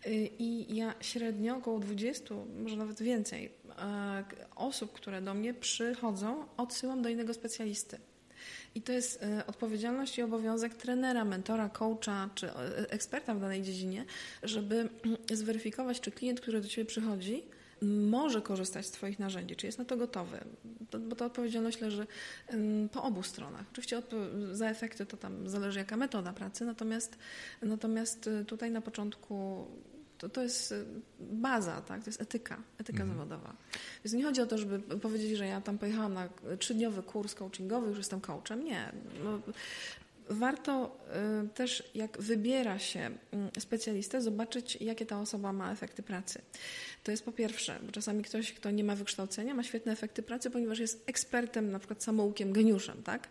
Y, 0.06 0.30
I 0.38 0.76
ja 0.76 0.94
średnio 1.00 1.56
około 1.56 1.78
20, 1.78 2.34
może 2.62 2.76
nawet 2.76 3.02
więcej 3.02 3.52
e, 3.78 4.24
osób, 4.56 4.92
które 4.92 5.22
do 5.22 5.34
mnie 5.34 5.54
przychodzą, 5.54 6.44
odsyłam 6.56 7.02
do 7.02 7.09
innego 7.09 7.34
specjalisty. 7.34 7.98
I 8.74 8.82
to 8.82 8.92
jest 8.92 9.22
e, 9.22 9.46
odpowiedzialność 9.46 10.18
i 10.18 10.22
obowiązek 10.22 10.74
trenera, 10.74 11.24
mentora, 11.24 11.68
coacha 11.68 12.30
czy 12.34 12.46
e, 12.50 12.90
eksperta 12.90 13.34
w 13.34 13.40
danej 13.40 13.62
dziedzinie, 13.62 14.04
żeby 14.42 14.88
zweryfikować, 15.32 16.00
czy 16.00 16.11
klient, 16.11 16.40
który 16.40 16.61
do 16.61 16.68
Ciebie 16.68 16.84
przychodzi, 16.84 17.42
może 17.82 18.42
korzystać 18.42 18.86
z 18.86 18.90
Twoich 18.90 19.18
narzędzi, 19.18 19.56
czy 19.56 19.66
jest 19.66 19.78
na 19.78 19.84
to 19.84 19.96
gotowy, 19.96 20.38
bo 21.08 21.16
ta 21.16 21.26
odpowiedzialność 21.26 21.80
leży 21.80 22.06
po 22.92 23.02
obu 23.02 23.22
stronach. 23.22 23.64
Oczywiście 23.72 24.02
za 24.52 24.70
efekty 24.70 25.06
to 25.06 25.16
tam 25.16 25.48
zależy 25.48 25.78
jaka 25.78 25.96
metoda 25.96 26.32
pracy, 26.32 26.64
natomiast, 26.64 27.18
natomiast 27.62 28.26
y, 28.26 28.44
tutaj 28.44 28.70
na 28.70 28.80
początku 28.80 29.66
to, 30.18 30.28
to 30.28 30.42
jest 30.42 30.72
y, 30.72 30.84
baza, 31.20 31.80
tak? 31.80 32.04
to 32.04 32.10
jest 32.10 32.20
etyka, 32.20 32.62
etyka 32.78 33.02
mhm. 33.02 33.18
zawodowa. 33.18 33.56
Więc 34.04 34.14
nie 34.14 34.24
chodzi 34.24 34.40
o 34.40 34.46
to, 34.46 34.58
żeby 34.58 34.78
powiedzieć, 34.98 35.38
że 35.38 35.46
ja 35.46 35.60
tam 35.60 35.78
pojechałam 35.78 36.14
na 36.14 36.28
trzydniowy 36.58 37.02
kurs 37.02 37.34
coachingowy, 37.34 37.88
już 37.88 37.98
jestem 37.98 38.20
coachem. 38.20 38.64
Nie. 38.64 38.92
Warto 40.30 40.98
y, 41.44 41.48
też, 41.48 41.90
jak 41.94 42.18
wybiera 42.18 42.78
się 42.78 43.10
specjalistę, 43.58 44.22
zobaczyć, 44.22 44.76
jakie 44.80 45.06
ta 45.06 45.20
osoba 45.20 45.52
ma 45.52 45.72
efekty 45.72 46.02
pracy. 46.02 46.42
To 47.04 47.10
jest 47.10 47.24
po 47.24 47.32
pierwsze, 47.32 47.78
bo 47.82 47.92
czasami 47.92 48.22
ktoś, 48.22 48.52
kto 48.52 48.70
nie 48.70 48.84
ma 48.84 48.96
wykształcenia, 48.96 49.54
ma 49.54 49.62
świetne 49.62 49.92
efekty 49.92 50.22
pracy, 50.22 50.50
ponieważ 50.50 50.78
jest 50.78 51.04
ekspertem, 51.06 51.70
na 51.70 51.78
przykład 51.78 52.02
samoukiem, 52.02 52.52
geniuszem, 52.52 53.02
tak? 53.02 53.28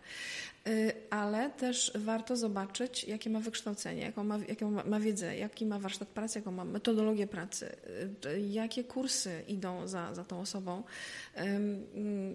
Y, 0.68 0.92
ale 1.10 1.50
też 1.50 1.92
warto 1.94 2.36
zobaczyć, 2.36 3.04
jakie 3.04 3.30
ma 3.30 3.40
wykształcenie, 3.40 4.02
jaką 4.02 4.24
ma, 4.24 4.38
jaką 4.48 4.70
ma 4.70 5.00
wiedzę, 5.00 5.36
jaki 5.36 5.66
ma 5.66 5.78
warsztat 5.78 6.08
pracy, 6.08 6.38
jaką 6.38 6.52
ma 6.52 6.64
metodologię 6.64 7.26
pracy, 7.26 7.76
y, 8.26 8.40
jakie 8.40 8.84
kursy 8.84 9.42
idą 9.48 9.88
za, 9.88 10.14
za 10.14 10.24
tą 10.24 10.40
osobą, 10.40 10.82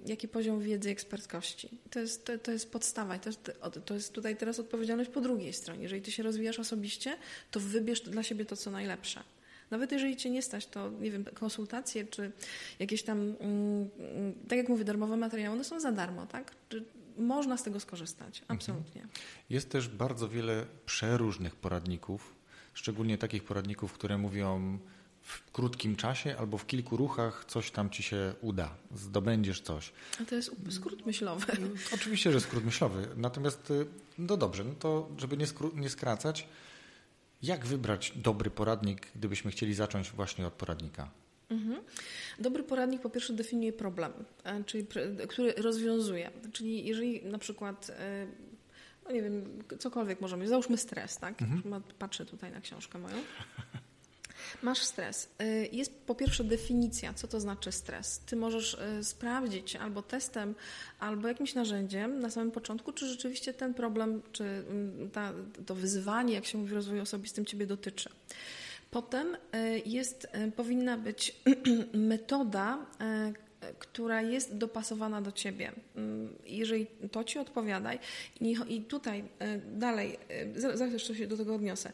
jaki 0.06 0.28
poziom 0.28 0.62
wiedzy 0.62 0.90
i 0.90 0.92
ekspertkości. 0.92 1.70
To 1.90 2.00
jest, 2.00 2.26
to, 2.26 2.38
to 2.38 2.52
jest 2.52 2.72
podstawa 2.72 3.16
i 3.16 3.20
to 3.20 3.32
to 3.86 3.94
jest 3.94 4.14
tutaj 4.14 4.36
teraz 4.36 4.60
odpowiedzialność 4.60 5.10
po 5.10 5.22
drugiej 5.22 5.54
stronie. 5.54 5.84
Jeżeli 5.84 6.02
ty 6.02 6.12
się 6.12 6.24
rozwijasz 6.24 6.60
osobiście, 6.60 7.18
to 7.52 7.60
wybierz 7.60 8.02
dla 8.02 8.24
siebie 8.24 8.46
to, 8.46 8.56
co 8.56 8.72
najlepsze. 8.72 9.24
Nawet 9.72 9.92
jeżeli 9.92 10.18
cię 10.18 10.30
nie 10.30 10.42
stać, 10.42 10.68
to 10.68 10.90
nie 10.90 11.12
wiem, 11.12 11.26
konsultacje 11.34 12.06
czy 12.06 12.32
jakieś 12.80 13.04
tam, 13.04 13.20
mm, 13.20 13.90
mm, 14.00 14.34
tak 14.48 14.58
jak 14.58 14.70
mówię, 14.70 14.84
darmowe 14.84 15.18
materiały, 15.18 15.56
one 15.56 15.64
są 15.64 15.80
za 15.80 15.92
darmo, 15.92 16.26
tak? 16.26 16.52
Można 17.18 17.57
z 17.57 17.64
tego 17.64 17.80
skorzystać, 17.80 18.39
mhm. 18.41 18.57
absolutnie. 18.57 19.07
Jest 19.49 19.70
też 19.70 19.89
bardzo 19.89 20.30
wiele 20.30 20.66
przeróżnych 20.86 21.55
poradników, 21.55 22.36
szczególnie 22.74 23.18
takich 23.18 23.43
poradników, 23.43 23.93
które 23.93 24.18
mówią 24.18 24.80
w 25.22 25.51
krótkim 25.51 25.95
czasie 25.95 26.36
albo 26.38 26.57
w 26.57 26.68
kilku 26.68 26.97
ruchach 26.97 27.45
coś 27.45 27.72
tam 27.72 27.89
ci 27.89 28.03
się 28.03 28.34
uda, 28.41 28.76
zdobędziesz 28.95 29.61
coś. 29.61 29.93
A 30.22 30.26
to 30.26 30.36
jest 30.36 30.51
skrót 30.70 31.05
myślowy. 31.05 31.45
Oczywiście, 31.93 32.32
że 32.32 32.41
skrót 32.41 32.66
myślowy. 32.66 33.07
Natomiast, 33.18 33.72
y, 33.72 33.86
no 34.18 34.38
dobrze, 34.38 34.64
no 34.64 34.74
to 34.80 35.09
żeby 35.18 35.38
nie, 35.38 35.45
nie 35.76 35.89
skracać, 35.89 36.47
jak 37.43 37.66
wybrać 37.66 38.14
dobry 38.16 38.49
poradnik, 38.49 39.07
gdybyśmy 39.16 39.51
chcieli 39.51 39.74
zacząć 39.74 40.11
właśnie 40.11 40.47
od 40.47 40.53
poradnika? 40.53 41.11
Mhm. 41.50 41.82
Dobry 42.39 42.64
poradnik 42.64 43.02
po 43.02 43.10
pierwsze 43.10 43.34
definiuje 43.34 43.74
problem, 43.74 44.12
e, 44.44 44.64
czyli, 44.64 44.88
który 45.30 45.54
rozwiązuje. 45.58 46.32
Czyli 46.54 46.86
jeżeli 46.86 47.26
na 47.26 47.38
przykład 47.38 47.91
e, 48.00 48.28
no 49.06 49.12
nie 49.12 49.22
wiem, 49.22 49.64
cokolwiek 49.80 50.22
możemy, 50.22 50.48
załóżmy 50.48 50.78
stres, 50.78 51.18
tak? 51.18 51.41
Mhm. 51.41 51.84
Patrzę 52.00 52.26
tutaj 52.26 52.52
na 52.52 52.62
książkę 52.62 53.00
moją. 53.00 53.16
Masz 54.62 54.84
stres. 54.84 55.30
Y, 55.41 55.70
jest 55.72 55.91
po 56.06 56.16
pierwsze 56.16 56.44
definicja, 56.44 57.14
co 57.14 57.28
to 57.28 57.39
znaczy 57.39 57.72
stres. 57.72 58.20
Ty 58.20 58.36
możesz 58.36 58.78
sprawdzić 59.02 59.76
albo 59.76 60.02
testem, 60.02 60.56
albo 61.00 61.28
jakimś 61.28 61.54
narzędziem 61.54 62.20
na 62.20 62.30
samym 62.30 62.52
początku, 62.52 62.94
czy 62.94 63.08
rzeczywiście 63.08 63.54
ten 63.54 63.74
problem, 63.74 64.22
czy 64.32 64.44
mm, 64.44 65.10
ta, 65.12 65.34
to 65.66 65.76
wyzwanie, 65.76 66.34
jak 66.34 66.46
się 66.46 66.58
mówi 66.58 66.70
w 66.70 66.74
rozwoju 66.74 67.02
osobistym, 67.02 67.46
Ciebie 67.46 67.68
dotyczy. 67.68 68.10
Potem 68.94 69.36
y, 69.36 69.38
jest, 69.86 70.28
powinna 70.56 70.98
być 70.98 71.36
metoda, 71.94 72.86
która 73.80 74.22
jest 74.22 74.58
dopasowana 74.58 75.22
do 75.22 75.32
ciebie. 75.32 75.72
Mm, 75.96 76.36
jeżeli 76.46 76.88
to 77.12 77.24
ci 77.24 77.39
odpowiada, 77.39 77.91
i 78.70 78.82
tutaj 78.82 79.24
dalej, 79.72 80.18
zaraz 80.56 81.02
się 81.02 81.28
do 81.28 81.38
tego 81.38 81.56
odniosę. 81.56 81.91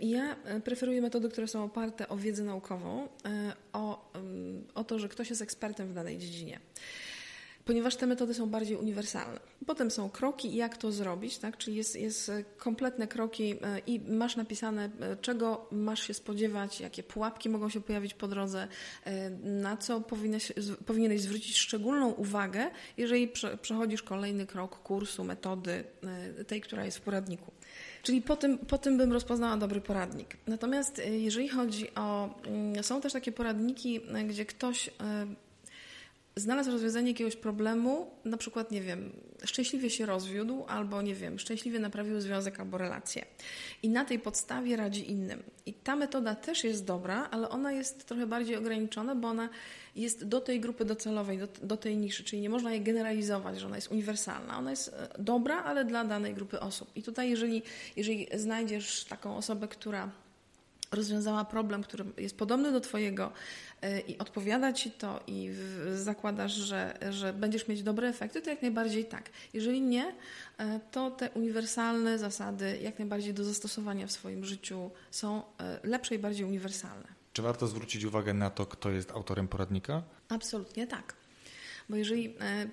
Ja 0.00 0.36
e, 0.44 0.60
preferuję 0.60 1.02
metody, 1.02 1.28
które 1.28 1.48
są 1.48 1.64
oparte 1.64 2.08
o 2.08 2.16
wiedzę 2.16 2.44
naukową, 2.44 3.08
e, 3.24 3.52
o, 3.72 4.10
mm, 4.14 4.64
o 4.74 4.84
to, 4.84 4.98
że 4.98 5.08
ktoś 5.08 5.30
jest 5.30 5.42
ekspertem 5.42 5.88
w 5.88 5.94
danej 5.94 6.18
dziedzinie 6.18 6.60
ponieważ 7.70 7.96
te 7.96 8.06
metody 8.06 8.34
są 8.34 8.46
bardziej 8.46 8.76
uniwersalne. 8.76 9.40
Potem 9.66 9.90
są 9.90 10.10
kroki, 10.10 10.56
jak 10.56 10.76
to 10.76 10.92
zrobić, 10.92 11.38
tak? 11.38 11.56
czyli 11.56 11.76
jest, 11.76 11.96
jest 11.96 12.32
kompletne 12.58 13.08
kroki 13.08 13.54
e, 13.62 13.78
i 13.86 14.00
masz 14.00 14.36
napisane, 14.36 14.90
czego 15.20 15.68
masz 15.70 16.02
się 16.06 16.14
spodziewać, 16.14 16.80
jakie 16.80 17.02
pułapki 17.02 17.48
mogą 17.48 17.68
się 17.68 17.80
pojawić 17.80 18.14
po 18.14 18.28
drodze, 18.28 18.68
na 19.42 19.76
co 19.76 20.00
powinieneś, 20.00 20.52
powinieneś 20.86 21.20
zwrócić 21.20 21.56
szczególną 21.56 22.10
uwagę, 22.10 22.70
jeżeli 22.96 23.32
przechodzisz 23.62 24.02
kolejny 24.02 24.46
krok 24.46 24.82
kursu, 24.82 25.24
metody, 25.24 25.84
tej, 26.46 26.60
która 26.60 26.84
jest 26.84 26.98
w 26.98 27.00
poradniku. 27.00 27.52
Czyli 28.02 28.22
po 28.22 28.36
tym, 28.36 28.58
po 28.58 28.78
tym 28.78 28.98
bym 28.98 29.12
rozpoznała 29.12 29.56
dobry 29.56 29.80
poradnik. 29.80 30.36
Natomiast 30.46 31.02
jeżeli 31.10 31.48
chodzi 31.48 31.94
o. 31.94 32.34
Mm, 32.46 32.84
są 32.84 33.00
też 33.00 33.12
takie 33.12 33.32
poradniki, 33.32 34.00
gdzie 34.28 34.46
ktoś 34.46 34.90
znalazł 36.36 36.70
rozwiązanie 36.70 37.08
jakiegoś 37.08 37.36
problemu, 37.36 38.10
na 38.24 38.36
przykład, 38.36 38.70
nie 38.70 38.80
wiem, 38.80 39.12
szczęśliwie 39.44 39.90
się 39.90 40.06
rozwiódł, 40.06 40.64
albo, 40.68 41.02
nie 41.02 41.14
wiem, 41.14 41.38
szczęśliwie 41.38 41.78
naprawił 41.78 42.20
związek 42.20 42.60
albo 42.60 42.78
relację. 42.78 43.24
I 43.82 43.88
na 43.88 44.04
tej 44.04 44.18
podstawie 44.18 44.76
radzi 44.76 45.10
innym. 45.10 45.42
I 45.66 45.72
ta 45.74 45.96
metoda 45.96 46.34
też 46.34 46.64
jest 46.64 46.84
dobra, 46.84 47.28
ale 47.30 47.48
ona 47.48 47.72
jest 47.72 48.06
trochę 48.06 48.26
bardziej 48.26 48.56
ograniczona, 48.56 49.14
bo 49.14 49.28
ona 49.28 49.48
jest 49.96 50.24
do 50.24 50.40
tej 50.40 50.60
grupy 50.60 50.84
docelowej, 50.84 51.38
do, 51.38 51.48
do 51.62 51.76
tej 51.76 51.96
niszy, 51.96 52.24
czyli 52.24 52.42
nie 52.42 52.50
można 52.50 52.72
jej 52.72 52.82
generalizować, 52.82 53.60
że 53.60 53.66
ona 53.66 53.76
jest 53.76 53.90
uniwersalna. 53.90 54.58
Ona 54.58 54.70
jest 54.70 54.88
e, 54.88 55.08
dobra, 55.18 55.62
ale 55.62 55.84
dla 55.84 56.04
danej 56.04 56.34
grupy 56.34 56.60
osób. 56.60 56.90
I 56.94 57.02
tutaj, 57.02 57.30
jeżeli, 57.30 57.62
jeżeli 57.96 58.28
znajdziesz 58.34 59.04
taką 59.04 59.36
osobę, 59.36 59.68
która 59.68 60.10
rozwiązała 60.92 61.44
problem, 61.44 61.82
który 61.82 62.04
jest 62.16 62.36
podobny 62.36 62.72
do 62.72 62.80
Twojego 62.80 63.32
e, 63.82 64.00
i 64.00 64.18
odpowiada 64.18 64.72
Ci 64.72 64.90
to 64.90 65.20
i 65.26 65.50
zakładasz, 65.94 66.52
że, 66.52 66.98
że 67.10 67.32
będziesz 67.32 67.68
mieć 67.68 67.82
dobre 67.82 68.08
efekty, 68.08 68.42
to 68.42 68.50
jak 68.50 68.62
najbardziej 68.62 69.04
tak. 69.04 69.30
Jeżeli 69.54 69.80
nie, 69.80 70.14
e, 70.58 70.80
to 70.90 71.10
te 71.10 71.30
uniwersalne 71.30 72.18
zasady 72.18 72.78
jak 72.82 72.98
najbardziej 72.98 73.34
do 73.34 73.44
zastosowania 73.44 74.06
w 74.06 74.12
swoim 74.12 74.44
życiu 74.44 74.90
są 75.10 75.42
lepsze 75.82 76.14
i 76.14 76.18
bardziej 76.18 76.46
uniwersalne. 76.46 77.08
Czy 77.32 77.42
warto 77.42 77.66
zwrócić 77.66 78.04
uwagę 78.04 78.34
na 78.34 78.50
to, 78.50 78.66
kto 78.66 78.90
jest 78.90 79.10
autorem 79.10 79.48
poradnika? 79.48 80.02
Absolutnie 80.28 80.86
tak. 80.86 81.14
Bo 81.88 81.96
jeżeli 81.96 82.34
e, 82.40 82.68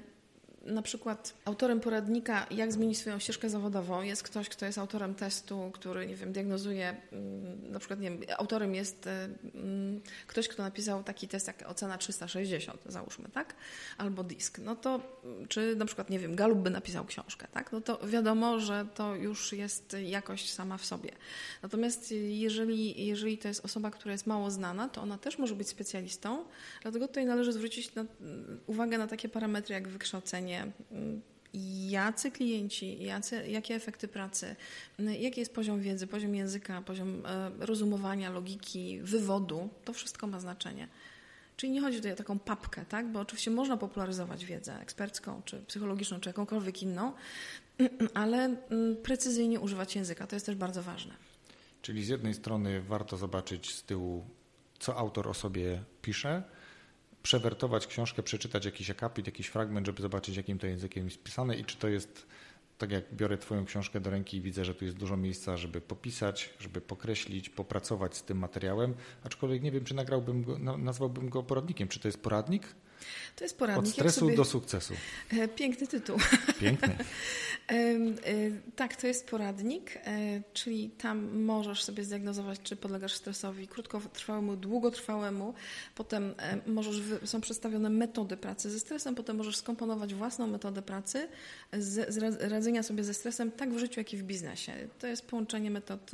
na 0.67 0.81
przykład 0.81 1.33
autorem 1.45 1.79
poradnika, 1.79 2.45
jak 2.51 2.71
zmienić 2.71 2.97
swoją 2.97 3.19
ścieżkę 3.19 3.49
zawodową, 3.49 4.01
jest 4.01 4.23
ktoś, 4.23 4.49
kto 4.49 4.65
jest 4.65 4.77
autorem 4.77 5.15
testu, 5.15 5.71
który, 5.73 6.07
nie 6.07 6.15
wiem, 6.15 6.31
diagnozuje, 6.31 6.95
mm, 7.11 7.71
na 7.71 7.79
przykład, 7.79 7.99
nie 7.99 8.11
wiem, 8.11 8.21
autorem 8.37 8.75
jest 8.75 9.09
mm, 9.55 10.01
ktoś, 10.27 10.47
kto 10.47 10.63
napisał 10.63 11.03
taki 11.03 11.27
test 11.27 11.47
jak 11.47 11.63
ocena 11.69 11.97
360, 11.97 12.81
załóżmy, 12.85 13.29
tak? 13.29 13.55
Albo 13.97 14.23
disk. 14.23 14.59
No 14.59 14.75
to, 14.75 15.01
czy 15.49 15.75
na 15.75 15.85
przykład, 15.85 16.09
nie 16.09 16.19
wiem, 16.19 16.35
Galup 16.35 16.59
by 16.59 16.69
napisał 16.69 17.05
książkę, 17.05 17.47
tak? 17.51 17.71
No 17.71 17.81
to 17.81 18.07
wiadomo, 18.07 18.59
że 18.59 18.85
to 18.95 19.15
już 19.15 19.53
jest 19.53 19.95
jakość 20.03 20.53
sama 20.53 20.77
w 20.77 20.85
sobie. 20.85 21.11
Natomiast 21.63 22.11
jeżeli, 22.29 23.05
jeżeli 23.05 23.37
to 23.37 23.47
jest 23.47 23.65
osoba, 23.65 23.91
która 23.91 24.11
jest 24.11 24.27
mało 24.27 24.51
znana, 24.51 24.89
to 24.89 25.01
ona 25.01 25.17
też 25.17 25.37
może 25.37 25.55
być 25.55 25.69
specjalistą, 25.69 26.45
dlatego 26.81 27.07
tutaj 27.07 27.25
należy 27.25 27.53
zwrócić 27.53 27.95
na, 27.95 28.05
uwagę 28.67 28.97
na 28.97 29.07
takie 29.07 29.29
parametry 29.29 29.73
jak 29.73 29.87
wykształcenie, 29.87 30.56
jacy 31.89 32.31
klienci, 32.31 33.03
jacy, 33.03 33.47
jakie 33.47 33.75
efekty 33.75 34.07
pracy, 34.07 34.55
jaki 35.19 35.39
jest 35.39 35.53
poziom 35.53 35.81
wiedzy, 35.81 36.07
poziom 36.07 36.35
języka, 36.35 36.81
poziom 36.81 37.25
e, 37.25 37.51
rozumowania, 37.59 38.29
logiki, 38.29 38.99
wywodu, 39.01 39.69
to 39.85 39.93
wszystko 39.93 40.27
ma 40.27 40.39
znaczenie. 40.39 40.87
Czyli 41.57 41.71
nie 41.71 41.81
chodzi 41.81 41.97
tutaj 41.97 42.11
o 42.11 42.15
taką 42.15 42.39
papkę, 42.39 42.85
tak? 42.89 43.11
bo 43.11 43.19
oczywiście 43.19 43.51
można 43.51 43.77
popularyzować 43.77 44.45
wiedzę 44.45 44.81
ekspercką, 44.81 45.41
czy 45.45 45.61
psychologiczną, 45.61 46.19
czy 46.19 46.29
jakąkolwiek 46.29 46.83
inną, 46.83 47.13
ale 48.13 48.37
mm, 48.45 48.95
precyzyjnie 49.03 49.59
używać 49.59 49.95
języka. 49.95 50.27
To 50.27 50.35
jest 50.35 50.45
też 50.45 50.55
bardzo 50.55 50.83
ważne. 50.83 51.13
Czyli 51.81 52.03
z 52.03 52.07
jednej 52.07 52.33
strony 52.33 52.81
warto 52.81 53.17
zobaczyć 53.17 53.73
z 53.73 53.83
tyłu, 53.83 54.25
co 54.79 54.95
autor 54.95 55.27
o 55.27 55.33
sobie 55.33 55.83
pisze, 56.01 56.43
przewertować 57.27 57.87
książkę, 57.87 58.23
przeczytać 58.23 58.65
jakiś 58.65 58.89
akapit, 58.89 59.25
jakiś 59.25 59.47
fragment, 59.47 59.85
żeby 59.85 60.01
zobaczyć, 60.01 60.37
jakim 60.37 60.59
to 60.59 60.67
językiem 60.67 61.05
jest 61.05 61.23
pisane 61.23 61.55
i 61.55 61.65
czy 61.65 61.77
to 61.77 61.87
jest 61.87 62.27
tak 62.77 62.91
jak 62.91 63.15
biorę 63.15 63.37
Twoją 63.37 63.65
książkę 63.65 63.99
do 63.99 64.09
ręki 64.09 64.37
i 64.37 64.41
widzę, 64.41 64.65
że 64.65 64.75
tu 64.75 64.85
jest 64.85 64.97
dużo 64.97 65.17
miejsca, 65.17 65.57
żeby 65.57 65.81
popisać, 65.81 66.49
żeby 66.59 66.81
pokreślić, 66.81 67.49
popracować 67.49 68.17
z 68.17 68.23
tym 68.23 68.37
materiałem, 68.37 68.93
aczkolwiek 69.23 69.63
nie 69.63 69.71
wiem, 69.71 69.83
czy 69.83 69.95
nagrałbym 69.95 70.43
go, 70.43 70.57
nazwałbym 70.77 71.29
go 71.29 71.43
poradnikiem. 71.43 71.87
Czy 71.87 71.99
to 71.99 72.07
jest 72.07 72.23
poradnik? 72.23 72.75
To 73.35 73.43
jest 73.43 73.57
poradnik. 73.57 73.87
Od 73.87 73.93
stresu 73.93 74.19
sobie... 74.19 74.35
do 74.35 74.45
sukcesu. 74.45 74.93
E, 75.29 75.47
piękny 75.47 75.87
tytuł. 75.87 76.17
Piękny. 76.59 76.97
E, 77.69 77.75
tak, 78.75 78.95
to 78.95 79.07
jest 79.07 79.27
poradnik, 79.27 79.97
e, 79.97 80.41
czyli 80.53 80.89
tam 80.89 81.41
możesz 81.41 81.83
sobie 81.83 82.03
zdiagnozować, 82.03 82.59
czy 82.63 82.75
podlegasz 82.75 83.13
stresowi 83.13 83.67
krótkotrwałemu, 83.67 84.55
długotrwałemu. 84.55 85.53
Potem 85.95 86.35
możesz, 86.67 86.95
są 87.25 87.41
przedstawione 87.41 87.89
metody 87.89 88.37
pracy 88.37 88.71
ze 88.71 88.79
stresem, 88.79 89.15
potem 89.15 89.37
możesz 89.37 89.57
skomponować 89.57 90.13
własną 90.13 90.47
metodę 90.47 90.81
pracy 90.81 91.27
z, 91.73 92.13
z 92.13 92.41
radzenia 92.41 92.83
sobie 92.83 93.03
ze 93.03 93.13
stresem, 93.13 93.51
tak 93.51 93.73
w 93.73 93.77
życiu, 93.77 93.99
jak 93.99 94.13
i 94.13 94.17
w 94.17 94.23
biznesie. 94.23 94.73
To 94.99 95.07
jest 95.07 95.25
połączenie 95.25 95.71
metod 95.71 96.11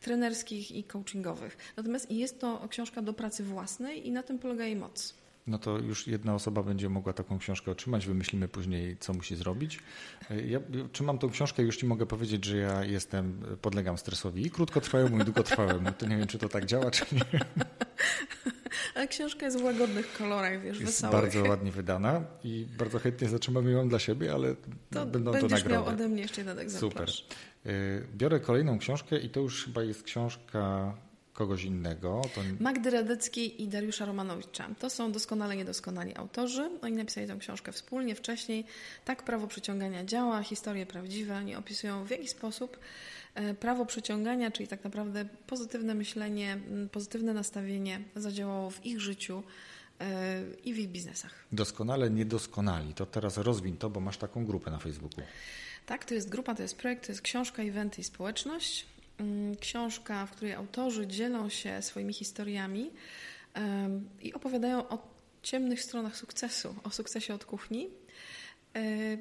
trenerskich 0.00 0.70
i 0.70 0.84
coachingowych. 0.84 1.56
Natomiast 1.76 2.10
jest 2.10 2.40
to 2.40 2.68
książka 2.68 3.02
do 3.02 3.12
pracy 3.12 3.44
własnej 3.44 4.06
i 4.06 4.12
na 4.12 4.22
tym 4.22 4.38
polega 4.38 4.64
jej 4.64 4.76
moc 4.76 5.14
no 5.48 5.58
to 5.58 5.78
już 5.78 6.06
jedna 6.06 6.34
osoba 6.34 6.62
będzie 6.62 6.88
mogła 6.88 7.12
taką 7.12 7.38
książkę 7.38 7.70
otrzymać. 7.70 8.06
Wymyślimy 8.06 8.48
później, 8.48 8.96
co 9.00 9.12
musi 9.12 9.36
zrobić. 9.36 9.78
Ja 10.46 10.60
trzymam 10.92 11.18
tą 11.18 11.30
książkę, 11.30 11.62
już 11.62 11.76
ci 11.76 11.86
mogę 11.86 12.06
powiedzieć, 12.06 12.44
że 12.44 12.56
ja 12.56 12.84
jestem, 12.84 13.40
podlegam 13.62 13.98
stresowi 13.98 14.46
i 14.46 14.50
krótkotrwałemu 14.50 15.20
i 15.20 15.24
długotrwałemu. 15.24 15.92
To 15.98 16.06
nie 16.06 16.16
wiem, 16.16 16.26
czy 16.26 16.38
to 16.38 16.48
tak 16.48 16.66
działa, 16.66 16.90
czy 16.90 17.04
nie. 17.12 17.40
Ale 18.94 19.08
książka 19.08 19.46
jest 19.46 19.60
w 19.60 19.64
łagodnych 19.64 20.12
kolorach, 20.18 20.62
wiesz, 20.62 20.80
jest 20.80 20.92
wesołych. 20.92 21.22
bardzo 21.22 21.42
ładnie 21.42 21.72
wydana 21.72 22.24
i 22.44 22.66
bardzo 22.78 22.98
chętnie 22.98 23.28
zatrzymamy 23.28 23.70
ją 23.70 23.88
dla 23.88 23.98
siebie, 23.98 24.32
ale 24.32 24.54
to 24.90 25.06
będą 25.06 25.32
to 25.32 25.48
nagrody. 25.48 25.68
miał 25.68 25.86
ode 25.86 26.08
mnie 26.08 26.22
jeszcze 26.22 26.40
jeden 26.40 26.58
egzemplarz. 26.58 27.16
Super. 27.16 27.38
Biorę 28.16 28.40
kolejną 28.40 28.78
książkę 28.78 29.18
i 29.18 29.30
to 29.30 29.40
już 29.40 29.64
chyba 29.64 29.82
jest 29.82 30.02
książka 30.02 30.94
kogoś 31.38 31.64
innego. 31.64 32.22
To... 32.34 32.40
Magdy 32.60 32.90
Radeckiej 32.90 33.62
i 33.62 33.68
Dariusza 33.68 34.04
Romanowicza. 34.04 34.68
To 34.78 34.90
są 34.90 35.12
doskonale 35.12 35.56
niedoskonali 35.56 36.16
autorzy. 36.16 36.70
Oni 36.82 36.96
napisali 36.96 37.26
tę 37.26 37.36
książkę 37.38 37.72
wspólnie 37.72 38.14
wcześniej. 38.14 38.64
Tak 39.04 39.22
prawo 39.22 39.46
przyciągania 39.46 40.04
działa, 40.04 40.42
historie 40.42 40.86
prawdziwe. 40.86 41.36
Oni 41.36 41.56
opisują 41.56 42.04
w 42.04 42.10
jaki 42.10 42.28
sposób 42.28 42.78
e, 43.34 43.54
prawo 43.54 43.86
przyciągania, 43.86 44.50
czyli 44.50 44.68
tak 44.68 44.84
naprawdę 44.84 45.24
pozytywne 45.46 45.94
myślenie, 45.94 46.58
pozytywne 46.92 47.34
nastawienie 47.34 48.00
zadziałało 48.16 48.70
w 48.70 48.86
ich 48.86 49.00
życiu 49.00 49.42
e, 50.00 50.42
i 50.64 50.74
w 50.74 50.78
ich 50.78 50.88
biznesach. 50.88 51.34
Doskonale 51.52 52.10
niedoskonali. 52.10 52.94
To 52.94 53.06
teraz 53.06 53.38
rozwin 53.38 53.76
to, 53.76 53.90
bo 53.90 54.00
masz 54.00 54.16
taką 54.18 54.44
grupę 54.46 54.70
na 54.70 54.78
Facebooku. 54.78 55.22
Tak, 55.86 56.04
to 56.04 56.14
jest 56.14 56.28
grupa, 56.28 56.54
to 56.54 56.62
jest 56.62 56.76
projekt, 56.76 57.06
to 57.06 57.12
jest 57.12 57.22
książka, 57.22 57.62
eventy 57.62 58.00
i 58.00 58.04
społeczność. 58.04 58.86
Mm, 59.18 59.56
książka, 59.56 60.26
w 60.26 60.30
której 60.30 60.54
autorzy 60.54 61.06
dzielą 61.06 61.48
się 61.48 61.82
swoimi 61.82 62.14
historiami 62.14 62.90
i 64.22 64.34
opowiadają 64.34 64.88
o 64.88 65.08
ciemnych 65.42 65.82
stronach 65.82 66.16
sukcesu, 66.16 66.74
o 66.84 66.90
sukcesie 66.90 67.34
od 67.34 67.44
kuchni. 67.44 67.88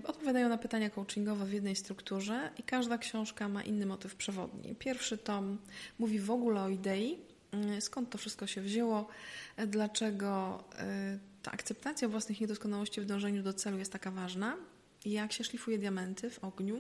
Odpowiadają 0.03 0.49
na 0.49 0.57
pytania 0.57 0.89
coachingowe 0.89 1.45
w 1.45 1.53
jednej 1.53 1.75
strukturze 1.75 2.49
i 2.57 2.63
każda 2.63 2.97
książka 2.97 3.49
ma 3.49 3.63
inny 3.63 3.85
motyw 3.85 4.15
przewodni. 4.15 4.75
Pierwszy 4.75 5.17
tom 5.17 5.57
mówi 5.99 6.19
w 6.19 6.31
ogóle 6.31 6.61
o 6.61 6.69
idei, 6.69 7.17
mm, 7.51 7.81
skąd 7.81 8.09
to 8.09 8.17
wszystko 8.17 8.47
się 8.47 8.61
wzięło, 8.61 9.07
dlaczego 9.67 10.63
e, 10.79 11.19
ta 11.43 11.51
akceptacja 11.51 12.07
własnych 12.07 12.41
niedoskonałości 12.41 13.01
w 13.01 13.05
dążeniu 13.05 13.43
do 13.43 13.53
celu 13.53 13.77
jest 13.77 13.91
taka 13.91 14.11
ważna, 14.11 14.57
jak 15.05 15.33
się 15.33 15.43
szlifuje 15.43 15.77
diamenty 15.77 16.29
w 16.29 16.43
ogniu. 16.43 16.79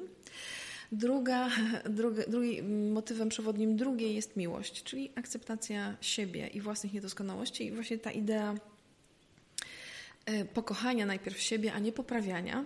Druga, 0.91 1.49
drugi, 1.89 2.21
drugi 2.27 2.63
motywem 2.63 3.29
przewodnim 3.29 3.75
drugiej 3.75 4.15
jest 4.15 4.35
miłość, 4.35 4.83
czyli 4.83 5.11
akceptacja 5.15 5.95
siebie 6.01 6.47
i 6.47 6.61
własnych 6.61 6.93
niedoskonałości 6.93 7.65
i 7.65 7.71
właśnie 7.71 7.97
ta 7.97 8.11
idea 8.11 8.55
e, 10.25 10.45
pokochania 10.45 11.05
najpierw 11.05 11.41
siebie, 11.41 11.73
a 11.73 11.79
nie 11.79 11.91
poprawiania, 11.91 12.65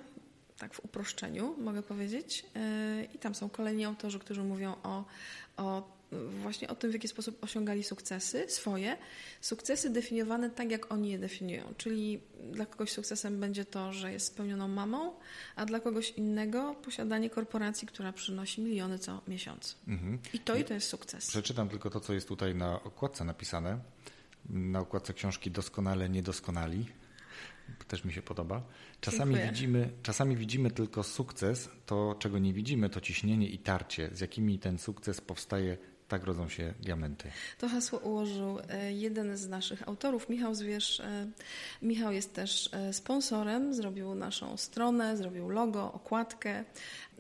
tak 0.58 0.74
w 0.74 0.86
uproszczeniu 0.86 1.56
mogę 1.58 1.84
powiedzieć. 1.84 2.46
E, 2.56 3.04
I 3.16 3.18
tam 3.18 3.36
są 3.36 3.50
kolejni 3.50 3.86
autorzy, 3.86 4.20
którzy 4.20 4.44
mówią 4.44 4.76
o, 4.84 5.06
o 5.58 6.01
właśnie 6.12 6.68
o 6.68 6.76
tym, 6.76 6.92
w 6.92 6.94
jaki 6.94 7.08
sposób 7.08 7.44
osiągali 7.44 7.84
sukcesy 7.84 8.46
swoje. 8.48 8.98
Sukcesy 9.42 9.90
definiowane 9.90 10.50
tak, 10.50 10.72
jak 10.72 10.92
oni 10.92 11.10
je 11.10 11.20
definiują. 11.20 11.74
Czyli 11.78 12.22
dla 12.52 12.66
kogoś 12.66 12.92
sukcesem 12.92 13.40
będzie 13.40 13.66
to, 13.66 13.94
że 13.94 14.12
jest 14.12 14.26
spełnioną 14.26 14.68
mamą, 14.68 15.14
a 15.56 15.66
dla 15.66 15.80
kogoś 15.80 16.12
innego 16.12 16.76
posiadanie 16.76 17.30
korporacji, 17.30 17.88
która 17.88 18.14
przynosi 18.14 18.62
miliony 18.62 19.00
co 19.00 19.22
miesiąc. 19.28 19.78
Mhm. 19.88 20.20
I 20.34 20.40
to 20.40 20.56
i 20.56 20.64
to 20.64 20.74
jest 20.74 20.88
sukces. 20.88 21.28
Przeczytam 21.28 21.70
tylko 21.70 21.90
to, 21.90 22.00
co 22.00 22.14
jest 22.14 22.28
tutaj 22.28 22.56
na 22.56 22.84
okładce 22.84 23.24
napisane. 23.24 23.80
Na 24.50 24.80
okładce 24.80 25.14
książki 25.14 25.52
Doskonale 25.52 26.10
Niedoskonali. 26.10 26.86
Też 27.88 28.06
mi 28.06 28.14
się 28.14 28.22
podoba. 28.22 28.62
Czasami 29.02 29.36
widzimy, 29.36 29.90
czasami 30.04 30.38
widzimy 30.38 30.72
tylko 30.72 31.04
sukces, 31.04 31.70
to 31.86 32.16
czego 32.20 32.40
nie 32.40 32.54
widzimy, 32.54 32.90
to 32.90 33.02
ciśnienie 33.02 33.50
i 33.50 33.60
tarcie, 33.60 34.10
z 34.14 34.20
jakimi 34.20 34.60
ten 34.60 34.78
sukces 34.78 35.22
powstaje 35.22 35.78
tak 36.12 36.24
rodzą 36.24 36.50
się 36.50 36.74
diamenty. 36.80 37.32
To 37.58 37.70
hasło 37.70 38.00
ułożył 38.00 38.60
e, 38.70 38.94
jeden 38.94 39.38
z 39.38 39.48
naszych 39.48 39.88
autorów, 39.88 40.30
Michał 40.30 40.56
Zwierz. 40.56 41.00
E, 41.00 41.28
Michał 41.82 42.12
jest 42.12 42.34
też 42.34 42.70
e, 42.74 42.94
sponsorem, 42.94 43.74
zrobił 43.74 44.16
naszą 44.16 44.58
stronę, 44.58 45.18
zrobił 45.18 45.50
logo, 45.50 45.94
okładkę, 45.94 46.64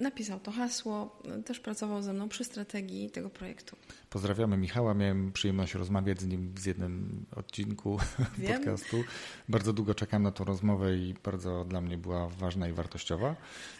napisał 0.01 0.39
to 0.39 0.51
hasło, 0.51 1.21
też 1.45 1.59
pracował 1.59 2.01
ze 2.01 2.13
mną 2.13 2.29
przy 2.29 2.43
strategii 2.43 3.09
tego 3.09 3.29
projektu. 3.29 3.75
Pozdrawiamy 4.09 4.57
Michała. 4.57 4.93
Miałem 4.93 5.31
przyjemność 5.31 5.73
rozmawiać 5.73 6.21
z 6.21 6.25
nim 6.25 6.53
w 6.55 6.65
jednym 6.65 7.25
odcinku 7.35 7.99
Wiem. 8.37 8.53
podcastu. 8.53 9.03
Bardzo 9.49 9.73
długo 9.73 9.95
czekałem 9.95 10.23
na 10.23 10.31
tą 10.31 10.43
rozmowę 10.43 10.97
i 10.97 11.15
bardzo 11.23 11.65
dla 11.65 11.81
mnie 11.81 11.97
była 11.97 12.29
ważna 12.29 12.67
i 12.67 12.73
wartościowa. 12.73 13.35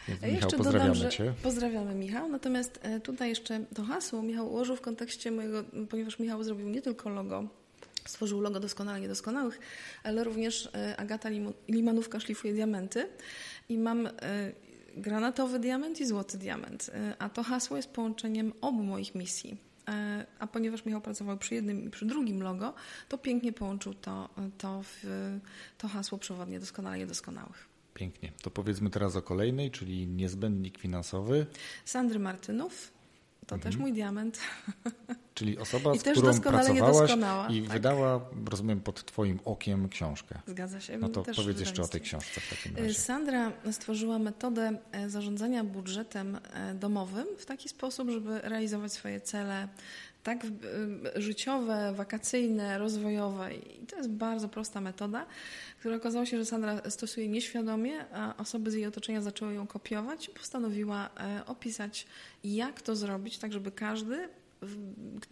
Więc 0.07 0.22
Michał, 0.22 0.36
jeszcze 0.36 0.57
pozdrawiamy 0.57 0.95
dodam, 0.95 1.11
Cię. 1.11 1.34
Pozdrawiamy 1.43 1.95
Michał. 1.95 2.30
Natomiast 2.30 2.80
e, 2.82 2.99
tutaj 2.99 3.30
jeszcze 3.30 3.65
to 3.76 3.84
hasło 3.84 4.22
Michał 4.22 4.51
ułożył 4.51 4.76
w 4.76 4.82
kontekście 4.82 5.32
mojego, 5.32 5.63
ponieważ 5.89 6.19
Michał 6.19 6.43
zrobił 6.43 6.69
nie 6.69 6.82
tylko 6.82 7.09
logo, 7.09 7.43
stworzył 8.05 8.41
logo 8.41 8.59
doskonale 8.59 9.01
niedoskonałych, 9.01 9.59
ale 10.03 10.24
również 10.24 10.69
e, 10.74 10.97
Agata 10.97 11.30
Limanówka 11.69 12.19
szlifuje 12.19 12.53
diamenty 12.53 13.09
i 13.69 13.78
mam 13.78 14.07
e, 14.07 14.11
granatowy 14.98 15.60
diament 15.60 16.02
i 16.02 16.06
złoty 16.06 16.38
diament. 16.38 16.92
A 17.20 17.30
to 17.30 17.44
hasło 17.44 17.78
jest 17.78 17.89
połączeniem 17.89 18.54
obu 18.62 18.84
moich 18.84 19.16
misji 19.16 19.58
E, 19.88 20.26
a 20.39 20.48
ponieważ 20.48 20.86
Michał 20.86 21.02
pracował 21.02 21.38
przy 21.38 21.56
jednym 21.56 21.84
i 21.84 21.89
przy 21.89 22.06
drugim 22.06 22.44
logo, 22.44 22.74
to 23.10 23.18
pięknie 23.18 23.54
połączył 23.54 23.94
to, 23.94 24.30
to, 24.58 24.84
w, 24.84 25.06
to 25.78 25.88
hasło 25.88 26.18
przewodnie 26.18 26.60
doskonale 26.60 26.98
niedoskonałych. 26.98 27.68
Pięknie. 27.94 28.32
To 28.42 28.52
powiedzmy 28.52 28.89
teraz 28.89 29.16
o 29.16 29.22
kolejnej, 29.22 29.72
czyli 29.72 30.08
niezbędnik 30.08 30.78
finansowy. 30.78 31.46
Sandry 31.86 32.20
Martynów. 32.20 32.92
To 33.46 33.58
też 33.58 33.78
mój 33.78 33.94
diament. 33.94 34.39
Czyli 35.34 35.58
osoba, 35.58 35.94
I 35.94 36.00
z 36.00 36.02
którą 36.02 36.39
pracowałaś 36.39 37.12
i 37.50 37.62
tak. 37.62 37.72
wydała, 37.72 38.30
rozumiem, 38.50 38.82
pod 38.82 39.06
twoim 39.06 39.39
okiem 39.46 39.89
książkę. 39.89 40.39
Zgadza 40.48 40.80
się. 40.80 40.98
No 40.98 41.10
to 41.10 41.24
Też 41.24 41.38
powiedz 41.38 41.60
jeszcze 41.60 41.82
o 41.82 41.88
tej 41.88 42.02
książce 42.02 42.42
w 42.42 42.50
takim 42.50 42.78
Y, 42.78 42.82
razie. 42.82 42.94
Sandra 42.94 43.52
stworzyła 43.72 44.20
metodę 44.20 44.78
e, 44.92 45.10
zarządzania 45.10 45.64
budżetem 45.64 46.39
e, 46.54 46.74
domowym 46.74 47.28
w 47.38 47.46
taki 47.46 47.70
sposób, 47.70 48.10
żeby 48.10 48.42
realizować 48.42 48.94
swoje 48.94 49.22
cele 49.22 49.68
tak 50.24 50.45
y, 50.45 51.22
życiowe, 51.22 51.93
wakacyjne, 51.95 52.78
rozwojowe. 52.78 53.55
I 53.55 53.86
to 53.86 53.97
jest 53.97 54.09
bardzo 54.09 54.49
prosta 54.49 54.82
metoda, 54.82 55.26
która 55.80 55.95
okazało 55.95 56.26
się, 56.26 56.38
że 56.38 56.45
Sandra 56.45 56.89
stosuje 56.89 57.28
nieświadomie, 57.28 58.05
a 58.13 58.38
osoby 58.38 58.72
z 58.72 58.74
jej 58.74 58.86
otoczenia 58.86 59.22
zaczęły 59.22 59.53
ją 59.53 59.67
kopiować 59.67 60.28
i 60.28 60.32
postanowiła 60.32 61.09
e, 61.17 61.45
opisać, 61.45 62.07
jak 62.43 62.82
to 62.82 62.95
zrobić, 62.95 63.38
tak 63.38 63.53
żeby 63.53 63.72
każdy 63.72 64.30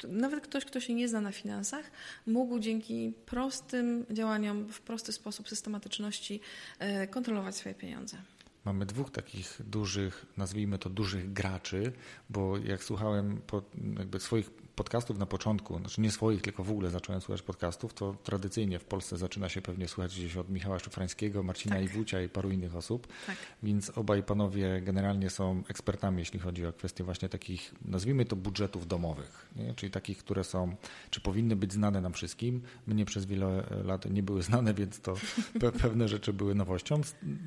nawet 0.07 0.43
ktoś, 0.43 0.65
kto 0.65 0.79
się 0.79 0.93
nie 0.93 1.07
zna 1.07 1.21
na 1.21 1.31
finansach, 1.31 1.91
mógł 2.27 2.59
dzięki 2.59 3.13
prostym 3.25 4.05
działaniom, 4.11 4.67
w 4.67 4.81
prosty 4.81 5.11
sposób 5.11 5.49
systematyczności 5.49 6.39
e, 6.79 7.07
kontrolować 7.07 7.55
swoje 7.55 7.75
pieniądze. 7.75 8.17
Mamy 8.65 8.85
dwóch 8.85 9.11
takich 9.11 9.61
dużych, 9.65 10.25
nazwijmy 10.37 10.77
to 10.77 10.89
dużych 10.89 11.33
graczy, 11.33 11.91
bo 12.29 12.57
jak 12.57 12.83
słuchałem 12.83 13.41
po, 13.47 13.61
swoich 14.19 14.49
podcastów 14.79 15.17
na 15.17 15.25
początku, 15.25 15.79
znaczy 15.79 16.01
nie 16.01 16.11
swoich, 16.11 16.41
tylko 16.41 16.63
w 16.63 16.71
ogóle 16.71 16.89
zacząłem 16.89 17.21
słuchać 17.21 17.41
podcastów, 17.41 17.93
to 17.93 18.15
tradycyjnie 18.23 18.79
w 18.79 18.83
Polsce 18.83 19.17
zaczyna 19.17 19.49
się 19.49 19.61
pewnie 19.61 19.87
słuchać 19.87 20.15
gdzieś 20.19 20.37
od 20.37 20.49
Michała 20.49 20.79
Szufrańskiego, 20.79 21.43
Marcina 21.43 21.75
Tak. 21.75 21.85
Iwucia 21.85 22.21
i 22.21 22.29
paru 22.29 22.51
innych 22.51 22.75
osób, 22.75 23.07
Tak. 23.27 23.35
więc 23.63 23.89
obaj 23.89 24.23
panowie 24.23 24.81
generalnie 24.81 25.29
są 25.29 25.63
ekspertami, 25.67 26.19
jeśli 26.19 26.39
chodzi 26.39 26.65
o 26.65 26.73
kwestie 26.73 27.03
właśnie 27.03 27.29
takich, 27.29 27.73
nazwijmy 27.85 28.25
to 28.25 28.35
budżetów 28.35 28.87
domowych, 28.87 29.49
nie? 29.55 29.73
czyli 29.73 29.91
takich, 29.91 30.17
które 30.17 30.43
są, 30.43 30.75
czy 31.09 31.21
powinny 31.21 31.55
być 31.55 31.73
znane 31.73 32.01
nam 32.01 32.13
wszystkim. 32.13 32.61
Mnie 32.87 33.05
przez 33.05 33.25
wiele 33.25 33.63
lat 33.83 34.05
nie 34.11 34.23
były 34.23 34.43
znane, 34.43 34.73
więc 34.73 34.99
to 35.01 35.15
pe 35.59 35.71
pewne 35.71 36.07
rzeczy 36.07 36.33
były 36.33 36.55
nowością. 36.55 37.01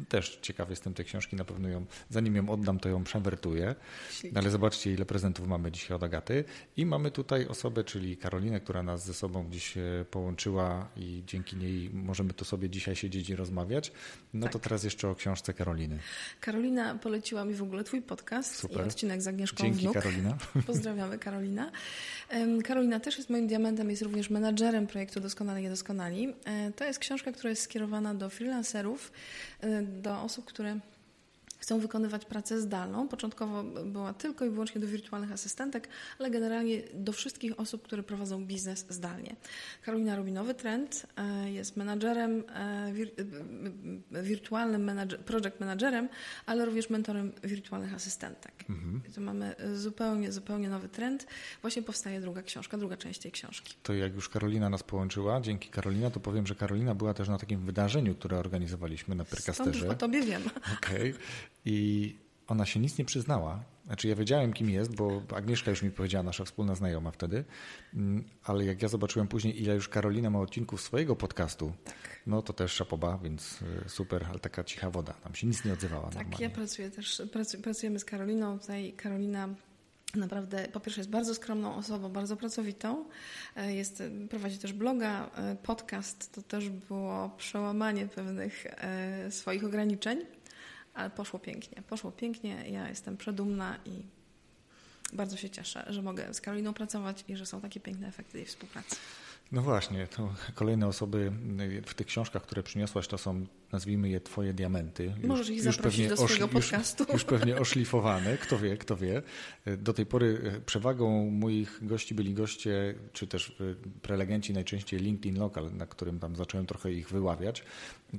Też 0.08 0.38
ciekaw 0.42 0.70
jestem 0.70 0.94
tej 0.94 1.04
książki, 1.04 1.36
na 1.36 1.44
pewno 1.44 1.68
ją, 1.68 1.84
zanim 2.10 2.36
ją 2.36 2.48
oddam, 2.50 2.78
to 2.78 2.88
ją 2.88 3.04
przewertuję. 3.04 3.74
Ślicznie. 4.10 4.38
Ale 4.38 4.50
zobaczcie, 4.50 4.92
ile 4.92 5.04
prezentów 5.04 5.48
mamy 5.48 5.72
dzisiaj 5.72 5.96
od 5.96 6.02
Agaty. 6.02 6.44
I 6.76 6.86
mamy 6.86 7.10
tutaj 7.24 7.46
osobę, 7.46 7.84
czyli 7.84 8.16
Karolinę, 8.16 8.60
która 8.60 8.82
nas 8.82 9.04
ze 9.06 9.14
sobą 9.14 9.44
gdzieś 9.48 9.76
e, 9.76 9.80
połączyła 10.10 10.88
i 10.96 11.22
dzięki 11.26 11.56
niej 11.56 11.90
możemy 11.92 12.32
tu 12.34 12.44
sobie 12.44 12.70
dzisiaj 12.70 12.96
siedzieć 12.96 13.28
i 13.30 13.36
rozmawiać. 13.36 13.92
No 14.34 14.46
to 14.46 14.52
Tak. 14.52 14.62
teraz 14.62 14.84
jeszcze 14.84 15.08
o 15.08 15.14
książce 15.14 15.54
Karoliny. 15.54 15.98
Karolina 16.40 16.94
poleciła 16.94 17.44
mi 17.44 17.54
w 17.54 17.62
ogóle 17.62 17.84
Twój 17.84 18.02
podcast 18.02 18.54
Super. 18.56 18.78
i 18.78 18.88
odcinek 18.88 19.22
z 19.22 19.28
Agnieszką 19.28 19.64
Dzięki 19.64 19.80
Wnuk. 19.80 19.94
Karolina. 19.94 20.36
Pozdrawiamy 20.66 21.18
Karolina. 21.18 21.70
Karolina 22.64 23.00
też 23.00 23.16
jest 23.18 23.30
moim 23.30 23.46
diamentem, 23.46 23.90
jest 23.90 24.02
również 24.02 24.30
menadżerem 24.30 24.86
projektu 24.86 25.20
Doskonali 25.20 25.62
Niedoskonali. 25.62 26.34
E, 26.44 26.72
To 26.72 26.84
jest 26.84 26.98
książka, 26.98 27.32
która 27.32 27.50
jest 27.50 27.62
skierowana 27.62 28.14
do 28.14 28.30
freelancerów, 28.30 29.12
e, 29.60 29.82
do 29.82 30.20
osób, 30.22 30.44
które 30.44 30.78
chcą 31.62 31.78
wykonywać 31.80 32.24
pracę 32.24 32.60
zdalną. 32.60 33.08
Początkowo 33.08 33.64
była 33.84 34.12
tylko 34.14 34.44
i 34.44 34.50
wyłącznie 34.50 34.80
do 34.80 34.86
wirtualnych 34.86 35.32
asystentek, 35.32 35.88
ale 36.18 36.30
generalnie 36.30 36.82
do 36.94 37.12
wszystkich 37.12 37.60
osób, 37.60 37.82
które 37.82 38.02
prowadzą 38.02 38.44
biznes 38.46 38.86
zdalnie. 38.88 39.36
Karolina 39.82 40.16
robi 40.16 40.32
nowy 40.32 40.54
trend, 40.54 41.06
e, 41.16 41.50
jest 41.50 41.76
menadżerem, 41.76 42.44
e, 42.54 42.92
wir, 42.92 43.08
e, 44.12 44.22
wirtualnym 44.22 44.86
menadż- 44.86 45.18
project 45.18 45.60
managerem, 45.60 46.08
ale 46.46 46.64
również 46.64 46.90
mentorem 46.90 47.32
wirtualnych 47.44 47.94
asystentek. 47.94 48.52
To 49.14 49.20
mamy 49.20 49.56
e, 49.56 49.76
zupełnie, 49.76 50.32
zupełnie 50.32 50.68
nowy 50.68 50.88
trend. 50.88 51.26
Właśnie 51.62 51.82
powstaje 51.82 52.20
druga 52.20 52.42
książka, 52.42 52.78
druga 52.78 52.96
część 52.96 53.20
tej 53.20 53.32
książki. 53.32 53.74
To 53.82 53.94
jak 53.94 54.14
już 54.14 54.28
Karolina 54.28 54.68
nas 54.70 54.82
połączyła, 54.82 55.40
dzięki 55.40 55.68
Karolina, 55.68 56.10
to 56.10 56.20
powiem, 56.20 56.46
że 56.46 56.54
Karolina 56.54 56.94
była 56.94 57.14
też 57.14 57.28
na 57.28 57.38
takim 57.38 57.60
wydarzeniu, 57.66 58.14
które 58.14 58.38
organizowaliśmy 58.38 59.14
na 59.14 59.24
Stąd 59.52 59.74
już 59.74 59.84
o 59.84 59.94
tobie 59.94 60.22
wiem. 60.22 60.42
Okej. 60.78 61.14
I 61.64 62.16
ona 62.48 62.66
się 62.66 62.80
nic 62.80 62.98
nie 62.98 63.04
przyznała. 63.04 63.64
Znaczy 63.86 64.08
ja 64.08 64.14
wiedziałem, 64.16 64.52
kim 64.52 64.70
jest, 64.70 64.94
bo 64.96 65.22
Agnieszka 65.36 65.70
już 65.70 65.82
mi 65.82 65.90
powiedziała, 65.90 66.22
nasza 66.22 66.44
wspólna 66.44 66.74
znajoma 66.74 67.10
wtedy, 67.10 67.44
Mm, 67.94 68.24
ale 68.44 68.64
jak 68.64 68.82
ja 68.82 68.88
zobaczyłem 68.88 69.28
później, 69.28 69.62
ile 69.62 69.74
już 69.74 69.88
Karolina 69.88 70.30
ma 70.30 70.40
odcinków 70.40 70.80
swojego 70.80 71.16
podcastu, 71.16 71.72
no 72.26 72.42
to 72.42 72.52
też 72.52 72.72
szapoba, 72.72 73.18
więc 73.22 73.62
y, 73.62 73.88
super, 73.88 74.26
ale 74.30 74.38
taka 74.38 74.64
cicha 74.64 74.90
woda. 74.90 75.12
Tam 75.12 75.34
się 75.34 75.46
nic 75.46 75.64
nie 75.64 75.72
odzywała 75.72 76.04
Tak, 76.04 76.14
normalnie. 76.14 76.44
ja 76.46 76.50
pracuję 76.50 76.90
też, 76.90 77.22
pracu, 77.32 77.58
pracujemy 77.58 77.98
z 77.98 78.04
Karoliną. 78.04 78.58
Tutaj 78.58 78.92
Karolina 78.92 79.48
naprawdę, 80.14 80.68
po 80.72 80.80
pierwsze 80.80 81.00
jest 81.00 81.10
bardzo 81.10 81.34
skromną 81.34 81.74
osobą, 81.76 82.08
bardzo 82.08 82.36
pracowitą. 82.36 83.04
E, 83.56 83.74
Jest, 83.74 84.02
prowadzi 84.30 84.58
też 84.58 84.72
bloga, 84.72 85.30
e, 85.36 85.56
podcast. 85.62 86.32
To 86.32 86.42
też 86.42 86.68
było 86.68 87.30
przełamanie 87.36 88.06
pewnych 88.06 88.66
e, 88.66 89.30
swoich 89.30 89.64
ograniczeń, 89.64 90.18
ale 90.94 91.10
poszło 91.10 91.38
pięknie. 91.38 91.82
Poszło 91.82 92.12
pięknie. 92.12 92.70
Ja 92.70 92.88
jestem 92.88 93.16
przedumna 93.16 93.76
i 93.84 94.02
bardzo 95.12 95.36
się 95.36 95.50
cieszę, 95.50 95.86
że 95.88 96.02
mogę 96.02 96.34
z 96.34 96.40
Karoliną 96.40 96.74
pracować 96.74 97.24
i 97.28 97.36
że 97.36 97.46
są 97.46 97.60
takie 97.60 97.80
piękne 97.80 98.08
efekty 98.08 98.38
jej 98.38 98.46
współpracy. 98.46 98.96
No 99.52 99.62
właśnie, 99.62 100.06
to 100.06 100.34
kolejne 100.54 100.86
osoby 100.86 101.32
w 101.86 101.94
tych 101.94 102.06
książkach, 102.06 102.42
które 102.42 102.62
przyniosłaś, 102.62 103.08
to 103.08 103.18
są, 103.18 103.46
nazwijmy 103.72 104.08
je, 104.08 104.20
twoje 104.20 104.54
diamenty. 104.54 105.04
Już- 105.04 105.26
Możesz 105.26 105.48
ich 105.50 105.64
już 105.64 105.76
zaprosić 105.76 106.08
do 106.08 106.16
swojego 106.16 106.46
oszli- 106.46 106.54
już- 106.56 106.70
podcastu. 106.70 107.04
Już 107.12 107.24
pewnie 107.24 107.56
oszlifowane, 107.56 108.38
kto 108.38 108.58
wie, 108.58 108.76
kto 108.76 108.96
wie. 108.96 109.22
Do 109.78 109.92
tej 109.92 110.06
pory 110.06 110.26
y, 110.56 110.60
przewagą 110.60 111.30
moich 111.30 111.78
gości 111.82 112.14
byli 112.14 112.34
goście, 112.34 112.94
czy 113.12 113.26
też 113.26 113.48
y, 113.60 113.76
prelegenci 114.02 114.52
najczęściej 114.52 115.00
LinkedIn 115.00 115.38
Local, 115.40 115.72
na 115.74 115.86
którym 115.86 116.18
tam 116.18 116.36
zacząłem 116.36 116.66
trochę 116.66 116.92
ich 116.92 117.08
wyławiać. 117.08 117.64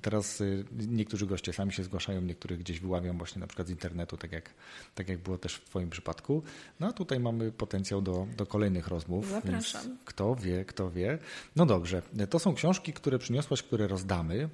Teraz 0.02 0.42
y, 0.42 0.66
niektórzy 0.88 1.26
goście 1.28 1.54
sami 1.54 1.74
się 1.74 1.84
zgłaszają, 1.84 2.22
niektórych 2.22 2.60
gdzieś 2.60 2.80
wyławiam 2.80 3.18
właśnie 3.18 3.40
na 3.40 3.48
przykład 3.48 3.68
z 3.68 3.72
internetu, 3.72 4.18
tak 4.18 4.32
jak, 4.32 4.50
tak 4.96 5.10
jak 5.10 5.20
było 5.20 5.38
też 5.38 5.56
w 5.56 5.66
twoim 5.66 5.90
przypadku. 5.90 6.44
No 6.80 6.88
a 6.88 6.92
tutaj 6.92 7.20
mamy 7.20 7.52
potencjał 7.52 8.02
do, 8.02 8.28
do 8.38 8.46
kolejnych 8.46 8.88
rozmów. 8.88 9.30
Zapraszam. 9.30 9.98
Kto 10.06 10.36
wie, 10.36 10.66
kto 10.66 10.92
wie. 10.92 11.18
No 11.56 11.66
dobrze, 11.66 12.02
to 12.30 12.40
są 12.40 12.54
książki, 12.56 12.94
które 12.94 13.20
przyniosłaś, 13.20 13.64
które 13.64 13.88
rozdamy. 13.88 14.50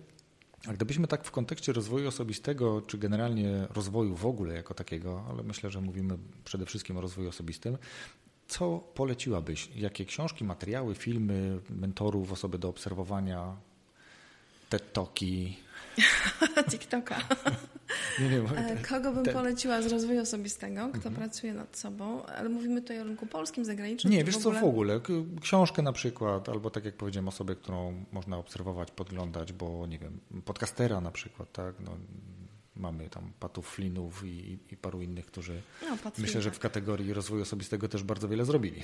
A 0.67 0.73
gdybyśmy 0.73 1.07
tak 1.07 1.25
w 1.25 1.31
kontekście 1.31 1.73
rozwoju 1.73 2.07
osobistego, 2.07 2.81
czy 2.81 2.97
generalnie 2.97 3.67
rozwoju 3.69 4.15
w 4.15 4.25
ogóle 4.25 4.53
jako 4.55 4.73
takiego, 4.73 5.25
ale 5.29 5.43
myślę, 5.43 5.69
że 5.69 5.81
mówimy 5.81 6.17
przede 6.43 6.65
wszystkim 6.65 6.97
o 6.97 7.01
rozwoju 7.01 7.29
osobistym, 7.29 7.77
co 8.47 8.79
poleciłabyś? 8.79 9.69
Jakie 9.75 10.05
książki, 10.05 10.43
materiały, 10.43 10.95
filmy, 10.95 11.59
mentorów, 11.69 12.31
osoby 12.31 12.57
do 12.57 12.69
obserwowania, 12.69 13.57
TED 14.69 14.93
Talki? 14.93 15.57
TikToka. 16.71 17.15
Nie 18.19 18.29
wiem. 18.29 18.45
E, 18.55 18.77
Kogo 18.89 19.11
bym 19.11 19.25
Te- 19.25 19.33
poleciła 19.33 19.81
z 19.81 19.87
rozwoju 19.87 20.21
osobistego, 20.21 20.89
kto 20.99 21.11
pracuje 21.11 21.53
nad 21.53 21.77
sobą, 21.77 22.25
ale 22.25 22.49
mówimy 22.49 22.81
tutaj 22.81 23.01
o 23.01 23.03
rynku 23.03 23.25
polskim, 23.25 23.65
zagranicznym. 23.65 24.13
Nie, 24.13 24.23
wiesz 24.23 24.37
co, 24.37 24.51
w 24.51 24.63
ogóle, 24.63 24.99
książkę 25.41 25.81
na 25.81 25.93
przykład, 25.93 26.49
albo 26.49 26.69
tak 26.69 26.85
jak 26.85 26.95
powiedziałem, 26.95 27.27
osobę, 27.27 27.55
którą 27.55 28.05
można 28.11 28.37
obserwować, 28.37 28.91
podglądać, 28.91 29.53
bo 29.53 29.87
nie 29.87 29.99
wiem, 29.99 30.19
podcastera 30.45 31.01
na 31.01 31.11
przykład, 31.11 31.51
tak, 31.51 31.75
no, 31.79 31.97
mamy 32.75 33.09
tam 33.09 33.31
Patów 33.39 33.69
Flinów 33.69 34.23
i, 34.25 34.59
i 34.71 34.77
paru 34.77 35.01
innych, 35.01 35.25
którzy 35.25 35.61
No, 35.89 35.97
myślę, 36.17 36.41
że 36.41 36.49
tak. 36.49 36.57
w 36.57 36.61
kategorii 36.61 37.13
rozwoju 37.13 37.41
osobistego 37.41 37.87
też 37.87 38.03
bardzo 38.03 38.27
wiele 38.27 38.45
zrobili. 38.45 38.83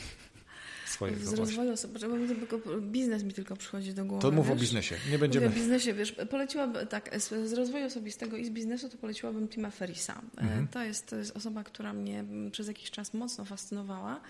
Swojego 0.96 1.20
Z 1.26 1.34
rozwoju 1.34 1.72
osobistego, 1.74 2.16
tylko 2.39 2.60
biznes 2.82 3.24
mi 3.24 3.34
tylko 3.34 3.56
przychodzi 3.56 3.93
do 3.93 4.06
głowy. 4.06 4.22
To 4.22 4.32
mów 4.32 4.48
o 4.50 4.52
wiesz? 4.54 4.62
biznesie, 4.62 4.96
nie 4.96 5.02
Mówię 5.06 5.18
będziemy... 5.18 5.48
o 5.48 5.50
biznesie, 5.50 5.93
wiesz, 5.93 6.12
poleciłabym, 6.30 6.88
tak, 6.88 7.22
z, 7.22 7.50
z 7.50 7.54
rozwoju 7.54 7.86
osobistego 7.86 8.38
i 8.38 8.46
z 8.46 8.50
biznesu 8.50 8.89
to 8.89 8.98
poleciłabym 8.98 9.48
Tima 9.48 9.72
Ferrisa. 9.72 10.22
E, 10.38 10.41
Mhm. 10.41 10.68
To, 10.68 10.84
jest, 10.84 11.08
to 11.10 11.16
jest 11.16 11.38
osoba, 11.38 11.64
która 11.64 11.93
mnie 11.93 12.24
przez 12.52 12.68
jakiś 12.68 12.91
czas 12.91 13.14
mocno 13.14 13.46
fascynowała 13.46 14.22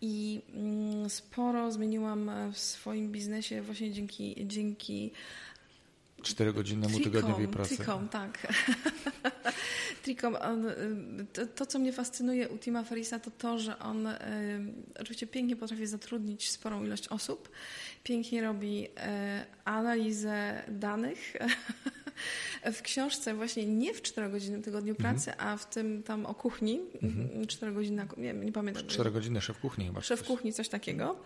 i 0.00 0.40
mm, 0.54 1.10
sporo 1.10 1.72
zmieniłam 1.72 2.30
w 2.52 2.58
swoim 2.58 3.12
biznesie 3.12 3.62
właśnie 3.62 3.92
dzięki, 3.92 4.36
dzięki 4.46 5.10
Czterogodzinnemu 6.22 7.00
tygodniowej 7.00 7.48
pracy. 7.48 7.76
Trikom, 7.76 8.08
tak. 8.08 8.46
Trikom, 10.02 10.36
on, 10.36 10.64
to, 11.32 11.46
to, 11.46 11.66
co 11.66 11.78
mnie 11.78 11.92
fascynuje 11.92 12.48
u 12.48 12.58
Tima 12.58 12.84
Ferrisa, 12.84 13.18
to 13.18 13.30
to, 13.30 13.58
że 13.58 13.78
on 13.78 14.06
y, 14.06 14.16
oczywiście 15.00 15.26
pięknie 15.26 15.56
potrafi 15.56 15.86
zatrudnić 15.86 16.50
sporą 16.50 16.84
ilość 16.84 17.08
osób, 17.08 17.48
pięknie 18.04 18.42
robi 18.42 18.84
y, 18.84 18.90
analizę 19.64 20.62
danych. 20.68 21.32
W 22.72 22.82
książce 22.82 23.34
właśnie 23.34 23.66
nie 23.66 23.94
w 23.94 24.02
czterogodzinnym 24.02 24.62
tygodniu 24.62 24.94
Mhm. 24.94 25.14
pracy, 25.14 25.32
a 25.38 25.56
w 25.56 25.70
tym 25.70 26.02
tam 26.02 26.26
o 26.26 26.34
kuchni, 26.34 26.80
czterogodzinna, 27.48 28.06
nie, 28.16 28.32
nie 28.32 28.52
pamiętam. 28.52 28.86
Czterogodzinny 28.86 29.40
szef 29.40 29.58
kuchni 29.58 29.86
chyba. 29.86 30.00
Szef 30.00 30.18
coś. 30.20 30.28
kuchni, 30.28 30.52
coś 30.52 30.68
takiego. 30.68 31.16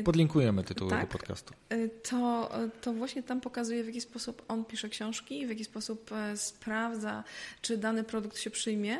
Y, 0.00 0.02
Podlinkujemy 0.04 0.64
tytuł 0.64 0.90
Tak. 0.90 1.00
do 1.00 1.06
podcastu. 1.06 1.54
Y, 1.72 1.90
to, 2.10 2.50
to 2.80 2.92
właśnie 2.92 3.22
tam 3.22 3.40
pokazuje, 3.40 3.84
w 3.84 3.86
jaki 3.86 4.00
sposób 4.00 4.42
on 4.48 4.64
pisze 4.64 4.88
książki, 4.88 5.46
w 5.46 5.48
jaki 5.48 5.64
sposób 5.64 6.12
e, 6.12 6.36
sprawdza, 6.36 7.24
czy 7.62 7.76
dany 7.78 8.04
produkt 8.04 8.38
się 8.38 8.50
przyjmie. 8.50 8.98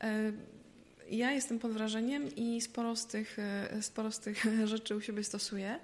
E, 0.00 0.32
ja 1.10 1.30
jestem 1.32 1.58
pod 1.58 1.72
wrażeniem 1.72 2.36
i 2.36 2.60
sporo 2.60 2.96
z 2.96 3.06
tych, 3.06 3.36
sporo 3.80 4.12
z 4.12 4.20
tych 4.20 4.44
rzeczy 4.64 4.96
u 4.96 5.00
siebie 5.00 5.24
stosuję. 5.24 5.78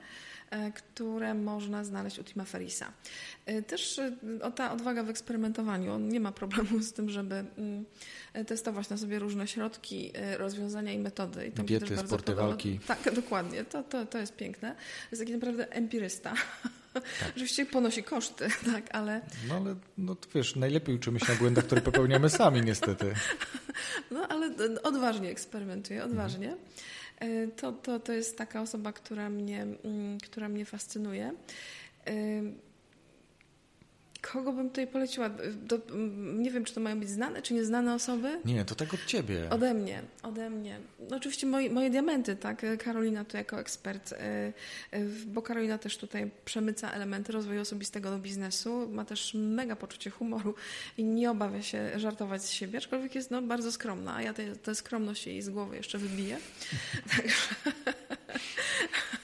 E, 0.51 0.73
które 0.73 1.35
można 1.35 1.85
znaleźć 1.85 2.19
u 2.19 2.25
Tima 2.25 2.45
Ferisa. 2.45 2.93
E, 3.47 3.63
też 3.63 3.99
e, 3.99 4.13
ta 4.55 4.73
odwaga 4.73 5.03
w 5.03 5.11
eksperymentowaniu. 5.11 5.93
On 5.93 6.09
nie 6.09 6.21
ma 6.21 6.33
problemu 6.33 6.81
z 6.81 6.93
tym, 6.93 7.11
żeby 7.11 7.35
mm, 7.35 7.85
testować 8.47 8.89
na 8.89 8.97
sobie 8.97 9.19
różne 9.19 9.49
środki, 9.49 10.13
rozwiązania 10.39 10.93
i 10.93 10.99
metody. 10.99 11.47
I 11.47 11.53
to 11.53 11.63
Diety, 11.63 11.87
też 11.87 12.07
sporty, 12.07 12.35
walki. 12.35 12.81
Tak, 12.87 13.15
dokładnie. 13.15 13.65
To, 13.65 13.83
to, 13.83 14.07
to 14.07 14.19
jest 14.19 14.37
piękne. 14.37 14.77
Jest 15.11 15.23
taki 15.23 15.33
naprawdę 15.33 15.73
empirysta. 15.73 16.35
Tak. 16.95 17.03
Oczywiście 17.37 17.67
ponosi 17.67 18.03
koszty, 18.03 18.49
tak, 18.73 18.95
ale... 18.95 19.21
No 19.49 19.55
ale 19.55 19.75
no, 19.99 20.15
to 20.15 20.29
wiesz, 20.35 20.57
najlepiej 20.57 20.95
uczymy 20.95 21.21
się 21.21 21.33
na 21.33 21.39
błędach, 21.39 21.65
które 21.65 21.81
popełniamy 21.81 22.31
sami 22.31 22.63
niestety. 22.63 23.15
No 24.11 24.29
ale 24.29 24.51
odważnie 24.83 25.31
eksperymentuje, 25.31 26.05
odważnie. 26.05 26.49
Mhm. 26.49 26.69
E, 27.21 27.49
to, 27.49 27.73
to, 27.73 28.01
to 28.01 28.13
jest 28.13 28.39
taka 28.39 28.61
osoba, 28.63 28.93
która 28.93 29.31
mnie, 29.31 29.63
mm, 29.63 30.19
która 30.21 30.49
mnie 30.49 30.65
fascynuje. 30.65 31.33
Kogo 34.33 34.53
bym 34.53 34.69
tutaj 34.69 34.87
poleciła? 34.87 35.31
Do, 35.55 35.81
nie 36.35 36.51
wiem, 36.51 36.65
czy 36.65 36.75
to 36.75 36.81
mają 36.81 37.01
być 37.01 37.09
znane, 37.09 37.43
czy 37.43 37.55
nieznane 37.55 37.95
osoby? 37.95 38.41
Nie, 38.45 38.65
to 38.65 38.75
tak 38.75 38.95
od 38.95 39.05
ciebie. 39.05 39.51
Ode 39.51 39.75
mnie, 39.75 40.03
ode 40.23 40.51
mnie. 40.51 40.81
No 41.11 41.17
oczywiście 41.17 41.47
moje, 41.47 41.71
moje 41.71 41.91
diamenty, 41.91 42.37
tak? 42.37 42.67
Karolina 42.79 43.25
tu 43.25 43.37
jako 43.37 43.61
ekspert, 43.61 44.13
y, 44.13 44.17
y, 44.97 45.09
bo 45.27 45.43
Karolina 45.43 45.79
też 45.79 45.97
tutaj 45.97 46.31
przemyca 46.45 46.91
elementy 46.91 47.33
rozwoju 47.33 47.61
osobistego 47.61 48.11
do 48.11 48.19
biznesu. 48.19 48.89
Ma 48.93 49.05
też 49.05 49.35
mega 49.35 49.77
poczucie 49.77 50.11
humoru 50.11 50.55
i 50.99 51.05
nie 51.05 51.31
obawia 51.31 51.63
się 51.63 51.91
żartować 51.97 52.43
z 52.43 52.51
siebie, 52.51 52.79
aczkolwiek 52.79 53.15
jest 53.15 53.31
no, 53.31 53.43
bardzo 53.43 53.73
skromna, 53.73 54.15
a 54.15 54.23
ja 54.23 54.35
tę 54.63 54.75
skromność 54.75 55.27
jej 55.27 55.43
z 55.43 55.51
głowy 55.51 55.77
jeszcze 55.77 55.99
wybiję. 55.99 56.39
Także 57.17 57.39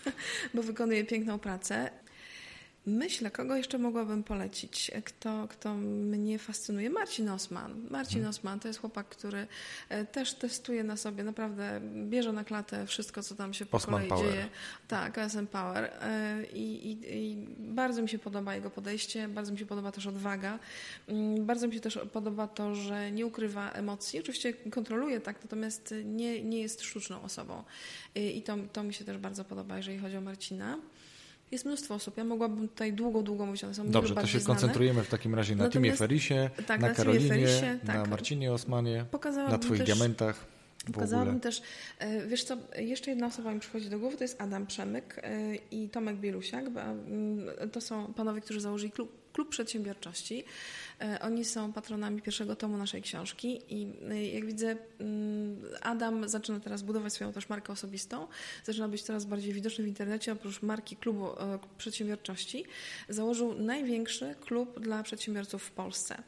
bo 0.55 0.63
wykonuje 0.63 1.05
piękną 1.05 1.39
pracę. 1.39 1.91
Myślę, 2.87 3.31
kogo 3.31 3.57
jeszcze 3.57 3.79
mogłabym 3.79 4.25
polecić, 4.25 4.91
kto, 5.05 5.49
kto 5.49 5.75
mnie 5.75 6.39
fascynuje. 6.39 6.91
Marcin 6.91 7.29
Osman. 7.29 7.87
Marcin 7.91 8.15
hmm. 8.15 8.31
Osman 8.31 8.61
to 8.61 8.69
jest 8.69 8.81
chłopak, 8.81 9.09
który 9.09 9.47
e, 9.89 10.05
też 10.05 10.35
testuje 10.35 10.85
na 10.85 10.97
sobie, 10.97 11.25
naprawdę 11.25 11.81
bierze 12.07 12.33
na 12.33 12.45
klatę 12.45 12.87
wszystko, 12.87 13.23
co 13.23 13.35
tam 13.35 13.55
się 13.55 13.67
po 13.67 13.77
Osman 13.77 13.95
kolei 13.95 14.09
Power. 14.09 14.33
dzieje. 14.33 14.49
Tak, 14.89 15.19
OSM 15.19 15.47
Power. 15.47 15.85
E, 15.85 16.45
I, 16.53 16.91
i, 16.91 16.99
I, 17.17 17.47
bardzo 17.59 18.03
mi 18.03 18.09
się 18.09 18.19
podoba 18.19 18.55
jego 18.55 18.71
podejście, 18.71 19.29
bardzo 19.29 19.53
mi 19.53 19.59
się 19.59 19.67
podoba 19.67 19.93
też 19.93 20.07
odwaga. 20.07 20.59
Mm, 21.09 21.47
bardzo 21.47 21.69
mi 21.69 21.75
się 21.75 21.81
też 21.81 21.99
podoba 22.13 22.49
to, 22.49 22.75
że 22.75 23.13
nie 23.13 23.27
ukrywa 23.27 23.71
emocji. 23.71 24.21
Oczywiście 24.21 24.53
kontroluje 24.53 25.21
tak, 25.21 25.43
natomiast 25.43 25.95
nie, 26.05 26.43
nie 26.43 26.61
jest 26.61 26.83
sztuczną 26.83 27.23
osobą. 27.23 27.65
I 28.15 28.43
to, 28.43 28.57
to 28.73 28.83
mi 28.83 28.95
się 28.95 29.05
też 29.05 29.19
bardzo 29.19 29.45
podoba, 29.45 29.77
jeżeli 29.77 29.99
chodzi 29.99 30.17
o 30.17 30.21
Marcina. 30.21 30.79
Jest 31.51 31.65
mnóstwo 31.65 31.95
osób. 31.95 32.17
Ja 32.17 32.25
mogłabym 32.25 32.69
tutaj 32.69 32.93
długo, 32.93 33.23
długo 33.23 33.47
mówić, 33.47 33.65
ale 33.65 33.75
są 33.75 33.91
Dobrze, 33.91 34.15
to 34.15 34.27
się 34.27 34.41
skoncentrujemy 34.41 35.03
w 35.03 35.09
takim 35.09 35.35
razie 35.35 35.57
na 35.57 35.71
Timie 35.71 35.93
Ferisie, 35.93 36.51
tak, 36.67 36.81
na, 36.81 36.89
na 36.89 36.95
Karolinie, 36.95 37.29
Ferisie, 37.29 37.79
tak. 37.87 37.97
na 37.97 38.07
Marcinie 38.07 38.53
Osmanie, 38.53 39.05
na 39.35 39.59
Twoich 39.59 39.81
też, 39.81 39.87
diamentach. 39.87 40.47
Pokazałabym 40.93 41.41
też, 41.41 41.63
e, 41.99 42.27
wiesz 42.27 42.45
co, 42.45 42.57
jeszcze 42.79 43.11
jedna 43.11 43.27
osoba 43.27 43.55
mi 43.55 43.61
przychodzi 43.61 43.91
do 43.91 43.99
głowy, 43.99 44.17
to 44.17 44.25
jest 44.25 44.41
Adam 44.43 44.67
Przemyk 44.67 45.21
e, 45.23 45.55
i 45.71 45.89
Tomek 45.89 46.17
Bielusiak. 46.17 46.65
Mm, 46.67 47.47
to 47.73 47.81
są 47.81 48.15
panowie, 48.15 48.41
którzy 48.41 48.61
założyli 48.61 48.93
klub, 48.93 49.24
klub 49.35 49.49
przedsiębiorczości. 49.49 50.45
E, 51.01 51.19
oni 51.21 51.45
są 51.45 51.73
patronami 51.73 52.23
pierwszego 52.23 52.57
tomu 52.57 52.77
naszej 52.77 53.03
książki 53.03 53.61
i 53.69 53.87
e, 54.11 54.27
jak 54.27 54.47
widzę, 54.47 54.77
mm, 55.01 55.63
Adam 55.83 56.29
zaczyna 56.29 56.61
teraz 56.61 56.83
budować 56.83 57.13
swoją 57.13 57.33
też 57.33 57.49
markę 57.49 57.73
osobistą, 57.73 58.27
zaczyna 58.65 58.89
być 58.89 59.03
coraz 59.03 59.25
bardziej 59.25 59.53
widoczny 59.53 59.85
w 59.85 59.89
internecie, 59.89 60.33
oprócz 60.33 60.63
marki 60.63 60.97
klubu 60.97 61.27
e, 61.27 61.59
przedsiębiorczości, 61.79 62.65
założył 63.09 63.55
największy 63.55 64.35
klub 64.41 64.81
dla 64.81 65.03
przedsiębiorców 65.03 65.63
w 65.63 65.71
Polsce. 65.71 66.23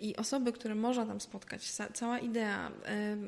I 0.00 0.16
osoby, 0.16 0.52
które 0.52 0.74
można 0.74 1.06
tam 1.06 1.20
spotkać, 1.20 1.72
cała 1.94 2.18
idea, 2.18 2.70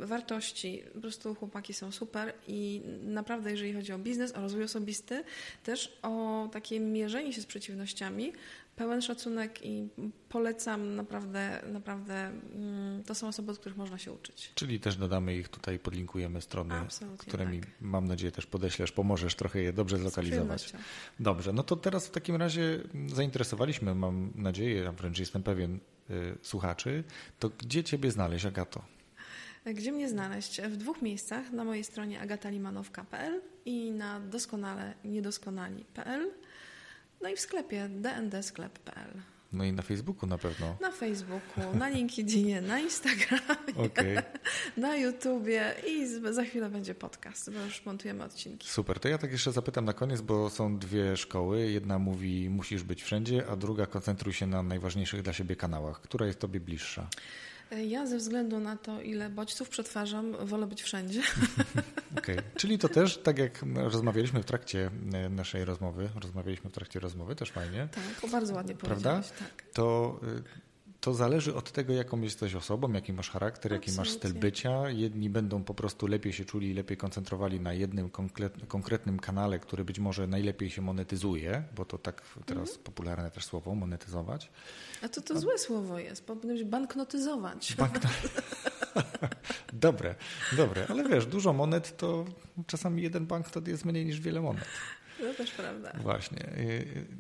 wartości, 0.01 0.83
po 0.95 1.01
prostu 1.01 1.35
chłopaki 1.35 1.75
są 1.75 1.93
super 1.93 2.35
i 2.49 2.83
naprawdę 3.03 3.51
jeżeli 3.51 3.73
chodzi 3.73 3.93
o 3.93 3.99
biznes, 3.99 4.33
o 4.33 4.41
rozwój 4.41 4.65
osobisty, 4.65 5.25
też 5.63 5.99
o 6.03 6.49
takie 6.53 6.81
mierzenie 6.81 7.33
się 7.33 7.41
z 7.41 7.47
przeciwnościami, 7.47 8.33
pełen 8.77 9.03
szacunek 9.03 9.67
i 9.67 9.89
polecam 10.29 10.97
naprawdę, 10.97 11.63
naprawdę 11.73 12.15
mm, 12.15 13.03
to 13.05 13.15
są 13.15 13.29
osoby, 13.29 13.53
od 13.53 13.59
których 13.59 13.79
można 13.79 13.99
się 13.99 14.13
uczyć. 14.13 14.53
Czyli 14.55 14.81
też 14.81 14.97
dodamy 14.97 15.37
ich 15.37 15.49
tutaj, 15.49 15.79
podlinkujemy 15.79 16.41
strony, 16.41 16.75
Absolutnie 16.75 17.19
którymi 17.19 17.61
tak. 17.61 17.71
mam 17.81 18.09
nadzieję 18.09 18.33
też 18.33 18.47
podeślesz, 18.47 18.93
pomożesz 18.93 19.35
trochę 19.35 19.61
je 19.61 19.73
dobrze 19.73 19.99
zlokalizować. 19.99 20.73
Dobrze, 21.21 21.53
no 21.53 21.63
to 21.63 21.77
teraz 21.77 22.07
w 22.07 22.11
takim 22.11 22.37
razie 22.37 22.81
zainteresowaliśmy, 23.07 23.95
mam 23.95 24.33
nadzieję, 24.35 24.89
a 24.89 24.93
wręcz 24.93 25.19
jestem 25.19 25.43
pewien, 25.43 25.79
y, 26.11 26.39
słuchaczy, 26.43 27.05
to 27.39 27.51
gdzie 27.59 27.85
Ciebie 27.85 28.11
znaleźć, 28.11 28.45
Agato? 28.45 28.85
Gdzie 29.67 29.93
mnie 29.93 30.09
znaleźć? 30.09 30.61
W 30.61 30.77
dwóch 30.77 31.03
miejscach, 31.03 31.53
na 31.53 31.65
mojej 31.65 31.85
stronie 31.85 32.21
agatalimanowka.pl 32.21 33.41
i 33.65 33.91
na 33.91 34.21
doskonale 34.21 34.95
niedoskonali.pl 35.05 36.31
no 37.23 37.29
i 37.29 37.37
w 37.37 37.41
sklepie 37.41 37.89
dndsklep.pl. 37.89 39.23
No 39.55 39.65
i 39.65 39.73
na 39.73 39.83
Facebooku 39.83 40.27
na 40.27 40.39
pewno. 40.39 40.77
Na 40.81 40.91
Facebooku, 40.91 41.75
na 41.75 41.89
LinkedInie, 41.89 42.61
na 42.61 42.81
Instagramie, 42.81 43.75
okay. 43.87 44.23
na 44.77 44.97
YouTubie 44.97 45.75
i 45.87 46.07
za 46.31 46.45
chwilę 46.45 46.71
będzie 46.71 46.95
podcast, 46.95 47.51
bo 47.51 47.61
już 47.61 47.85
montujemy 47.85 48.25
odcinki. 48.25 48.69
Super, 48.69 49.01
to 49.01 49.09
ja 49.09 49.19
tak 49.19 49.33
jeszcze 49.33 49.53
zapytam 49.53 49.85
na 49.85 49.93
koniec, 49.93 50.21
bo 50.21 50.51
są 50.51 50.79
dwie 50.79 51.17
szkoły. 51.17 51.71
Jedna 51.71 51.99
mówi 51.99 52.51
musisz 52.51 52.83
być 52.83 53.03
wszędzie, 53.03 53.47
a 53.47 53.57
druga 53.57 53.87
koncentruj 53.87 54.33
się 54.33 54.47
na 54.47 54.63
najważniejszych 54.63 55.23
dla 55.23 55.33
siebie 55.33 55.57
kanałach. 55.57 56.01
Która 56.01 56.27
jest 56.27 56.39
Tobie 56.39 56.61
bliższa? 56.61 57.09
Ja 57.83 58.07
ze 58.07 58.17
względu 58.17 58.61
na 58.61 58.77
to, 58.77 59.03
ile 59.03 59.31
bodźców 59.31 59.69
przetwarzam, 59.69 60.47
wolę 60.47 60.67
być 60.67 60.83
wszędzie. 60.83 61.23
Okay. 62.19 62.37
Czyli 62.57 62.79
to 62.79 62.89
też, 62.89 63.19
tak 63.19 63.39
jak 63.39 63.65
rozmawialiśmy 63.75 64.43
w 64.43 64.45
trakcie 64.45 64.91
e, 65.13 65.29
naszej 65.29 65.65
rozmowy, 65.65 66.09
rozmawialiśmy 66.21 66.71
w 66.71 66.73
trakcie 66.73 67.01
rozmowy, 67.01 67.37
też 67.37 67.51
fajnie. 67.51 67.89
Tak, 67.93 68.31
bardzo 68.31 68.55
ładnie 68.55 68.75
Prawda? 68.75 69.23
Tak. 69.39 69.65
To 69.73 70.21
y, 70.23 70.64
to 71.05 71.15
zależy 71.15 71.55
od 71.55 71.73
tego, 71.73 71.93
jaką 71.93 72.21
jesteś 72.21 72.55
osobą, 72.55 72.93
jaki 72.93 73.13
masz 73.13 73.31
charakter, 73.31 73.73
Absolutnie. 73.73 73.93
jaki 73.93 73.99
masz 73.99 74.11
styl 74.11 74.35
bycia. 74.35 74.91
Jedni 74.91 75.31
będą 75.31 75.65
po 75.65 75.75
prostu 75.75 76.07
lepiej 76.07 76.33
się 76.33 76.45
czuli 76.45 76.71
i 76.71 76.75
lepiej 76.75 76.97
koncentrowali 76.97 77.61
na 77.61 77.73
jednym 77.73 78.11
konkretnym 78.69 79.19
kanale, 79.19 79.59
który 79.59 79.85
być 79.85 79.99
może 79.99 80.27
najlepiej 80.27 80.71
się 80.71 80.83
monetyzuje, 80.83 81.65
bo 81.77 81.85
to 81.85 81.99
tak 81.99 82.23
teraz 82.47 82.71
mm. 82.71 82.83
popularne 82.83 83.31
też 83.31 83.45
słowo, 83.45 83.75
monetyzować. 83.75 84.51
A 85.03 85.09
to 85.09 85.21
to 85.21 85.35
A... 85.35 85.39
złe 85.39 85.59
słowo 85.59 85.99
jest, 85.99 86.27
powinno 86.27 86.55
być 86.55 86.65
banknotyzować. 86.65 87.75
Bankno... 87.79 88.11
dobre, 89.73 90.15
dobre, 90.57 90.87
ale 90.89 91.09
wiesz, 91.09 91.27
dużo 91.27 91.53
monet 91.53 91.97
to 91.97 92.25
czasami 92.67 93.03
jeden 93.03 93.27
banknot 93.27 93.69
jest 93.69 93.85
mniej 93.85 94.07
niż 94.07 94.21
wiele 94.21 94.41
monet. 94.41 94.65
To 95.19 95.35
też 95.35 95.51
prawda. 95.51 95.93
Właśnie. 96.03 96.51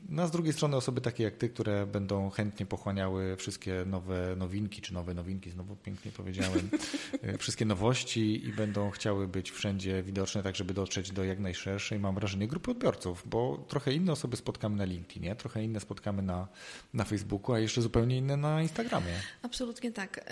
No 0.08 0.22
a 0.22 0.26
z 0.26 0.30
drugiej 0.30 0.52
strony 0.52 0.76
osoby 0.76 1.00
takie 1.00 1.24
jak 1.24 1.36
ty, 1.36 1.48
które 1.48 1.86
będą 1.86 2.30
chętnie 2.30 2.66
pochłaniały 2.66 3.36
wszystkie 3.36 3.84
nowe 3.86 4.36
nowinki, 4.36 4.82
czy 4.82 4.94
nowe 4.94 5.14
nowinki, 5.14 5.50
znowu 5.50 5.76
pięknie 5.76 6.12
powiedziałem, 6.12 6.68
y, 7.34 7.38
wszystkie 7.38 7.64
nowości 7.64 8.46
i 8.48 8.52
będą 8.52 8.90
chciały 8.90 9.28
być 9.28 9.50
wszędzie 9.50 10.02
widoczne, 10.02 10.42
tak 10.42 10.56
żeby 10.56 10.74
dotrzeć 10.74 11.10
do 11.10 11.24
jak 11.24 11.38
najszerszej, 11.38 11.98
mam 11.98 12.14
wrażenie, 12.14 12.48
grupy 12.48 12.70
odbiorców, 12.70 13.22
bo 13.26 13.64
trochę 13.68 13.92
inne 13.92 14.12
osoby 14.12 14.36
spotkamy 14.36 14.76
na 14.76 14.84
LinkedInie, 14.84 15.36
trochę 15.36 15.64
inne 15.64 15.80
spotkamy 15.80 16.22
na, 16.22 16.48
na 16.94 17.04
Facebooku, 17.04 17.54
a 17.54 17.58
jeszcze 17.58 17.82
zupełnie 17.82 18.16
inne 18.16 18.36
na 18.36 18.62
Instagramie. 18.62 19.12
Absolutnie 19.42 19.92
tak. 19.92 20.30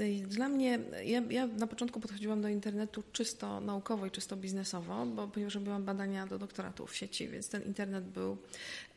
Y, 0.00 0.26
dla 0.26 0.48
mnie, 0.48 0.78
ja, 1.04 1.22
ja 1.30 1.46
na 1.46 1.66
początku 1.66 2.00
podchodziłam 2.00 2.42
do 2.42 2.48
internetu 2.48 3.02
czysto 3.12 3.60
naukowo 3.60 4.06
i 4.06 4.10
czysto 4.10 4.36
biznesowo, 4.36 5.06
bo 5.06 5.28
ponieważ 5.28 5.54
robiłam 5.54 5.84
badania 5.84 6.26
do 6.26 6.38
doktoratów 6.38 6.91
w 6.92 6.96
sieci, 6.96 7.28
więc 7.28 7.48
ten 7.48 7.62
internet 7.62 8.04
był 8.04 8.36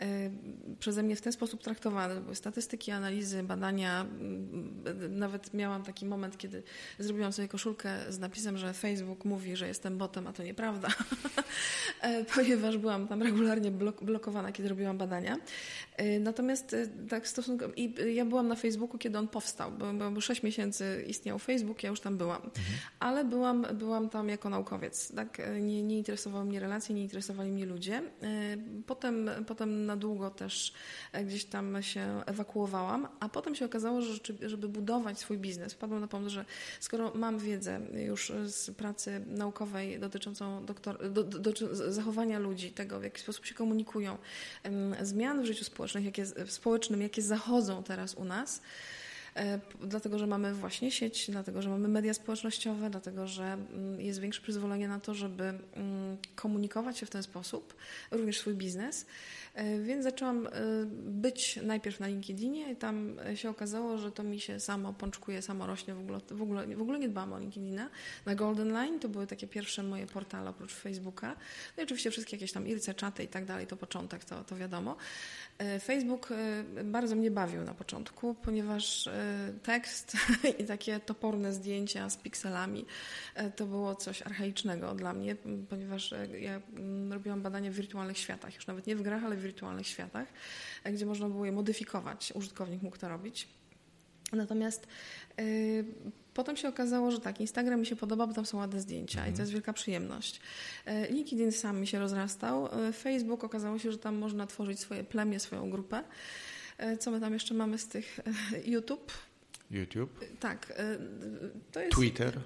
e, 0.01 0.29
przeze 0.79 1.03
mnie 1.03 1.15
w 1.15 1.21
ten 1.21 1.33
sposób 1.33 1.63
traktowany. 1.63 2.21
Były 2.21 2.35
statystyki, 2.35 2.91
analizy, 2.91 3.43
badania. 3.43 4.01
Mm, 4.01 5.17
nawet 5.17 5.53
miałam 5.53 5.83
taki 5.83 6.05
moment, 6.05 6.37
kiedy 6.37 6.63
zrobiłam 6.99 7.33
sobie 7.33 7.47
koszulkę 7.47 7.89
z 8.09 8.19
napisem, 8.19 8.57
że 8.57 8.73
Facebook 8.73 9.25
mówi, 9.25 9.55
że 9.55 9.67
jestem 9.67 9.97
botem, 9.97 10.27
a 10.27 10.33
to 10.33 10.43
nieprawda, 10.43 10.87
e, 12.01 12.25
ponieważ 12.25 12.77
byłam 12.77 13.07
tam 13.07 13.23
regularnie 13.23 13.71
blok 13.71 14.03
blokowana, 14.03 14.51
kiedy 14.51 14.69
robiłam 14.69 14.97
badania. 14.97 15.37
E, 15.97 16.19
natomiast 16.19 16.75
tak 17.09 17.27
stosunku... 17.27 17.65
I 17.75 17.93
ja 18.15 18.25
byłam 18.25 18.47
na 18.47 18.55
Facebooku, 18.55 18.97
kiedy 18.97 19.17
on 19.17 19.27
powstał, 19.27 19.71
bo, 19.71 20.11
bo 20.11 20.21
6 20.21 20.43
miesięcy 20.43 21.05
istniał 21.07 21.39
Facebook, 21.39 21.83
ja 21.83 21.89
już 21.89 21.99
tam 21.99 22.17
byłam. 22.17 22.41
Mhm. 22.41 22.63
Ale 22.99 23.25
byłam, 23.25 23.67
byłam 23.73 24.09
tam 24.09 24.29
jako 24.29 24.49
naukowiec. 24.49 25.15
Tak? 25.15 25.41
Nie, 25.61 25.83
nie 25.83 25.97
interesowały 25.97 26.45
mnie 26.45 26.59
relacje, 26.59 26.95
nie 26.95 27.01
interesowali 27.01 27.51
mnie 27.51 27.65
ludzie 27.65 27.84
ludzie. 27.85 27.97
E, 27.97 28.57
potem, 28.85 29.29
potem 29.47 29.85
na 29.85 29.97
długo 29.97 30.29
też 30.29 30.73
e, 31.11 31.25
gdzieś 31.25 31.45
tam 31.45 31.83
się 31.83 32.21
ewakuowałam, 32.25 33.07
a 33.19 33.29
potem 33.29 33.55
się 33.55 33.65
okazało, 33.65 34.01
że 34.01 34.13
żeby 34.41 34.69
budować 34.69 35.19
swój 35.19 35.37
biznes, 35.37 35.73
wpadłam 35.73 36.01
na 36.01 36.07
pomysł, 36.07 36.35
że 36.35 36.45
skoro 36.79 37.11
mam 37.15 37.39
wiedzę 37.39 37.79
już 37.93 38.31
z 38.45 38.71
pracy 38.71 39.21
naukowej 39.27 39.99
dotyczącą 39.99 40.65
doktor, 40.65 41.11
do, 41.11 41.23
do, 41.23 41.51
do, 41.51 41.91
zachowania 41.93 42.39
ludzi, 42.39 42.71
tego 42.71 42.99
w 42.99 43.03
jaki 43.03 43.21
sposób 43.21 43.45
się 43.45 43.55
komunikują, 43.55 44.17
zmian 45.01 45.41
w 45.41 45.45
życiu 45.45 45.65
społecznym, 45.65 46.05
jakie, 46.05 46.25
społecznym, 46.47 47.01
jakie 47.01 47.21
zachodzą 47.21 47.83
teraz 47.83 48.13
u 48.13 48.23
nas. 48.23 48.61
E, 49.35 49.59
dlatego 49.81 50.19
że 50.19 50.27
mamy 50.27 50.53
właśnie 50.53 50.91
sieć, 50.91 51.31
dlatego 51.31 51.61
że 51.61 51.69
mamy 51.69 51.87
media 51.87 52.13
społecznościowe, 52.13 52.89
dlatego 52.89 53.27
że 53.27 53.43
mm, 53.43 54.01
jest 54.01 54.19
większe 54.19 54.41
przyzwolenie 54.41 54.87
na 54.87 54.99
to, 54.99 55.13
żeby 55.13 55.43
mm, 55.43 56.17
komunikować 56.35 56.97
się 56.97 57.05
w 57.05 57.09
ten 57.09 57.23
sposób, 57.23 57.73
również 58.11 58.39
swój 58.39 58.53
biznes. 58.53 59.05
E, 59.55 59.79
więc 59.79 60.03
zaczęłam 60.03 60.47
e, 60.47 60.51
być 61.05 61.59
najpierw 61.63 61.99
na 61.99 62.07
LinkedInie 62.07 62.71
i 62.71 62.75
tam 62.75 63.19
się 63.35 63.49
okazało, 63.49 63.97
że 63.97 64.11
to 64.11 64.23
mi 64.23 64.39
się 64.39 64.59
samo 64.59 64.93
pączkuje, 64.93 65.41
samo 65.41 65.67
rośnie. 65.67 65.93
W 65.93 65.99
ogóle, 65.99 66.19
w 66.31 66.41
ogóle, 66.41 66.67
w 66.67 66.81
ogóle 66.81 66.99
nie 66.99 67.09
dbam 67.09 67.33
o 67.33 67.39
LinkedIna. 67.39 67.89
Na 68.25 68.35
Golden 68.35 68.71
Line 68.71 68.99
to 68.99 69.09
były 69.09 69.27
takie 69.27 69.47
pierwsze 69.47 69.83
moje 69.83 70.07
portale 70.07 70.49
oprócz 70.49 70.73
Facebooka. 70.73 71.35
No 71.77 71.81
i 71.81 71.83
oczywiście 71.83 72.11
wszystkie 72.11 72.35
jakieś 72.35 72.51
tam 72.51 72.67
irce, 72.67 72.93
czaty 72.93 73.23
i 73.23 73.27
tak 73.27 73.45
dalej, 73.45 73.67
to 73.67 73.77
początek, 73.77 74.25
to, 74.25 74.43
to 74.43 74.55
wiadomo. 74.55 74.95
Facebook 75.83 76.29
bardzo 76.83 77.15
mnie 77.15 77.31
bawił 77.31 77.61
na 77.61 77.73
początku, 77.73 78.35
ponieważ 78.35 79.09
tekst 79.63 80.17
i 80.59 80.63
takie 80.63 80.99
toporne 80.99 81.53
zdjęcia 81.53 82.09
z 82.09 82.17
pikselami. 82.17 82.85
E, 83.35 83.51
to 83.51 83.65
było 83.65 83.95
coś 83.95 84.21
archaicznego 84.21 84.95
dla 84.95 85.13
mnie, 85.13 85.35
ponieważ 85.69 86.13
e, 86.13 86.39
ja 86.39 86.61
robiłam 87.09 87.41
badania 87.41 87.71
w 87.71 87.73
wirtualnych 87.73 88.17
światach, 88.17 88.55
już 88.55 88.67
nawet 88.67 88.87
nie 88.87 88.95
w 88.95 89.01
grach, 89.01 89.23
ale 89.23 89.35
w 89.35 89.41
wirtualnych 89.45 89.87
światach, 89.87 90.27
e, 90.83 90.91
gdzie 90.91 91.05
można 91.05 91.29
było 91.29 91.45
je 91.45 91.51
modyfikować. 91.51 92.33
Użytkownik 92.35 92.81
mógł 92.81 92.97
to 92.97 93.09
robić. 93.09 93.47
Natomiast 94.33 94.87
y, 95.39 95.85
potem 96.33 96.57
się 96.57 96.67
okazało, 96.67 97.11
że 97.11 97.19
tak, 97.19 97.41
Instagram 97.41 97.79
mi 97.79 97.85
się 97.85 97.95
podoba, 97.95 98.27
bo 98.27 98.33
tam 98.33 98.45
są 98.45 98.57
ładne 98.57 98.81
zdjęcia 98.81 99.19
mhm. 99.19 99.33
i 99.33 99.35
to 99.35 99.41
jest 99.41 99.51
wielka 99.51 99.73
przyjemność. 99.73 100.41
Y, 100.87 101.13
LinkedIn 101.13 101.51
sam 101.51 101.79
mi 101.79 101.87
się 101.87 101.99
rozrastał. 101.99 102.69
Y, 102.89 102.93
Facebook 102.93 103.43
okazało 103.43 103.79
się, 103.79 103.91
że 103.91 103.97
tam 103.97 104.15
można 104.15 104.47
tworzyć 104.47 104.79
swoje 104.79 105.03
plemię, 105.03 105.39
swoją 105.39 105.69
grupę. 105.69 106.03
Co 106.99 107.11
my 107.11 107.19
tam 107.19 107.33
jeszcze 107.33 107.53
mamy 107.53 107.77
z 107.77 107.87
tych 107.87 108.19
YouTube? 108.65 109.11
YouTube? 109.71 110.25
Tak. 110.39 110.73
E, 110.77 110.97
to 111.71 111.79
jest, 111.79 111.95
Twitter? 111.95 112.39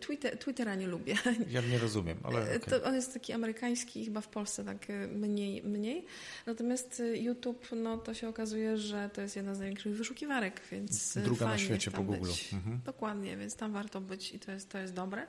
Twitter? 0.00 0.38
Twittera 0.38 0.74
nie 0.74 0.86
lubię. 0.86 1.14
Ja 1.50 1.60
nie 1.60 1.78
rozumiem, 1.78 2.18
ale 2.22 2.52
e, 2.52 2.56
okay. 2.56 2.80
to 2.80 2.86
on 2.86 2.94
jest 2.94 3.14
taki 3.14 3.32
amerykański, 3.32 4.04
chyba 4.04 4.20
w 4.20 4.28
Polsce 4.28 4.64
tak 4.64 4.90
e, 4.90 5.06
mniej, 5.06 5.62
mniej. 5.62 6.06
Natomiast 6.46 7.02
YouTube, 7.14 7.68
no 7.76 7.98
to 7.98 8.14
się 8.14 8.28
okazuje, 8.28 8.76
że 8.78 9.10
to 9.12 9.20
jest 9.20 9.36
jedna 9.36 9.54
z 9.54 9.58
największych 9.58 9.96
wyszukiwarek, 9.96 10.60
więc 10.72 11.18
Druga 11.18 11.46
na 11.46 11.58
świecie 11.58 11.90
po 11.90 12.02
Google. 12.02 12.30
Mhm. 12.52 12.80
Dokładnie, 12.84 13.36
więc 13.36 13.56
tam 13.56 13.72
warto 13.72 14.00
być 14.00 14.34
i 14.34 14.38
to 14.38 14.52
jest, 14.52 14.68
to 14.68 14.78
jest 14.78 14.94
dobre. 14.94 15.26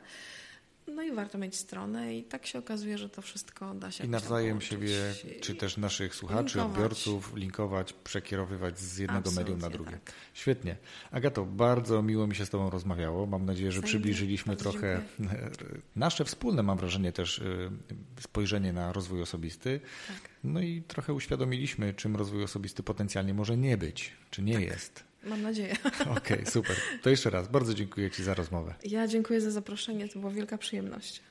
No 0.87 1.03
i 1.03 1.11
warto 1.11 1.37
mieć 1.37 1.55
stronę 1.55 2.15
i 2.15 2.23
tak 2.23 2.45
się 2.45 2.59
okazuje, 2.59 2.97
że 2.97 3.09
to 3.09 3.21
wszystko 3.21 3.73
da 3.73 3.91
się 3.91 4.03
I 4.03 4.09
nawzajem 4.09 4.61
siebie, 4.61 5.13
czy 5.41 5.55
też 5.55 5.77
naszych 5.77 6.15
słuchaczy, 6.15 6.57
linkować. 6.57 6.71
odbiorców 6.71 7.35
linkować, 7.35 7.93
przekierowywać 7.93 8.79
z 8.79 8.97
jednego 8.97 9.19
Absolutnie 9.29 9.43
medium 9.43 9.59
na 9.59 9.69
drugie. 9.69 9.91
Tak. 9.91 10.13
Świetnie. 10.33 10.77
Agato, 11.11 11.45
bardzo 11.45 12.01
miło 12.01 12.27
mi 12.27 12.35
się 12.35 12.45
z 12.45 12.49
Tobą 12.49 12.69
rozmawiało. 12.69 13.25
Mam 13.25 13.45
nadzieję, 13.45 13.71
że 13.71 13.81
przybliżyliśmy 13.81 14.55
trochę 14.55 15.03
dziękuję. 15.19 15.49
nasze 15.95 16.25
wspólne, 16.25 16.63
mam 16.63 16.77
wrażenie, 16.77 17.11
też 17.11 17.39
y, 17.39 17.71
spojrzenie 18.19 18.73
na 18.73 18.93
rozwój 18.93 19.21
osobisty. 19.21 19.79
Tak. 20.07 20.29
No 20.43 20.61
i 20.61 20.81
trochę 20.81 21.13
uświadomiliśmy, 21.13 21.93
czym 21.93 22.15
rozwój 22.15 22.43
osobisty 22.43 22.83
potencjalnie 22.83 23.33
może 23.33 23.57
nie 23.57 23.77
być, 23.77 24.11
czy 24.31 24.41
nie 24.41 24.53
tak. 24.53 24.63
jest. 24.63 25.12
Mam 25.23 25.41
nadzieję. 25.41 25.75
Okej, 26.01 26.17
okay, 26.17 26.45
super. 26.45 26.75
To 27.01 27.09
jeszcze 27.09 27.29
raz 27.29 27.47
bardzo 27.47 27.73
dziękuję 27.73 28.11
Ci 28.11 28.23
za 28.23 28.33
rozmowę. 28.33 28.75
Ja 28.83 29.07
dziękuję 29.07 29.41
za 29.41 29.51
zaproszenie, 29.51 30.09
to 30.09 30.19
była 30.19 30.31
wielka 30.31 30.57
przyjemność. 30.57 31.23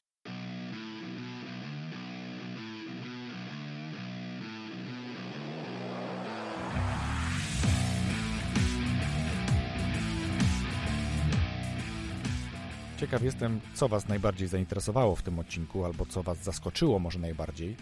Ciekaw 12.96 13.22
jestem, 13.22 13.60
co 13.74 13.88
Was 13.88 14.08
najbardziej 14.08 14.48
zainteresowało 14.48 15.16
w 15.16 15.22
tym 15.22 15.38
odcinku, 15.38 15.84
albo 15.84 16.06
co 16.06 16.22
Was 16.22 16.38
zaskoczyło 16.38 16.98
może 16.98 17.18
najbardziej. 17.18 17.76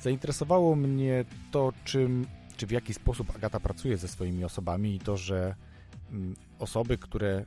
Zainteresowało 0.00 0.76
mnie 0.76 1.24
to, 1.50 1.72
czym 1.84 2.26
czy 2.60 2.66
w 2.66 2.70
jaki 2.70 2.94
sposób 2.94 3.36
Agata 3.36 3.60
pracuje 3.60 3.96
ze 3.96 4.08
swoimi 4.08 4.44
osobami 4.44 4.94
i 4.94 4.98
to, 4.98 5.16
że 5.16 5.54
mm, 6.10 6.36
osoby, 6.58 6.98
które, 6.98 7.44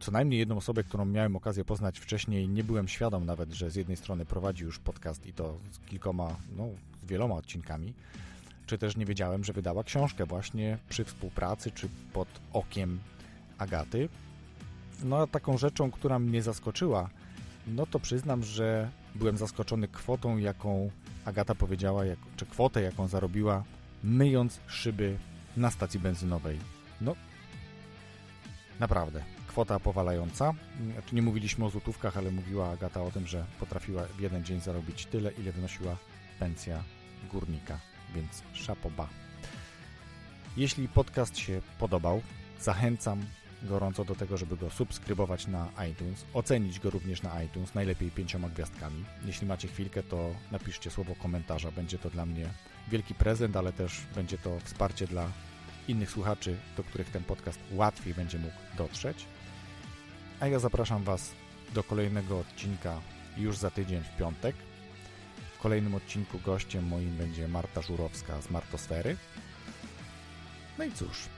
co 0.00 0.10
najmniej 0.12 0.38
jedną 0.38 0.56
osobę, 0.56 0.84
którą 0.84 1.04
miałem 1.04 1.36
okazję 1.36 1.64
poznać 1.64 1.98
wcześniej, 1.98 2.48
nie 2.48 2.64
byłem 2.64 2.88
świadom 2.88 3.26
nawet, 3.26 3.52
że 3.52 3.70
z 3.70 3.74
jednej 3.74 3.96
strony 3.96 4.24
prowadzi 4.24 4.64
już 4.64 4.78
podcast 4.78 5.26
i 5.26 5.32
to 5.32 5.56
z 5.70 5.78
kilkoma, 5.78 6.36
no, 6.56 6.68
z 7.02 7.08
wieloma 7.08 7.34
odcinkami, 7.34 7.94
czy 8.66 8.78
też 8.78 8.96
nie 8.96 9.06
wiedziałem, 9.06 9.44
że 9.44 9.52
wydała 9.52 9.84
książkę 9.84 10.26
właśnie 10.26 10.78
przy 10.88 11.04
współpracy, 11.04 11.70
czy 11.70 11.88
pod 12.12 12.28
okiem 12.52 12.98
Agaty. 13.58 14.08
No 15.04 15.18
a 15.18 15.26
taką 15.26 15.58
rzeczą, 15.58 15.90
która 15.90 16.18
mnie 16.18 16.42
zaskoczyła, 16.42 17.10
no 17.66 17.86
to 17.86 18.00
przyznam, 18.00 18.42
że 18.42 18.90
byłem 19.14 19.36
zaskoczony 19.36 19.88
kwotą, 19.88 20.36
jaką 20.36 20.90
Agata 21.24 21.54
powiedziała, 21.54 22.04
jak, 22.04 22.18
czy 22.36 22.46
kwotę, 22.46 22.82
jaką 22.82 23.08
zarobiła 23.08 23.64
myjąc 24.06 24.60
szyby 24.66 25.18
na 25.56 25.70
stacji 25.70 26.00
benzynowej. 26.00 26.58
No, 27.00 27.16
naprawdę, 28.80 29.22
kwota 29.48 29.80
powalająca. 29.80 30.54
Tu 31.06 31.16
nie 31.16 31.22
mówiliśmy 31.22 31.64
o 31.64 31.70
złotówkach, 31.70 32.16
ale 32.16 32.30
mówiła 32.30 32.70
Agata 32.70 33.02
o 33.02 33.10
tym, 33.10 33.26
że 33.26 33.44
potrafiła 33.60 34.02
w 34.02 34.20
jeden 34.20 34.44
dzień 34.44 34.60
zarobić 34.60 35.06
tyle, 35.06 35.32
ile 35.32 35.52
wynosiła 35.52 35.96
pensja 36.38 36.82
górnika, 37.32 37.80
więc 38.14 38.42
szapoba. 38.52 39.08
Jeśli 40.56 40.88
podcast 40.88 41.38
się 41.38 41.60
podobał, 41.78 42.22
zachęcam 42.60 43.26
gorąco 43.62 44.04
do 44.04 44.14
tego, 44.14 44.36
żeby 44.36 44.56
go 44.56 44.70
subskrybować 44.70 45.46
na 45.46 45.68
iTunes, 45.90 46.24
ocenić 46.34 46.80
go 46.80 46.90
również 46.90 47.22
na 47.22 47.42
iTunes, 47.42 47.74
najlepiej 47.74 48.10
pięcioma 48.10 48.48
gwiazdkami. 48.48 49.04
Jeśli 49.24 49.46
macie 49.46 49.68
chwilkę, 49.68 50.02
to 50.02 50.34
napiszcie 50.52 50.90
słowo 50.90 51.14
komentarza, 51.14 51.70
będzie 51.72 51.98
to 51.98 52.10
dla 52.10 52.26
mnie 52.26 52.48
wielki 52.88 53.14
prezent, 53.14 53.56
ale 53.56 53.72
też 53.72 54.00
będzie 54.14 54.38
to 54.38 54.60
wsparcie 54.64 55.06
dla 55.06 55.28
innych 55.88 56.10
słuchaczy, 56.10 56.56
do 56.76 56.84
których 56.84 57.10
ten 57.10 57.24
podcast 57.24 57.58
łatwiej 57.72 58.14
będzie 58.14 58.38
mógł 58.38 58.56
dotrzeć. 58.78 59.26
A 60.40 60.46
ja 60.46 60.58
zapraszam 60.58 61.04
Was 61.04 61.32
do 61.74 61.82
kolejnego 61.82 62.38
odcinka 62.38 63.00
już 63.36 63.56
za 63.56 63.70
tydzień 63.70 64.02
w 64.02 64.16
piątek. 64.16 64.56
W 65.58 65.58
kolejnym 65.58 65.94
odcinku 65.94 66.38
gościem 66.38 66.86
moim 66.86 67.16
będzie 67.16 67.48
Marta 67.48 67.82
Żurowska 67.82 68.40
z 68.40 68.50
Martosfery. 68.50 69.16
No 70.78 70.84
i 70.84 70.92
cóż, 70.92 71.28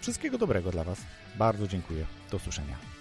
wszystkiego 0.00 0.38
dobrego 0.38 0.70
dla 0.70 0.84
Was. 0.84 1.00
Bardzo 1.36 1.68
dziękuję. 1.68 2.06
Do 2.30 2.36
usłyszenia. 2.36 2.97